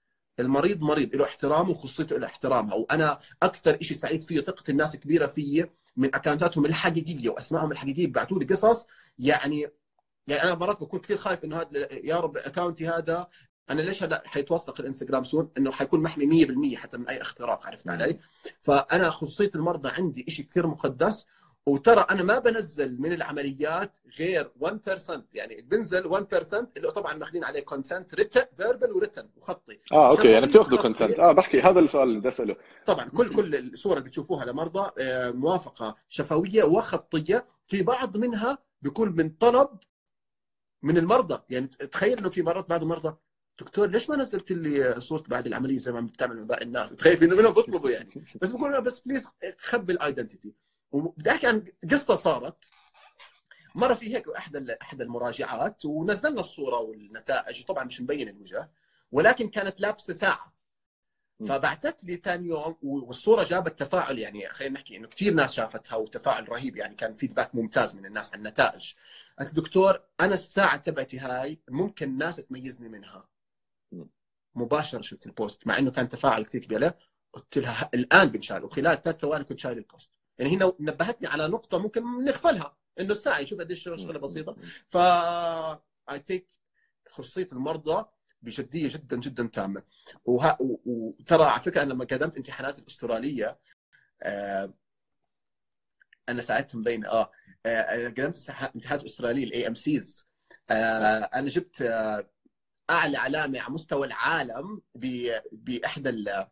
المريض 0.40 0.83
مريض 0.83 1.16
له 1.16 1.25
احترامه 1.25 1.70
وخصوصيته 1.70 2.18
له 2.18 2.27
احترامها 2.27 2.75
وأنا 2.75 3.18
أكثر 3.42 3.83
شيء 3.83 3.96
سعيد 3.96 4.23
فيه 4.23 4.40
ثقة 4.40 4.64
الناس 4.68 4.96
كبيرة 4.96 5.27
فيي 5.27 5.70
من 5.96 6.14
account 6.14 6.51
اتهم 6.51 6.66
الحقيقية 6.66 7.29
وأسمائهم 7.29 7.73
الحقيقية 7.73 8.07
بيبعثوا 8.07 8.38
لي 8.38 8.44
قصص. 8.44 8.87
يعني 9.18 9.66
يعني 10.27 10.42
أنا 10.42 10.55
مرات 10.55 10.81
بكون 10.81 11.01
كثير 11.01 11.16
خايف 11.16 11.44
إنه 11.44 11.57
هذا 11.61 11.92
يا 11.92 12.16
رب 12.16 12.37
account 12.37 12.82
ي 12.82 12.88
هذا. 12.88 13.29
أنا 13.70 13.83
ليش 13.83 14.03
هلا 14.03 14.23
حيتوثق 14.27 14.81
الإنستغرام 14.81 15.25
soon؟ 15.25 15.51
إنه 15.59 15.70
حيكون 15.70 16.03
محمي 16.03 16.46
100% 16.75 16.77
حتى 16.77 16.96
من 16.96 17.09
أي 17.09 17.23
اختراق 17.23 17.66
عرفت 17.66 17.88
علي؟ 17.88 18.18
فأنا 18.62 19.11
خصوصيه 19.11 19.51
المرضى 19.55 19.88
عندي 19.88 20.25
شيء 20.29 20.46
كثير 20.46 20.66
مقدس. 20.66 21.27
وترى 21.66 22.07
أنا 22.11 22.23
ما 22.23 22.38
بنزل 22.38 23.01
من 23.01 23.12
العمليات 23.12 23.96
غير 24.18 24.53
1% 24.64 25.20
يعني 25.35 25.62
بنزل 25.62 26.11
1% 26.11 26.55
اللي 26.77 26.90
طبعا 26.90 27.14
ماخذين 27.14 27.44
عليه 27.44 27.61
consent 27.61 28.14
written 28.14 28.44
verbal 28.57 28.92
و 28.92 28.97
written 28.97 29.29
وخطي 29.37 29.81
آه 29.92 30.11
أوكي 30.11 30.29
يعني 30.29 30.46
بتأخذوا. 30.46 30.83
consent 30.83 31.18
آه 31.18 31.33
بحكي 31.33 31.61
هذا 31.61 31.81
السؤال 31.81 32.09
اللي 32.09 32.18
بدي 32.20 32.29
أسأله. 32.29 32.57
طبعا 32.87 33.09
كل 33.09 33.35
كل 33.37 33.55
الصور 33.57 33.96
اللي 33.96 34.09
بتشوفوها 34.09 34.44
لمرضى 34.44 34.90
آه، 34.99 35.31
موافقة 35.31 35.96
شفوية 36.09 36.64
وخطية. 36.64 37.46
في 37.66 37.83
بعض 37.83 38.16
منها 38.16 38.59
بيكون 38.83 39.09
من 39.16 39.31
طلب 39.31 39.68
من 40.83 40.98
المرضى. 40.98 41.42
يعني 41.50 41.67
تخيل 41.67 42.19
إنه 42.19 42.29
في 42.31 42.42
مرات 42.42 42.69
بعض 42.69 42.83
المرضى 42.83 43.17
دكتور 43.61 43.87
ليش 43.88 44.11
ما 44.11 44.17
نزلت 44.17 44.52
لي 44.52 45.00
صورة 45.00 45.23
بعد 45.29 45.46
العملية 45.46 45.77
زي 45.77 45.92
ما 45.92 46.00
بتعمل 46.00 46.37
من 46.37 46.46
باقي 46.46 46.65
الناس؟ 46.65 46.90
تخيل 46.96 47.25
إنه 47.25 47.37
منهم 47.37 47.52
بيطلبوا 47.54 47.90
يعني. 47.90 48.25
بس 48.42 48.50
بقول 48.52 48.83
بس 48.83 49.00
please 49.00 49.27
خبي 49.58 49.92
ال 49.92 49.99
identity 49.99 50.54
وبدي 50.93 51.31
احكي 51.31 51.47
عن 51.47 51.65
قصة 51.91 52.15
صارت. 52.15 52.69
مرة 53.75 53.95
في 53.95 54.17
هيك 54.17 54.29
احدى 54.29 54.77
احدى 54.83 55.03
المراجعات 55.03 55.85
ونزلنا 55.85 56.41
الصورة 56.41 56.81
والنتائج 56.81 57.65
طبعا 57.65 57.85
مش 57.85 58.01
مبين 58.01 58.29
الوجه 58.29 58.71
ولكن 59.13 59.49
كانت 59.49 59.81
لابسة 59.81 60.13
ساعة. 60.13 60.61
فبعثت 61.49 62.05
لي 62.05 62.17
ثاني 62.17 62.49
يوم 62.49 62.77
والصورة 62.83 63.45
جابت 63.45 63.79
تفاعل 63.79 64.19
يعني 64.19 64.49
خلينا 64.49 64.75
نحكي 64.75 64.97
إنه 64.97 65.09
كثير 65.09 65.35
ناس 65.35 65.53
شافتها 65.53 65.97
وتفاعل 65.97 66.49
رهيب 66.49 66.77
يعني 66.77 66.95
كان 66.95 67.17
feedback 67.17 67.54
ممتاز 67.55 67.95
من 67.95 68.07
الناس 68.07 68.33
عن 68.33 68.38
النتائج. 68.38 68.95
قالت 69.38 69.55
دكتور 69.55 70.01
أنا 70.21 70.35
الساعة 70.35 70.77
تبعتي 70.77 71.19
هاي 71.19 71.61
ممكن 71.69 72.09
الناس 72.09 72.37
تميزني 72.37 72.88
منها. 72.88 73.29
مباشرة 74.55 75.03
شفت 75.03 75.27
ال 75.27 75.35
post 75.35 75.67
مع 75.67 75.79
إنه 75.79 75.91
كان 75.91 76.09
تفاعل 76.09 76.45
كثير 76.45 76.61
كبير 76.61 76.93
قلت 77.33 77.59
لها 77.59 77.91
الآن 77.95 78.29
بنشال 78.29 78.65
وخلال 78.65 79.03
ثلاث 79.03 79.21
ثواني 79.21 79.45
كنت 79.45 79.59
شايل 79.59 79.79
ال 79.79 79.84
post. 79.84 80.11
يعني 80.41 80.53
هي 80.53 80.73
نبهتني 80.81 81.29
على 81.29 81.49
نقطة 81.49 81.79
ممكن 81.79 82.25
نغفلها 82.25 82.77
إنه 83.01 83.13
الساعة 83.13 83.45
شوف 83.45 83.61
قديش 83.61 83.83
شغلة 83.85 84.19
بسيطة. 84.19 84.57
ف 84.87 84.97
I 86.11 86.19
take 86.19 86.48
خصوصية 87.11 87.49
المرضى 87.53 88.05
بجديه 88.43 88.88
جدا 88.88 89.17
جدا 89.17 89.47
تامة. 89.47 89.83
وه... 90.25 90.57
وترى 90.61 91.45
على 91.45 91.63
فكرة 91.63 91.83
أنا 91.83 91.93
لما 91.93 92.05
قدمت 92.05 92.37
امتحانات 92.37 92.79
الأسترالية 92.79 93.59
آه... 94.23 94.75
أنا 96.29 96.43
ساعدتهم 96.43 96.83
بين 96.83 97.07
آه, 97.07 97.31
آه... 97.67 98.07
قدمت 98.09 98.51
امتحانات 98.51 99.03
الاستراليه 99.03 99.45
ال 99.44 99.67
AMCs 99.69 100.27
أنا 100.71 101.49
جبت 101.49 101.83
آه... 101.83 102.31
أعلى 102.91 103.17
علامة 103.19 103.61
على 103.61 103.73
مستوى 103.73 104.07
العالم 104.07 104.83
ب... 104.95 105.31
بإحدى 105.53 106.09
ال... 106.11 106.47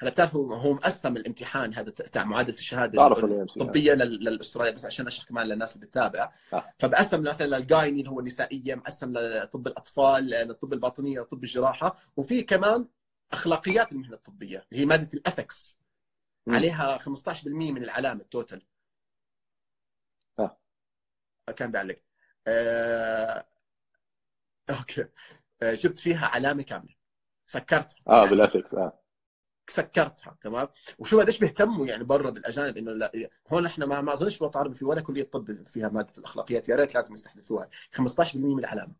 هلا 0.00 0.10
بتعرفوا 0.10 0.56
هو 0.56 0.72
مقسم 0.72 1.16
الامتحان 1.16 1.74
هذا 1.74 1.90
تاع 1.90 2.24
معادلة 2.24 2.56
الشهادة 2.56 3.06
الطبيه 3.06 3.92
للاستراليا 3.92 4.72
بس 4.72 4.84
عشان 4.84 5.06
أشرح 5.06 5.28
كمان 5.28 5.46
للناس 5.46 5.76
اللي 5.76 5.86
بتتابع. 5.86 6.32
آه. 6.52 6.74
فبقسم 6.78 7.22
مثلا 7.22 7.56
لل 7.58 7.72
gyne 7.72 8.00
اللي 8.00 8.10
هو 8.10 8.20
النسائية 8.20 8.74
مقسم 8.74 9.12
لطب 9.12 9.66
الأطفال 9.66 10.24
للطب 10.24 10.72
الباطنية 10.72 11.20
لطب 11.20 11.44
الجراحة. 11.44 11.96
وفي 12.16 12.42
كمان 12.42 12.88
أخلاقيات 13.32 13.92
المهنة 13.92 14.14
الطبية 14.14 14.66
اللي 14.72 14.82
هي 14.82 14.86
مادة 14.86 15.08
ال 15.14 15.22
ethics. 15.22 15.76
عليها 16.48 16.98
15% 16.98 17.46
من 17.46 17.84
العلامه 17.84 18.20
ال 18.20 18.26
total. 18.26 18.62
آه. 20.38 20.58
كان 21.56 21.70
بيعلق 21.70 21.98
آه... 22.46 23.46
أوكي. 24.70 25.04
آه، 25.62 25.74
جبت 25.74 25.98
فيها 25.98 26.26
علامة 26.26 26.62
كاملة. 26.62 26.94
سكرتها 27.46 27.96
آه 28.08 28.16
يعني 28.18 28.30
بال 28.30 28.41
ethics 28.41 28.74
آه. 28.74 29.03
سكرتها 29.68 30.36
تمام؟ 30.40 30.68
وشو 30.98 31.20
قديش 31.20 31.38
بيهتموا 31.38 31.86
يعني 31.86 32.04
برا 32.04 32.30
بالأجانب 32.30 32.76
إنه 32.76 32.92
لا 32.92 33.30
هون 33.52 33.66
إحنا 33.66 33.86
ما 33.86 34.00
ما 34.00 34.12
أظنش 34.12 34.40
الوطن 34.40 34.58
العربي 34.58 34.74
في 34.74 34.84
ولا 34.84 35.00
كلية 35.00 35.22
طب 35.22 35.68
فيها 35.68 35.88
مادة 35.88 36.12
الأخلاقيات 36.18 36.68
يا 36.68 36.76
ريت 36.76 36.94
لازم 36.94 37.12
يستحدثوها. 37.12 37.68
15% 37.92 38.36
من 38.36 38.58
العلامة. 38.58 38.92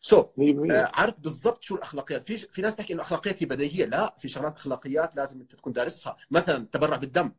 سو 0.00 0.22
so, 0.22 0.26
آه 0.72 0.90
عرفت 0.94 1.20
بالضبط 1.20 1.62
شو 1.62 1.74
الأخلاقيات. 1.74 2.24
في 2.24 2.36
في 2.36 2.62
ناس 2.62 2.76
تحكي 2.76 2.92
إنه 2.92 3.02
اخلاقيات 3.02 3.42
هي 3.42 3.46
بديهية. 3.46 3.84
لا 3.84 4.16
في 4.18 4.28
شغلات 4.28 4.56
أخلاقيات 4.56 5.16
لازم 5.16 5.40
أنت 5.40 5.54
تكون 5.54 5.72
دارسها. 5.72 6.16
مثلا 6.30 6.66
تبرع 6.72 6.96
بالدم. 6.96 7.32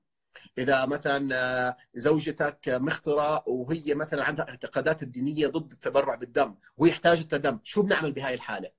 إذا 0.57 0.86
مثلا 0.86 1.30
آه، 1.36 1.78
زوجتك 1.95 2.59
مختره 2.69 3.43
وهي 3.49 3.95
مثلا 3.95 4.23
عندها 4.23 4.49
اعتقادات 4.49 5.03
الدينية 5.03 5.47
ضد 5.47 5.71
التبرع 5.71 6.15
بالدم 6.15 6.55
وهي 6.78 6.91
احتاجت 6.91 7.36
دم 7.36 7.59
شو 7.63 7.82
بنعمل 7.82 8.11
بهاي 8.11 8.34
الحالة؟ 8.34 8.76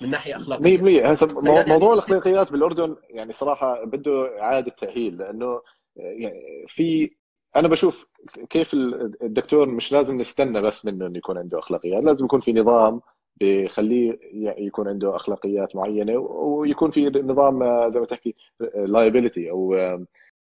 من 0.00 0.10
ناحية 0.10 0.36
أخلاقية. 0.36 1.02
100% 1.02 1.06
هسه 1.06 1.40
موضوع 1.40 1.92
الأخلاقيات 1.92 2.52
بالأردن 2.52 2.96
يعني 3.10 3.32
صراحة 3.32 3.84
بده 3.84 4.40
إعادة 4.40 4.70
تأهيل 4.70 5.18
لأنه 5.18 5.62
يعني 5.96 6.64
في 6.68 7.10
أنا 7.56 7.68
بشوف 7.68 8.06
كيف 8.50 8.74
الدكتور 8.74 9.68
مش 9.68 9.92
لازم 9.92 10.20
نستنى 10.20 10.60
بس 10.62 10.86
منه 10.86 11.06
انه 11.06 11.18
يكون 11.18 11.38
عنده 11.38 11.58
أخلاقيات 11.58 12.04
لازم 12.04 12.24
يكون 12.24 12.40
في 12.40 12.52
نظام 12.52 13.00
بخليه 13.40 14.18
يكون 14.58 14.88
عنده 14.88 15.16
أخلاقيات 15.16 15.76
معينة 15.76 16.18
ويكون 16.18 16.90
في 16.90 17.08
نظام 17.08 17.88
زي 17.88 18.00
ما 18.00 18.06
تحكي 18.06 18.34
لايبيليتي 18.74 19.50
أو 19.50 19.74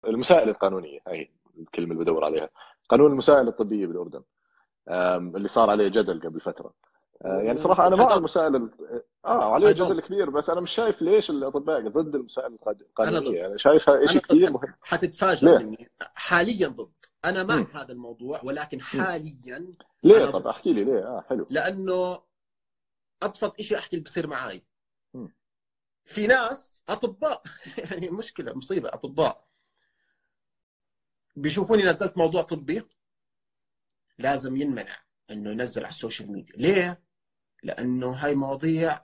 المسائل 0.07 0.49
القانونية. 0.49 0.99
هي 1.09 1.28
الكلمة 1.59 1.92
اللي 1.92 2.05
بدور 2.05 2.24
عليها. 2.24 2.49
قانون 2.88 3.12
المسائل 3.12 3.49
الطبية 3.49 3.86
بالأردن 3.86 4.22
اللي 5.36 5.49
صار 5.49 5.70
عليه 5.70 5.88
جدل 5.88 6.20
قبل 6.20 6.40
فترة. 6.40 6.66
آه، 6.66 6.93
يعني 7.20 7.58
صراحة 7.58 7.86
أنا 7.86 7.96
مع 7.96 8.14
المسائل 8.14 8.70
آه 9.24 9.54
عليه 9.54 9.72
جدل 9.72 10.00
كبير 10.00 10.30
بس 10.30 10.50
أنا 10.50 10.60
مش 10.60 10.70
شايف 10.70 11.02
ليش 11.02 11.30
الأطباء 11.30 11.88
ضد 11.88 12.14
المسائل 12.14 12.58
القانونية. 12.66 13.38
يعني 13.38 13.58
شايفها 13.58 14.06
شيء 14.06 14.20
كثير 14.20 14.52
مهم. 14.52 14.74
حتتفاجئ 14.82 15.58
مني. 15.58 15.88
حاليا 16.00 16.68
ضد. 16.68 16.92
أنا 17.24 17.42
مع. 17.42 17.66
هذا 17.82 17.92
الموضوع 17.92 18.40
ولكن 18.44 18.80
حاليا 18.80 19.74
ليه؟ 20.02 20.30
طب 20.30 20.46
احكي 20.46 20.72
لي 20.72 20.84
ليه. 20.84 20.98
آه 20.98 21.24
حلو. 21.28 21.46
لأنه 21.50 22.22
أبسط 23.22 23.60
شيء 23.60 23.78
أحكي 23.78 23.96
اللي 23.96 24.04
بصير 24.04 24.26
معي 24.26 24.64
في 26.04 26.26
ناس 26.26 26.82
أطباء. 26.88 27.42
يعني 27.90 28.10
مشكلة 28.10 28.54
مصيبة. 28.54 28.88
أطباء. 28.88 29.48
بيشوفوني 31.36 31.82
نزلت 31.82 32.18
موضوع 32.18 32.42
طبي. 32.42 32.88
لازم 34.18 34.56
ينمنع. 34.56 35.03
إنه 35.30 35.50
ينزل 35.50 35.82
على 35.82 35.90
ال 35.90 35.96
social 35.96 36.32
media. 36.32 36.57
ليه؟ 36.56 37.02
لأنه 37.62 38.12
هاي 38.12 38.34
مواضيع 38.34 39.02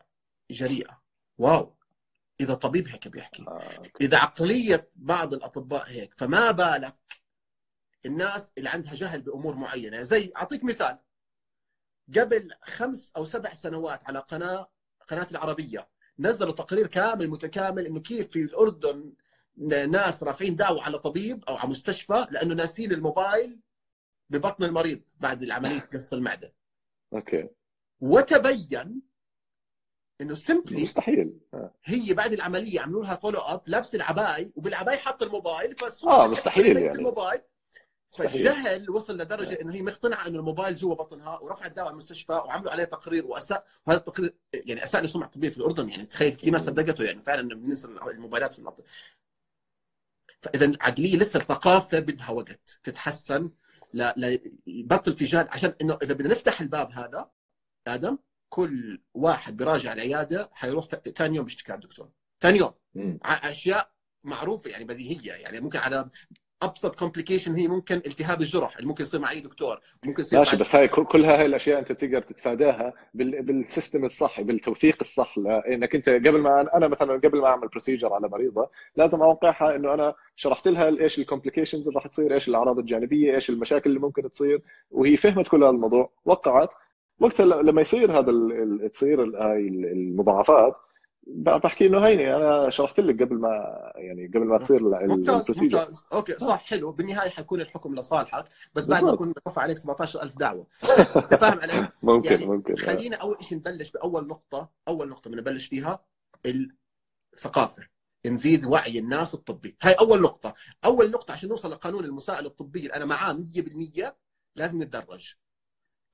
جريئة. 0.50 1.02
واو. 1.38 1.76
إذا 2.40 2.54
طبيب 2.54 2.88
هيك 2.88 3.08
بيحكي. 3.08 3.44
آه، 3.48 3.82
إذا 4.00 4.18
عقلية 4.18 4.90
بعض 4.94 5.34
الأطباء 5.34 5.88
هيك 5.88 6.14
فما 6.18 6.50
بالك 6.50 6.96
الناس 8.06 8.52
اللي 8.58 8.68
عندها 8.68 8.94
جهل 8.94 9.22
بأمور 9.22 9.54
معينة. 9.54 10.02
زي 10.02 10.32
أعطيك 10.36 10.64
مثال. 10.64 10.98
قبل 12.18 12.50
خمس 12.62 13.12
أو 13.16 13.24
سبع 13.24 13.52
سنوات 13.52 14.04
على 14.04 14.18
قناة 14.18 14.70
قناة 15.08 15.26
العربية 15.30 15.88
نزلوا 16.18 16.52
تقرير 16.54 16.86
كامل 16.86 17.30
متكامل 17.30 17.86
إنه 17.86 18.00
كيف 18.00 18.28
في 18.28 18.42
الأردن 18.42 19.12
ناس 19.88 20.22
رافعين 20.22 20.56
دعوة 20.56 20.82
على 20.82 20.98
طبيب 20.98 21.44
أو 21.44 21.56
على 21.56 21.68
مستشفى 21.68 22.26
لأنه 22.30 22.54
ناسين 22.54 22.92
الموبايل. 22.92 23.60
ببطن 24.30 24.64
المريض 24.64 25.02
بعد 25.20 25.42
العملية 25.42 25.80
قص 25.94 26.12
المعدة. 26.12 26.54
أوكي. 27.12 27.48
وتبين 28.00 29.02
إنه 30.20 30.34
simply 30.34 30.82
مستحيل. 30.82 31.40
آه. 31.54 31.74
هي 31.84 32.14
بعد 32.14 32.32
العملية 32.32 32.80
عملوا 32.80 33.02
لها 33.02 33.16
follow 33.16 33.38
up 33.38 33.60
لابس 33.66 33.94
العباي 33.94 34.52
وبالعباي 34.56 34.96
حط 34.96 35.22
الموبايل 35.22 35.74
فالصوره 35.74 36.12
آه 36.12 36.26
مستحيل 36.26 36.76
يعني. 36.76 36.98
الموبايل. 36.98 37.40
فالجهل 38.18 38.90
وصل 38.90 39.18
لدرجة 39.18 39.60
إنه 39.60 39.74
هي 39.74 39.82
مقتنعة 39.82 40.26
إنه 40.26 40.38
الموبايل 40.38 40.76
جوا 40.76 40.94
بطنها 40.94 41.38
ورفعت 41.38 41.78
على 41.78 41.90
المستشفى 41.90 42.32
وعملوا 42.32 42.70
عليه 42.70 42.84
تقرير 42.84 43.26
وأساء 43.26 43.66
وهذا 43.86 43.98
التقرير 43.98 44.34
يعني 44.52 44.84
أساء 44.84 45.02
لسمعة 45.02 45.26
الطبيه 45.26 45.48
في 45.48 45.58
الأردن. 45.58 45.88
يعني 45.88 46.06
تخيل 46.06 46.34
كثير 46.34 46.52
ناس 46.52 46.64
صدقته 46.64 47.04
يعني 47.04 47.22
فعلا 47.22 47.40
إنه 47.40 47.54
بالنسبة 47.54 48.10
الموبايلات 48.10 48.52
في 48.52 48.58
الأردن 48.58 48.84
فاذا 50.40 50.66
العقليه 50.66 51.16
لسه 51.16 51.40
الثقافة 51.40 51.98
بدها 51.98 52.30
وقت 52.30 52.80
تتحسن. 52.82 53.50
لا 53.92 54.38
يبطل 54.66 55.16
في 55.16 55.24
جهل 55.24 55.48
عشان 55.50 55.74
إنه 55.82 55.98
إذا 56.02 56.14
بدنا 56.14 56.28
نفتح 56.30 56.60
الباب 56.60 56.92
هذا 56.92 57.30
آدم 57.86 58.18
كل 58.48 59.02
واحد 59.14 59.56
بيراجع 59.56 59.92
العيادة 59.92 60.50
حيروح 60.52 60.86
ثاني 60.86 61.36
يوم 61.36 61.44
بيشتكي 61.44 61.72
على 61.72 61.82
الدكتور. 61.82 62.10
ثاني 62.40 62.58
يوم. 62.58 62.72
أشياء 63.24 63.92
معروفة 64.24 64.70
يعني 64.70 64.84
بديهيه 64.84 65.32
يعني 65.32 65.60
ممكن 65.60 65.78
على 65.78 66.10
أبسط 66.62 66.98
complication 66.98 67.54
هي 67.54 67.68
ممكن 67.68 67.94
التهاب 67.94 68.40
الجرح 68.40 68.76
اللي 68.76 68.88
ممكن 68.88 69.04
يصير 69.04 69.20
مع 69.20 69.30
أي 69.30 69.40
دكتور 69.40 69.80
ممكن 70.04 70.22
يصير 70.22 70.38
ماشي 70.38 70.56
بس 70.56 70.74
هاي 70.74 70.88
كلها 70.88 71.40
هاي 71.40 71.46
الأشياء 71.46 71.78
أنت 71.78 71.92
بتقدر 71.92 72.22
تتفاداها 72.22 72.92
بال 73.14 73.37
system 73.37 74.04
الصح 74.04 74.40
بالتوثيق 74.40 74.96
الصح. 75.00 75.38
لانك 75.38 75.94
أنت 75.94 76.08
قبل 76.08 76.38
ما 76.40 76.76
أنا 76.76 76.88
مثلا 76.88 77.12
قبل 77.14 77.40
ما 77.40 77.48
أعمل 77.48 77.68
procedure 77.68 78.14
على 78.14 78.28
مريضة 78.28 78.70
لازم 78.96 79.22
أوقعها 79.22 79.76
إنه 79.76 79.94
أنا 79.94 80.14
شرحت 80.36 80.68
لها 80.68 80.88
إيش 80.88 81.18
ال 81.18 81.23
complications 81.23 81.88
اللي 81.88 81.98
راح 82.00 82.06
تصير 82.06 82.34
إيش 82.34 82.48
الأعراض 82.48 82.78
الجانبية 82.78 83.34
إيش 83.34 83.50
المشاكل 83.50 83.90
اللي 83.90 84.00
ممكن 84.00 84.30
تصير 84.30 84.62
وهي 84.90 85.16
فهمت 85.16 85.48
كل 85.48 85.62
هذا 85.64 85.70
الموضوع. 85.70 86.10
وقعت. 86.24 86.70
وقتها 87.20 87.46
لما 87.46 87.80
يصير 87.80 88.18
هذا 88.18 88.32
تصير 88.88 89.22
هاي 89.22 89.68
المضاعفات 89.68 90.76
بحكي 91.26 91.86
إنه 91.86 92.06
هيني 92.06 92.36
أنا 92.36 92.70
شرحت 92.70 93.00
لك 93.00 93.22
قبل 93.22 93.36
ما 93.36 93.48
يعني 93.96 94.26
قبل 94.26 94.44
ما 94.44 94.58
تصير 94.58 94.82
ممتاز 94.82 95.62
ممتاز. 95.62 96.04
أوكي 96.12 96.32
صح 96.32 96.64
حلو. 96.66 96.92
بالنهاية 96.92 97.30
حيكون 97.30 97.60
الحكم 97.60 97.94
لصالحك 97.94 98.44
بس 98.74 98.86
بعد 98.86 99.04
ما 99.04 99.12
يكون 99.12 99.34
رفع 99.48 99.62
عليك 99.62 99.76
17000 99.78 100.36
دعوة. 100.36 100.66
أنت 101.16 101.34
فاهم 101.34 101.60
علي؟ 101.60 101.88
ممكن 102.02 102.30
يعني 102.30 102.46
ممكن 102.46 102.76
خلينا 102.76 103.16
أول 103.16 103.36
شيء 103.40 103.58
نبلش 103.58 103.90
بأول 103.90 104.26
نقطة 104.26 104.70
أول 104.88 105.08
نقطة 105.08 105.30
بنبلش 105.30 105.66
فيها 105.66 106.04
الثقافة. 107.34 107.82
نزيد 108.26 108.64
وعي 108.64 108.98
الناس 108.98 109.34
الطبي. 109.34 109.76
هاي 109.82 109.92
أول 110.00 110.20
نقطة. 110.20 110.54
أول 110.84 111.10
نقطة 111.10 111.32
عشان 111.32 111.48
نوصل 111.48 111.70
لقانون 111.70 112.04
المساءله 112.04 112.46
الطبيه 112.48 112.96
أنا 112.96 113.04
معاه 113.04 113.32
100% 113.32 114.12
لازم 114.56 114.82
نتدرج. 114.82 115.34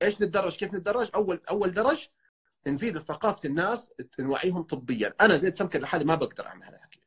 إيش 0.02 0.22
نتدرج؟ 0.22 0.56
كيف 0.56 0.74
نتدرج؟ 0.74 1.10
أول 1.14 1.40
أول 1.50 1.72
درج 1.72 2.06
نزيد 2.68 2.98
ثقافة 2.98 3.48
الناس 3.48 3.92
نوعيهم 4.18 4.62
طبيا. 4.62 5.14
أنا 5.20 5.36
زيد 5.36 5.54
سمكة 5.54 5.78
لحالي 5.78 6.04
ما 6.04 6.14
بقدر 6.14 6.46
أعمل 6.46 6.64
هذا 6.64 6.76
الحكي 6.76 7.00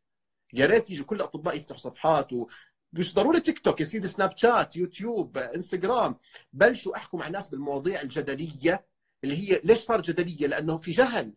يا 0.54 0.66
ريت 0.66 0.90
يجوا 0.90 1.06
كل 1.06 1.16
الأطباء 1.16 1.58
يفتحوا 1.58 1.80
صفحات 1.80 2.34
و... 2.34 2.48
مش 2.94 3.14
ضروري 3.16 3.40
تيك 3.40 3.60
توك 3.60 3.80
يا 3.80 3.86
سيدي 3.86 4.08
سناب 4.08 4.38
شات 4.38 4.76
يوتيوب 4.76 5.38
انستغرام 5.38 6.16
بلشوا 6.54 6.96
أحكوا 6.98 7.20
مع 7.20 7.28
الناس 7.28 7.48
بالمواضيع 7.48 8.02
الجدلية 8.02 8.86
اللي 9.24 9.38
هي 9.38 9.62
ليش 9.64 9.78
صار 9.78 10.02
جدلية؟ 10.02 10.48
لأنه 10.48 10.78
في 10.78 10.92
جهل. 10.92 11.34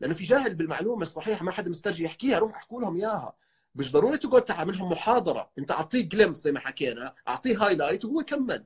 لأنه 0.00 0.14
في 0.14 0.24
جهل 0.24 0.54
بالمعلومة 0.54 1.02
الصحيحة 1.02 1.44
ما 1.44 1.50
حدا 1.52 1.70
مسترجي 1.70 2.04
يحكيها 2.04 2.38
روح 2.38 2.56
أحكوا 2.56 2.80
لهم 2.80 2.96
إياها. 2.96 3.36
مش 3.74 3.92
ضروري 3.92 4.18
تقعد 4.18 4.44
تعملهم 4.44 4.88
محاضرة. 4.92 5.50
أنت 5.58 5.70
أعطيه 5.70 6.08
جلمس 6.08 6.36
زي 6.36 6.52
ما 6.52 6.60
حكينا 6.60 7.14
أعطيه 7.28 7.66
هايلايت 7.66 8.04
وهو 8.04 8.20
يكمل. 8.20 8.64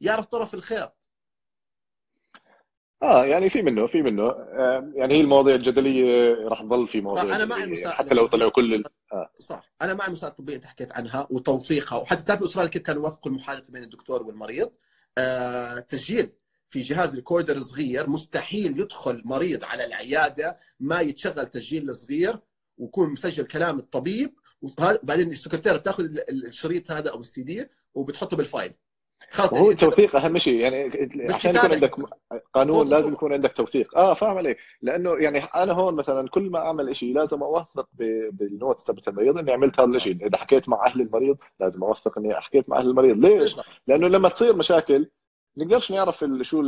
يعرف 0.00 0.26
طرف 0.26 0.54
الخيط 0.54 0.97
آه 3.02 3.24
يعني 3.24 3.48
في 3.48 3.62
منه 3.62 3.86
في 3.86 4.02
منه. 4.02 4.22
آه 4.30 4.92
يعني 4.94 5.14
هي 5.14 5.20
المواضيع 5.20 5.54
الجدلية 5.54 6.34
راح 6.48 6.62
تظل 6.62 6.86
في 6.88 7.00
مواضيع 7.00 7.36
أنا 7.36 7.44
معي 7.44 7.62
جدلية، 7.62 7.80
مساعدة. 7.80 7.96
حتى 7.96 8.14
لو 8.14 8.26
طلعوا 8.26 8.50
كل 8.50 8.74
ال... 8.74 8.84
آه. 9.12 9.30
صح. 9.38 9.72
أنا 9.82 9.94
مع 9.94 10.06
المساعدة 10.06 10.32
الطبية 10.32 10.56
أنت 10.56 10.64
حكيت 10.64 10.92
عنها 10.92 11.26
وتوثيقها 11.30 11.98
وحتى 11.98 12.22
تعرف 12.22 12.42
استراليا 12.42 12.70
كيف 12.70 12.82
كانوا 12.82 13.02
يوثقوا 13.04 13.32
المحادثة 13.32 13.72
بين 13.72 13.82
الدكتور 13.82 14.22
والمريض؟ 14.22 14.70
آه 15.18 15.78
تسجيل 15.78 16.32
في 16.70 16.80
جهاز 16.80 17.16
recorder 17.16 17.60
صغير. 17.60 18.10
مستحيل 18.10 18.80
يدخل 18.80 19.22
مريض 19.24 19.64
على 19.64 19.84
العيادة 19.84 20.58
ما 20.80 21.00
يتشغل 21.00 21.48
تسجيل 21.48 21.94
صغير 21.94 22.38
ويكون 22.78 23.10
مسجل 23.10 23.44
كلام 23.46 23.78
الطبيب. 23.78 24.34
وبعدين 24.62 25.30
السكرتيره 25.30 25.76
بتاخذ 25.76 26.04
ال- 26.04 26.30
ال- 26.30 26.46
الشريط 26.46 26.90
هذا 26.90 27.10
أو 27.10 27.20
السي 27.20 27.42
دي 27.42 27.68
وبتحطه 27.94 28.36
بال 28.36 28.46
file. 28.46 28.72
خلاص 29.30 29.52
وهو 29.52 29.60
يعني 29.62 29.72
التوثيق 29.74 30.16
أهم 30.16 30.38
شيء 30.38 30.60
يعني 30.60 30.76
عشان 31.34 31.50
يكون 31.56 31.68
كتابة. 31.68 31.74
عندك 31.74 31.94
قانون 32.54 32.76
فوق- 32.76 32.86
لازم 32.90 33.08
فوق. 33.10 33.12
يكون 33.18 33.32
عندك 33.32 33.52
توثيق 33.52 33.98
آه 33.98 34.14
فاهم 34.14 34.36
عليك 34.38 34.56
لأنه 34.82 35.14
يعني 35.14 35.38
أنا 35.38 35.72
هون 35.72 35.94
مثلا 35.94 36.28
كل 36.28 36.50
ما 36.50 36.58
أعمل 36.58 36.96
شيء 36.96 37.14
لازم 37.14 37.42
أوثق 37.42 37.88
بال 38.32 38.47
notes 38.47 38.84
تبعت 38.84 39.08
المريض 39.08 39.38
إني 39.38 39.52
عملت 39.52 39.80
هذا 39.80 39.96
الشيء 39.96 40.26
إذا 40.26 40.36
حكيت 40.38 40.68
مع 40.68 40.86
أهل 40.86 41.00
المريض 41.00 41.36
لازم 41.60 41.84
أوثق 41.84 42.18
إني 42.18 42.34
حكيت 42.34 42.68
مع 42.68 42.78
أهل 42.78 42.86
المريض 42.88 43.16
ليش. 43.26 43.56
لأنه 43.86 44.08
لما 44.08 44.28
تصير 44.28 44.56
مشاكل 44.56 45.10
نقدرش 45.56 45.92
نعرف 45.92 46.24
شو 46.42 46.64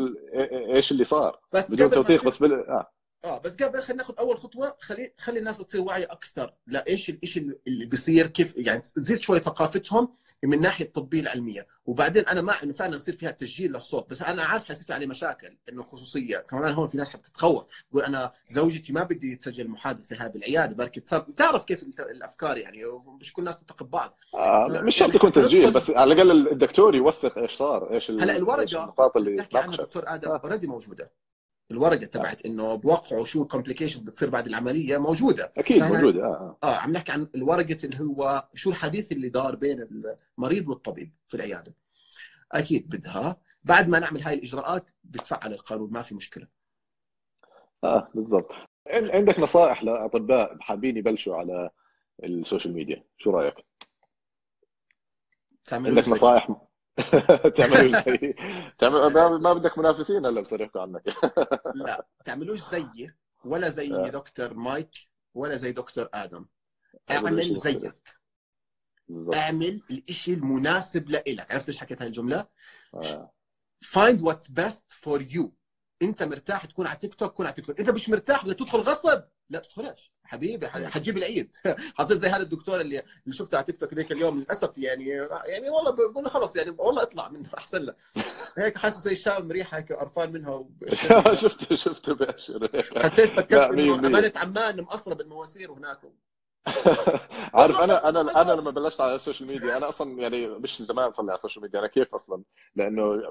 إيش 0.74 0.92
اللي 0.92 1.04
صار 1.04 1.38
بس 1.52 1.72
بدون 1.74 1.90
توثيق 1.90 2.24
بس 2.24 2.42
بال... 2.42 2.68
آه. 2.68 2.90
آه 3.24 3.38
بس 3.38 3.56
قبل 3.56 3.82
خلينا 3.82 4.02
ناخذ 4.02 4.14
أول 4.18 4.36
خطوة 4.36 4.72
خلي 4.80 5.12
خلي 5.18 5.38
الناس 5.38 5.58
تصير 5.58 5.80
واعية 5.80 6.04
أكثر 6.10 6.54
لا 6.66 6.86
إيش 6.86 7.12
إيش 7.22 7.36
اللي 7.38 7.84
بيصير 7.84 8.26
كيف 8.26 8.54
يعني 8.56 8.80
تزيد 8.80 9.20
شوي 9.20 9.40
ثقافتهم 9.40 10.08
من 10.44 10.60
ناحية 10.60 10.84
الطبيه 10.84 11.20
العلميه 11.20 11.66
وبعدين 11.86 12.26
أنا 12.26 12.40
مع 12.40 12.54
إنه 12.62 12.72
فعلا 12.72 12.96
يصير 12.96 13.16
فيها 13.16 13.30
تسجيل 13.30 13.72
للصوت 13.72 14.10
بس 14.10 14.22
أنا 14.22 14.44
عارف 14.44 14.64
حيصير 14.64 14.86
في 14.86 14.92
عليه 14.92 15.06
مشاكل 15.06 15.56
إنه 15.68 15.82
خصوصية 15.82 16.38
كمان 16.38 16.72
هون 16.72 16.88
في 16.88 16.96
ناس 16.96 17.10
حتتخوف 17.10 17.66
تقول 17.90 18.02
أنا 18.02 18.32
زوجتي 18.46 18.92
ما 18.92 19.02
بدي 19.02 19.36
تسجل 19.36 19.68
محادثة 19.68 20.16
هاي 20.22 20.28
بالعياده 20.28 20.74
بركي 20.74 21.00
تصير 21.00 21.18
بتعرف 21.18 21.64
كيف 21.64 21.82
الأفكار 21.82 22.58
يعني 22.58 22.84
مش 23.20 23.32
كل 23.32 23.42
الناس 23.42 23.60
تتقي 23.60 23.86
بعض 23.86 24.18
آه. 24.34 24.80
مش 24.84 24.96
شرط 24.96 25.08
يعني 25.08 25.16
يكون 25.16 25.32
تسجيل 25.32 25.72
بس 25.72 25.90
على 25.90 26.12
الأقل 26.12 26.48
الدكتور 26.48 26.94
يوثق 26.94 27.38
إيش 27.38 27.52
صار 27.52 27.92
إيش 27.92 28.10
هلا 28.10 28.36
الورقة 28.36 29.12
اللي 29.16 29.32
بتحكي 29.32 29.58
عنها 29.58 29.66
تناقشت 29.66 29.80
دكتور 29.80 30.02
آدم 30.06 30.30
آه. 30.30 30.40
already 30.44 30.66
موجودة 30.66 31.10
الورقة 31.70 32.04
تبعت 32.04 32.44
إنه 32.46 32.74
بوقعوا 32.74 33.24
شو 33.24 33.42
ال 33.42 33.47
complications 33.47 34.02
بتصير 34.02 34.30
بعد 34.30 34.46
العملية 34.46 34.98
موجودة. 34.98 35.52
أكيد 35.56 35.82
موجودة 35.82 36.24
آه. 36.24 36.58
آه. 36.64 36.76
عم 36.76 36.92
نحكي 36.92 37.12
عن 37.12 37.28
الورقة 37.34 37.76
اللي 37.84 38.00
هو 38.00 38.48
شو 38.54 38.70
الحديث 38.70 39.12
اللي 39.12 39.28
دار 39.28 39.56
بين 39.56 40.04
المريض 40.38 40.68
والطبيب 40.68 41.12
في 41.28 41.34
العيادة. 41.34 41.74
أكيد 42.52 42.88
بدها. 42.88 43.36
بعد 43.64 43.88
ما 43.88 43.98
نعمل 43.98 44.22
هاي 44.22 44.34
الإجراءات 44.34 44.90
بتفعل 45.04 45.52
القانون 45.52 45.90
ما 45.92 46.02
في 46.02 46.14
مشكلة. 46.14 46.48
آه 47.84 48.10
بالضبط. 48.14 48.52
عن- 48.86 49.10
عندك 49.10 49.38
نصائح 49.38 49.82
لأطباء 49.82 50.56
حابين 50.60 50.96
يبلشوا 50.96 51.36
على 51.36 51.70
ال 52.24 52.32
social 52.32 52.74
media 52.74 53.04
شو 53.18 53.30
رأيك؟ 53.30 53.54
عندك 55.72 56.08
نصائح 56.08 56.56
تعملوا 57.56 58.00
زي 58.00 58.34
تعمل 58.78 59.38
ما- 59.40 59.52
بدك 59.52 59.78
منافسين 59.78 60.26
هلا 60.26 60.44
يحكوا 60.60 60.80
عنك. 60.82 61.02
لا 61.74 62.06
تعملوش 62.24 62.60
زيي 62.70 63.14
ولا 63.44 63.68
زي 63.68 63.94
آه. 63.94 64.08
دكتور 64.08 64.54
مايك 64.54 64.90
ولا 65.34 65.56
زي 65.56 65.72
دكتور 65.72 66.08
آدم. 66.14 66.46
اعمل 67.10 67.54
زيك. 67.54 67.92
بالضبط. 69.08 69.34
اعمل 69.34 69.82
الشيء 70.08 70.34
المناسب 70.34 71.10
لإلك. 71.10 71.52
عرفت 71.52 71.68
إيش 71.68 71.78
حكيت 71.78 72.02
هاي 72.02 72.08
الجملة؟ 72.08 72.46
find 73.84 74.18
what's 74.20 74.48
best 74.60 74.84
for 75.04 75.20
you. 75.20 75.48
انت 76.02 76.22
مرتاح 76.22 76.64
تكون 76.66 76.86
على 76.86 76.98
تيك 76.98 77.14
توك 77.14 77.32
كون 77.32 77.46
على 77.46 77.54
تيك 77.54 77.66
توك. 77.66 77.80
انت 77.80 77.90
مش 77.90 78.08
مرتاح 78.08 78.44
بدك 78.44 78.58
تدخل 78.58 78.78
غصب. 78.78 79.22
لا 79.50 79.58
تدخلش 79.58 80.10
حبيبي 80.24 80.68
حتجيب 80.68 81.18
العيد. 81.18 81.56
حتصير 81.98 82.16
زي 82.16 82.28
هذا 82.28 82.42
الدكتور 82.42 82.80
اللي 82.80 83.02
اللي 83.24 83.36
شفته 83.36 83.56
على 83.56 83.66
تيك 83.66 83.80
توك 83.80 83.94
ذيك 83.94 84.12
اليوم 84.12 84.38
للأسف 84.38 84.78
يعني 84.78 85.08
يعني 85.46 85.70
والله 85.70 85.90
بقول 85.90 86.24
له 86.24 86.30
خلص 86.30 86.56
يعني 86.56 86.70
والله 86.78 87.02
اطلع 87.02 87.28
منه 87.28 87.48
أحسن 87.58 87.82
لك 87.82 87.96
هيك 88.58 88.78
حاسس 88.78 89.02
زي 89.04 89.12
الشام 89.12 89.52
ريحه 89.52 89.78
هيك 89.78 89.92
قرفان 89.92 90.32
منها 90.32 90.64
شفته 91.34 91.74
شفته 91.74 92.14
بأشر. 92.14 92.82
حسيت 92.96 93.30
فكرت 93.30 93.72
إنه. 93.78 93.94
أمانة 93.94 94.32
عمان 94.36 94.80
مقصرة 94.80 95.14
بالمواسير 95.14 95.70
وهناك 95.70 95.98
عارف 97.54 97.80
أنا 97.80 98.08
أنا 98.08 98.20
أنا 98.42 98.52
لما 98.52 98.70
بلشت 98.70 99.00
على 99.00 99.14
ال 99.14 99.19
social 99.19 99.48
media 99.52 99.76
أنا 99.76 99.88
أصلا 99.88 100.20
يعني 100.22 100.48
مش 100.48 100.82
زمان 100.82 101.12
صار 101.12 101.24
لي 101.24 101.30
على 101.30 101.36
ال 101.36 101.40
social 101.40 101.62
media 101.62 101.78
أنا 101.80 101.86
كيف 101.88 102.14
أصلا؟ 102.14 102.42
لأنه 102.76 103.22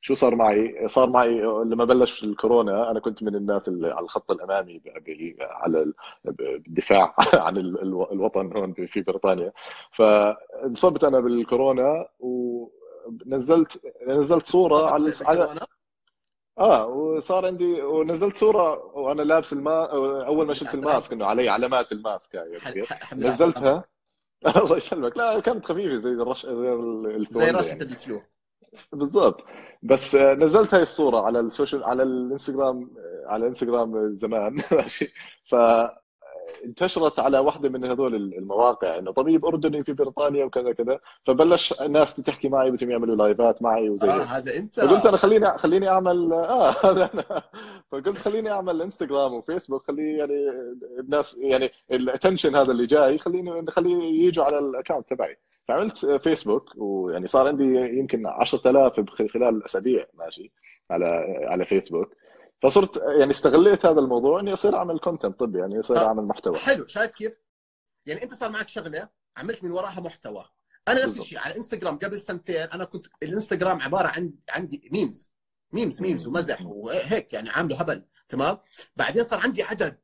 شو 0.00 0.14
صار 0.14 0.34
معي؟ 0.34 0.88
صار 0.88 1.10
معي 1.10 1.40
لما 1.42 1.84
بلش 1.84 2.24
الكورونا 2.24 2.90
أنا 2.90 3.00
كنت 3.00 3.22
من 3.22 3.34
الناس 3.34 3.68
اللي 3.68 3.90
على 3.90 4.04
الخط 4.04 4.30
الأمامي 4.30 4.78
ب... 4.78 4.82
ب... 4.84 5.36
على 5.40 5.82
ال- 5.82 5.94
بالدفاع 6.24 7.14
عن 7.46 7.56
ال... 7.56 7.82
الو- 7.82 8.12
الوطن 8.12 8.56
هون 8.56 8.72
في 8.74 9.02
بريطانيا. 9.02 9.52
فانصبت 9.92 11.04
أنا 11.04 11.20
بالكورونا 11.20 12.08
ونزلت 12.20 13.82
نزلت 14.06 14.46
صورة 14.46 14.90
على 14.90 15.12
على 15.24 15.60
آه 16.60 16.86
وصار 16.86 17.46
عندي 17.46 17.82
ونزلت 17.82 18.36
صورة 18.36 18.96
وأنا 18.96 19.22
لابس 19.22 19.52
الما 19.52 19.84
أول 20.26 20.46
ما 20.46 20.54
شلت 20.54 20.74
الماسك 20.74 21.12
إنه 21.12 21.26
علي 21.26 21.48
علامات 21.48 21.92
الماسك 21.92 22.36
هاي 22.36 22.82
نزلتها. 23.12 23.84
الله 24.56 24.76
يسلمك. 24.76 25.16
لا 25.16 25.40
كانت 25.40 25.66
خفيفة 25.66 25.96
زي 25.96 26.10
الرش 26.10 26.46
زي 26.46 26.52
زي 26.52 26.72
الفلويدا 27.16 27.58
رشة 27.58 27.68
يعني. 27.68 27.82
ال 27.82 27.90
flu. 27.90 28.22
بالضبط. 28.92 29.44
بس 29.82 30.14
آه، 30.14 30.34
نزلت 30.34 30.74
هاي 30.74 30.82
الصورة 30.82 31.20
على 31.20 31.40
ال 31.40 31.46
social 31.46 31.84
على 31.84 32.02
الانستغرام 32.02 32.90
آه، 32.98 33.28
على 33.28 33.42
الانستغرام 33.42 34.14
زمان. 34.14 34.56
ماشي. 34.72 35.12
ف 35.50 35.54
انتشرت 36.64 37.18
على 37.20 37.38
واحدة 37.38 37.68
من 37.68 37.84
هذول 37.84 38.14
المواقع 38.14 38.98
إنه 38.98 39.12
طبيب 39.12 39.44
أردني 39.46 39.84
في 39.84 39.92
بريطانيا 39.92 40.44
وكذا 40.44 40.72
كذا 40.72 41.00
فبلش 41.26 41.80
الناس 41.80 42.16
تحكي 42.16 42.48
معي 42.48 42.70
بدهم 42.70 42.90
يعملوا 42.90 43.16
لايفات 43.16 43.62
معي 43.62 43.88
وزي 43.88 44.10
هيك. 44.10 44.20
هذا 44.22 44.56
أنت. 44.56 44.80
فقلت 44.80 45.06
أنا 45.06 45.16
خليني 45.16 45.46
خليني 45.58 45.88
أعمل 45.90 46.32
آه 46.32 46.70
هذا 46.86 47.10
أنا. 47.14 47.42
فقلت 47.92 48.18
خليني 48.18 48.50
أعمل 48.50 48.82
انستغرام 48.82 49.34
وفيسبوك 49.34 49.86
خليه 49.86 50.18
يعني 50.18 50.34
الناس 50.98 51.38
يعني 51.38 51.70
ال 51.92 51.98
attention 51.98 52.56
هذا 52.56 52.72
اللي 52.72 52.86
جاي 52.86 53.18
خليني 53.18 53.70
خليه 53.70 54.26
يجوا 54.26 54.44
على 54.44 54.58
ال 54.58 54.64
account 54.64 55.08
تبعي. 55.08 55.36
فعملت 55.68 56.06
فيسبوك 56.06 56.70
ويعني 56.76 57.26
صار 57.26 57.48
عندي 57.48 57.64
يمكن 57.98 58.26
10000 58.26 59.00
بخ- 59.00 59.26
خلال 59.26 59.64
اسابيع 59.64 60.06
ماشي 60.14 60.52
على 60.90 61.06
على 61.46 61.64
فيسبوك 61.64 62.14
فصرت 62.62 62.96
يعني 63.18 63.30
استغليت 63.30 63.86
هذا 63.86 64.00
الموضوع 64.00 64.40
إني 64.40 64.52
أصير 64.52 64.76
أعمل 64.76 64.98
content 64.98 65.40
طبي 65.40 65.58
يعني 65.58 65.80
أصير. 65.80 65.98
أعمل 65.98 66.22
محتوى 66.24 66.58
حلو 66.58 66.86
شايف 66.86 67.10
كيف؟ 67.10 67.32
يعني 68.06 68.22
أنت 68.22 68.34
صار 68.34 68.50
معك 68.50 68.68
شغلة 68.68 69.08
عملت 69.36 69.64
من 69.64 69.70
وراها 69.70 70.00
محتوى 70.00 70.44
أنا 70.88 71.04
نفس. 71.04 71.18
الشيء 71.20 71.38
على 71.38 71.56
انستغرام 71.56 71.98
قبل 71.98 72.20
سنتين 72.20 72.56
أنا 72.56 72.84
كنت 72.84 73.06
الإنستغرام 73.22 73.80
عبارة 73.80 74.08
عن 74.08 74.32
عندي 74.50 74.88
memes 74.92 75.32
memes 75.72 76.02
memes. 76.02 76.26
ومزح 76.26 76.62
وهيك 76.62 77.32
يعني 77.32 77.50
عامله 77.50 77.80
هبل 77.80 78.04
تمام 78.28 78.58
بعدين 78.96 79.22
صار 79.22 79.40
عندي 79.40 79.62
عدد 79.62 79.98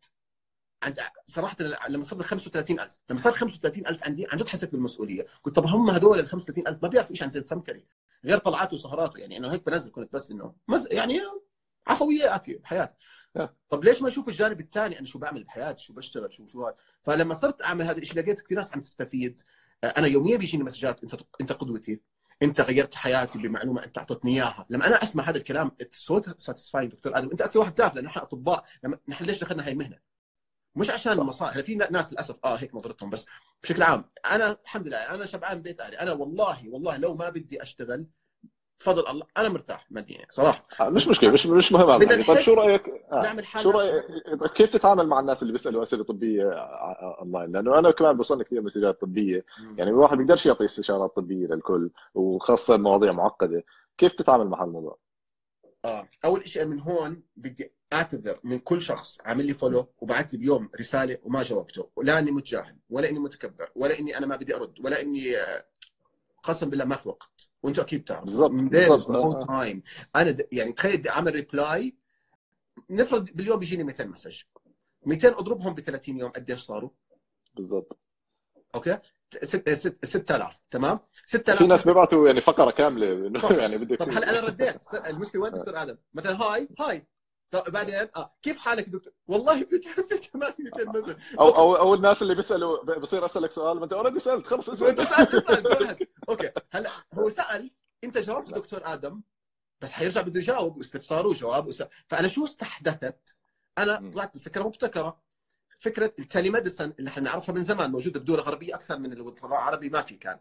عند 0.82 1.00
صراحة 1.26 1.56
لما 1.88 2.02
صرنا 2.02 2.22
35000 2.22 3.00
لما 3.10 3.18
صار 3.18 3.32
35000 3.32 4.04
عندي 4.04 4.26
عن 4.32 4.38
جد 4.38 4.48
حسيت 4.48 4.72
بالمسؤولية 4.72 5.26
قلت 5.44 5.56
طب 5.56 5.66
هم 5.66 5.90
هدول 5.90 6.18
ال 6.18 6.28
35000 6.28 6.82
ما 6.82 6.88
بيعرفوا 6.88 7.14
شيء 7.16 7.24
عن 7.24 7.30
زيد 7.30 7.46
سمكري 7.46 7.86
غير 8.24 8.38
طلعاته 8.38 8.74
وسهراته 8.74 9.18
يعني 9.18 9.36
انه 9.36 9.52
هيك 9.52 9.66
بنزل 9.66 9.90
كنت 9.90 10.12
بس 10.12 10.30
إنه 10.30 10.54
مز... 10.68 10.88
يعني 10.90 11.20
عفوياتي 11.86 12.54
بحياتي. 12.54 12.94
آه. 13.36 13.56
طب 13.68 13.84
ليش 13.84 14.02
ما 14.02 14.08
أشوف 14.08 14.28
الجانب 14.28 14.60
الثاني؟ 14.60 14.98
أنا 14.98 15.06
شو 15.06 15.18
بعمل 15.18 15.44
بحياتي؟ 15.44 15.82
شو 15.82 15.92
بشتغل؟ 15.92 16.32
شو 16.32 16.46
شو 16.46 16.70
فلما 17.02 17.34
صرت 17.34 17.62
أعمل 17.62 17.84
هذا 17.84 17.98
الشيء 17.98 18.22
لقيت 18.22 18.40
كثير 18.40 18.58
ناس 18.58 18.74
عم 18.74 18.82
تستفيد. 18.82 19.42
آه، 19.84 19.86
أنا 19.86 20.06
يوميا 20.06 20.36
بيجيني 20.36 20.64
مسجات 20.64 21.02
أنت 21.02 21.16
أنت 21.40 21.52
قدوتي. 21.52 22.00
أنت 22.42 22.60
غيرت 22.60 22.94
حياتي 22.94 23.38
بمعلومة 23.38 23.84
أنت 23.84 23.98
أعطتني 23.98 24.34
إياها. 24.34 24.66
لما 24.70 24.86
أنا 24.86 25.02
أسمع 25.02 25.30
هذا 25.30 25.38
الكلام 25.38 25.70
so 25.90 26.22
satisfying 26.38 26.92
دكتور 26.92 27.18
آدم. 27.18 27.30
أنت 27.30 27.40
أكثر 27.42 27.58
واحد 27.58 27.74
تعرف 27.74 27.94
لأنه 27.94 28.08
إحنا 28.08 28.22
أطباء. 28.22 28.64
لما 28.84 28.98
نحن 29.08 29.24
ليش 29.24 29.40
دخلنا 29.40 29.66
هاي 29.66 29.72
المهنه 29.72 29.98
مش 30.74 30.90
عشان. 30.90 31.12
المصائب 31.12 31.60
في 31.60 31.74
ناس 31.74 32.12
للأسف 32.12 32.36
آه 32.44 32.56
هيك 32.56 32.74
نظرتهم 32.74 33.10
بس 33.10 33.26
بشكل 33.62 33.82
عام 33.82 34.04
أنا 34.26 34.58
الحمد 34.64 34.86
لله 34.86 34.96
أنا 34.96 35.26
شبعان 35.26 35.62
بيت 35.62 35.80
أهلي. 35.80 35.98
أنا 35.98 36.12
والله 36.12 36.68
والله 36.68 36.96
لو 36.96 37.14
ما 37.14 37.28
بدي 37.28 37.62
أشتغل 37.62 38.06
بفضل 38.80 39.08
الله 39.08 39.26
أنا 39.36 39.48
مرتاح 39.48 39.86
ماديا 39.90 40.26
صراحة. 40.28 40.66
آه، 40.80 40.88
مش 40.88 41.08
مشكلة 41.08 41.30
مش 41.30 41.46
مش 41.46 41.72
مهم 41.72 41.90
الحكي. 42.02 42.22
طيب 42.24 42.38
شو 42.40 42.54
رأيك؟ 42.54 42.88
آه. 43.12 43.22
نعمل 43.22 43.46
حالة 43.46 43.62
شو 43.62 43.70
رأيك؟ 43.70 44.04
كيف 44.54 44.68
تتعامل 44.70 45.06
مع 45.06 45.20
الناس 45.20 45.42
اللي 45.42 45.52
بيسألوا 45.52 45.82
أسئلة 45.82 46.04
طبية؟ 46.04 46.50
اونلاين 47.20 47.52
لأنه 47.52 47.78
أنا 47.78 47.90
كمان 47.90 48.16
بوصلني 48.16 48.44
كثير 48.44 48.62
مسجات 48.62 49.00
طبية. 49.00 49.44
يعني 49.76 49.90
الواحد 49.90 50.18
بيقدرش 50.18 50.46
يعطي 50.46 50.64
استشارات 50.64 51.16
طبية 51.16 51.46
للكل 51.46 51.90
وخاصة 52.14 52.76
مواضيع 52.76 53.12
معقدة. 53.12 53.64
كيف 53.98 54.12
تتعامل 54.12 54.46
مع 54.46 54.62
هالموضوع؟ 54.62 54.98
آه 55.84 56.08
أول 56.24 56.48
شيء 56.48 56.64
من 56.64 56.80
هون 56.80 57.22
بدي 57.36 57.72
أعتذر 57.92 58.40
من 58.44 58.58
كل 58.58 58.82
شخص 58.82 59.18
عامل 59.24 59.46
لي 59.46 59.52
follow 59.54 59.86
وبعث 59.98 60.32
لي 60.34 60.38
بيوم 60.38 60.70
رسالة 60.80 61.18
وما 61.22 61.42
جاوبته 61.42 61.88
ولا 61.96 62.18
إني 62.18 62.30
متجاهل 62.30 62.76
ولا 62.90 63.08
إني 63.08 63.18
متكبر 63.18 63.70
ولا 63.76 63.98
إني 63.98 64.18
أنا 64.18 64.26
ما 64.26 64.36
بدي 64.36 64.56
أرد 64.56 64.74
ولا 64.84 65.02
إني 65.02 65.36
آه، 65.36 65.64
قسم 66.48 66.70
بالله 66.70 66.84
ما 66.84 66.96
في 66.96 67.08
وقت 67.08 67.30
وأنتم 67.62 67.82
أكيد 67.82 68.04
تعرفوا 68.04 68.24
بالضبط، 68.26 68.50
آه. 69.36 69.40
time 69.40 69.80
أنا 70.16 70.30
د... 70.30 70.48
يعني 70.52 70.72
تخيل 70.72 70.96
بدي 70.96 71.10
أعمل 71.10 71.34
reply 71.34 71.96
نفرض 72.90 73.24
باليوم 73.24 73.58
بيجيني 73.58 73.84
200 73.84 74.04
message 74.04 74.42
200 75.06 75.28
أضربهم 75.28 75.74
ب 75.74 75.80
30 75.80 76.18
يوم 76.18 76.30
قديش 76.30 76.60
صاروا؟ 76.60 76.90
بالضبط 77.54 77.98
okay؟ 78.74 78.98
ست- 79.42 79.70
ست- 79.70 80.04
6000 80.04 80.58
تمام؟ 80.70 80.98
6000 81.24 81.58
في 81.58 81.66
ناس 81.66 81.88
بيبعتوا 81.88 82.26
يعني 82.26 82.40
فقرة 82.40 82.70
كاملة 82.70 83.06
يعني 83.58 83.78
بدك 83.78 83.98
طب 83.98 84.08
هلا 84.08 84.30
أنا 84.30 84.40
رديت 84.40 84.94
المشكلة 84.94 85.42
وين 85.42 85.52
دكتور 85.52 85.82
آدم؟ 85.82 85.96
مثلا 86.14 86.42
هاي 86.42 86.68
هاي 86.80 87.06
طب 87.50 87.72
بعدين 87.72 88.08
آه 88.16 88.34
كيف 88.42 88.58
حالك 88.58 88.88
دكتور؟ 88.88 89.12
والله 89.26 89.64
في 89.64 89.78
كمان 90.32 90.52
200 90.58 90.84
message 90.84 91.16
أو 91.40 91.48
أو 91.48 91.76
أو 91.76 91.94
الناس 91.94 92.22
اللي 92.22 92.34
بيسالوا 92.34 92.84
بصير 92.98 93.24
أسألك 93.26 93.52
سؤال 93.52 93.78
ما 93.78 93.84
أنت 93.84 93.92
already 93.92 94.18
سألت 94.18 94.46
خلص 94.46 94.68
اسأل 94.68 95.26
تسال 95.26 95.64
go 95.64 95.78
ahead. 95.78 96.06
okay 96.28 96.50
هلا 96.70 96.90
هو 97.14 97.28
سأل 97.28 97.70
أنت 98.04 98.18
جاوبت 98.18 98.54
دكتور 98.54 98.80
آدم 98.84 99.20
بس 99.80 99.92
حيرجع 99.92 100.20
بده 100.20 100.40
يجاوب 100.40 100.76
واستفسار 100.78 101.26
وجواب 101.26 101.66
وس... 101.66 101.82
فأنا 102.08 102.28
شو 102.28 102.44
استحدثت؟ 102.44 103.36
أنا. 103.78 104.10
طلعت 104.14 104.34
بفكرة 104.36 104.62
مبتكرة 104.62 105.20
فكرة 105.78 106.12
ال 106.18 106.50
telemedicine 106.50 106.92
اللي 106.98 107.08
إحنا 107.10 107.22
نعرفها 107.22 107.54
من 107.54 107.62
زمان 107.62 107.90
موجودة 107.90 108.20
بدول 108.20 108.40
غربية 108.40 108.74
أكثر 108.74 108.98
من 108.98 109.12
الوطن 109.12 109.46
العربي 109.46 109.88
ما 109.88 110.00
في 110.00 110.14
كان. 110.16 110.38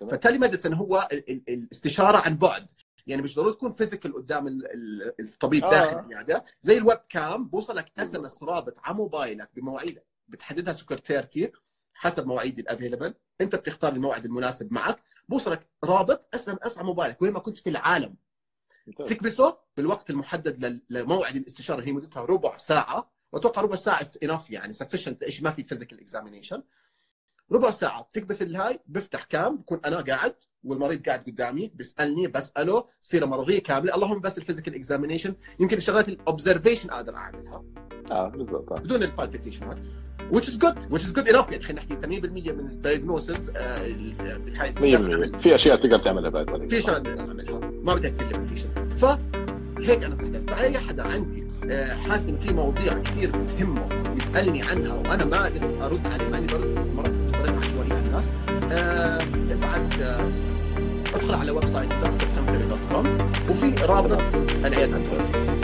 فال 0.00 0.38
telemedicine 0.38 0.72
هو 0.74 1.08
ال- 1.12 1.30
ال- 1.30 1.42
الاستشارة 1.48 2.18
عن 2.18 2.36
بعد 2.36 2.70
يعني 3.06 3.22
مش 3.22 3.36
ضروري 3.36 3.54
تكون 3.54 3.72
physical 3.72 4.14
قدام 4.14 4.46
ال- 4.48 4.66
ال- 4.74 5.14
الطبيب 5.20 5.64
آه. 5.64 5.70
داخل 5.70 5.98
العياده 5.98 6.44
زي 6.60 6.76
ال 6.78 6.98
webcam 7.08 7.48
بوصلك 7.48 7.92
SMS 7.98 8.42
رابط 8.42 8.78
على 8.84 8.96
موبايلك 8.96 9.50
بمواعيد 9.54 10.02
بتحددها 10.28 10.72
سكرتيرتي 10.74 11.52
حسب 11.94 12.26
مواعيد 12.26 12.58
ال 12.58 12.64
available 12.64 13.14
انت 13.40 13.56
بتختار 13.56 13.92
الموعد 13.92 14.24
المناسب 14.24 14.72
معك 14.72 14.98
بوصلك 15.28 15.66
رابط 15.84 16.34
SMS 16.34 16.78
على 16.78 16.86
موبايلك 16.86 17.22
وين 17.22 17.32
ما 17.32 17.38
كنت 17.40 17.56
في 17.56 17.70
العالم. 17.70 18.16
تكبسه 19.06 19.58
بالوقت 19.76 20.10
المحدد 20.10 20.82
لموعد 20.90 21.36
الاستشارة 21.36 21.78
اللي 21.78 21.88
هي 21.88 21.92
مدتها 21.92 22.24
ربع 22.24 22.56
ساعة 22.56 23.12
وأتوقع 23.32 23.62
ربع 23.62 23.76
ساعة 23.76 24.08
enough 24.22 24.50
يعني 24.50 24.72
sufficient 24.72 25.22
إيش 25.22 25.42
ما 25.42 25.50
في 25.50 25.62
physical 25.62 26.00
examination 26.00 26.62
ربع 27.52 27.70
ساعة. 27.70 28.02
بتكبس 28.02 28.42
الهاي 28.42 28.80
بفتح 28.86 29.22
cam 29.24 29.56
بكون 29.56 29.80
أنا 29.84 29.96
قاعد 29.96 30.34
والمريض 30.64 31.06
قاعد 31.06 31.20
قدامي 31.26 31.72
بيسألني 31.74 32.26
بسأله 32.26 32.84
سيره 33.00 33.26
مرضية 33.26 33.58
كاملة. 33.58 33.94
اللهم 33.94 34.20
بس 34.20 34.38
ال 34.38 34.42
physical 34.42 34.74
examination 34.74 35.34
يمكن 35.60 35.76
الشغلات 35.76 36.08
ال 36.08 36.15
observation 36.15 36.90
أقدر 36.90 37.16
أعملها. 37.16 37.64
آه 38.10 38.28
بالضبط. 38.28 38.72
آه. 38.72 38.76
بدون 38.76 39.02
ال 39.02 39.08
palpation 39.08 39.62
هاي. 39.66 39.76
Which 40.32 40.44
is 40.44 40.56
good 40.56 40.78
which 40.94 41.02
is 41.02 41.12
good 41.12 41.28
enough. 41.32 41.50
يعني 41.52 41.62
خلينا 41.62 41.80
نحكي 41.80 41.96
80% 41.96 42.52
من 42.52 42.66
ال 42.70 42.78
diagnosis 42.78 43.50
بالهاي 43.50 44.72
100% 44.74 45.38
في 45.38 45.54
أشياء 45.54 45.76
تقدر 45.76 45.98
تعملها 45.98 46.30
بعد 46.30 46.46
طريقة. 46.46 46.68
في 46.68 46.80
شغلات 46.80 47.08
نقدر 47.08 47.26
نعملها 47.26 47.58
ما 47.60 47.94
بدها 47.94 48.10
كثير 48.10 48.28
limitation 48.32 48.68
فهيك 48.88 50.04
أنا 50.04 50.12
استحدثت 50.14 50.50
فأي 50.50 50.78
حدا 50.78 51.02
عندي 51.02 51.42
آه، 51.70 51.94
حاسس 51.94 52.26
انه 52.26 52.38
في 52.38 52.54
مواضيع 52.54 52.98
كثير 52.98 53.30
بتهمه 53.30 53.88
يسألني 54.16 54.62
عنها 54.62 54.94
وأنا 54.94 55.24
ما 55.24 55.42
أقدر 55.42 55.86
أرد 55.86 56.06
عليه 56.06 56.28
ماني 56.28 56.46
برد 56.46 56.86
مرات 56.96 57.21
ابعت 58.72 60.00
آه، 60.02 60.28
ادخل 61.14 61.34
على 61.34 61.50
website 61.50 61.88
دكتور 61.94 62.28
سمكري 62.34 62.62
dot 62.68 62.78
com 62.92 63.18
وفي 63.50 63.74
رابط 63.84 64.18
العيادة 64.64 64.96
عندكم 64.96 65.61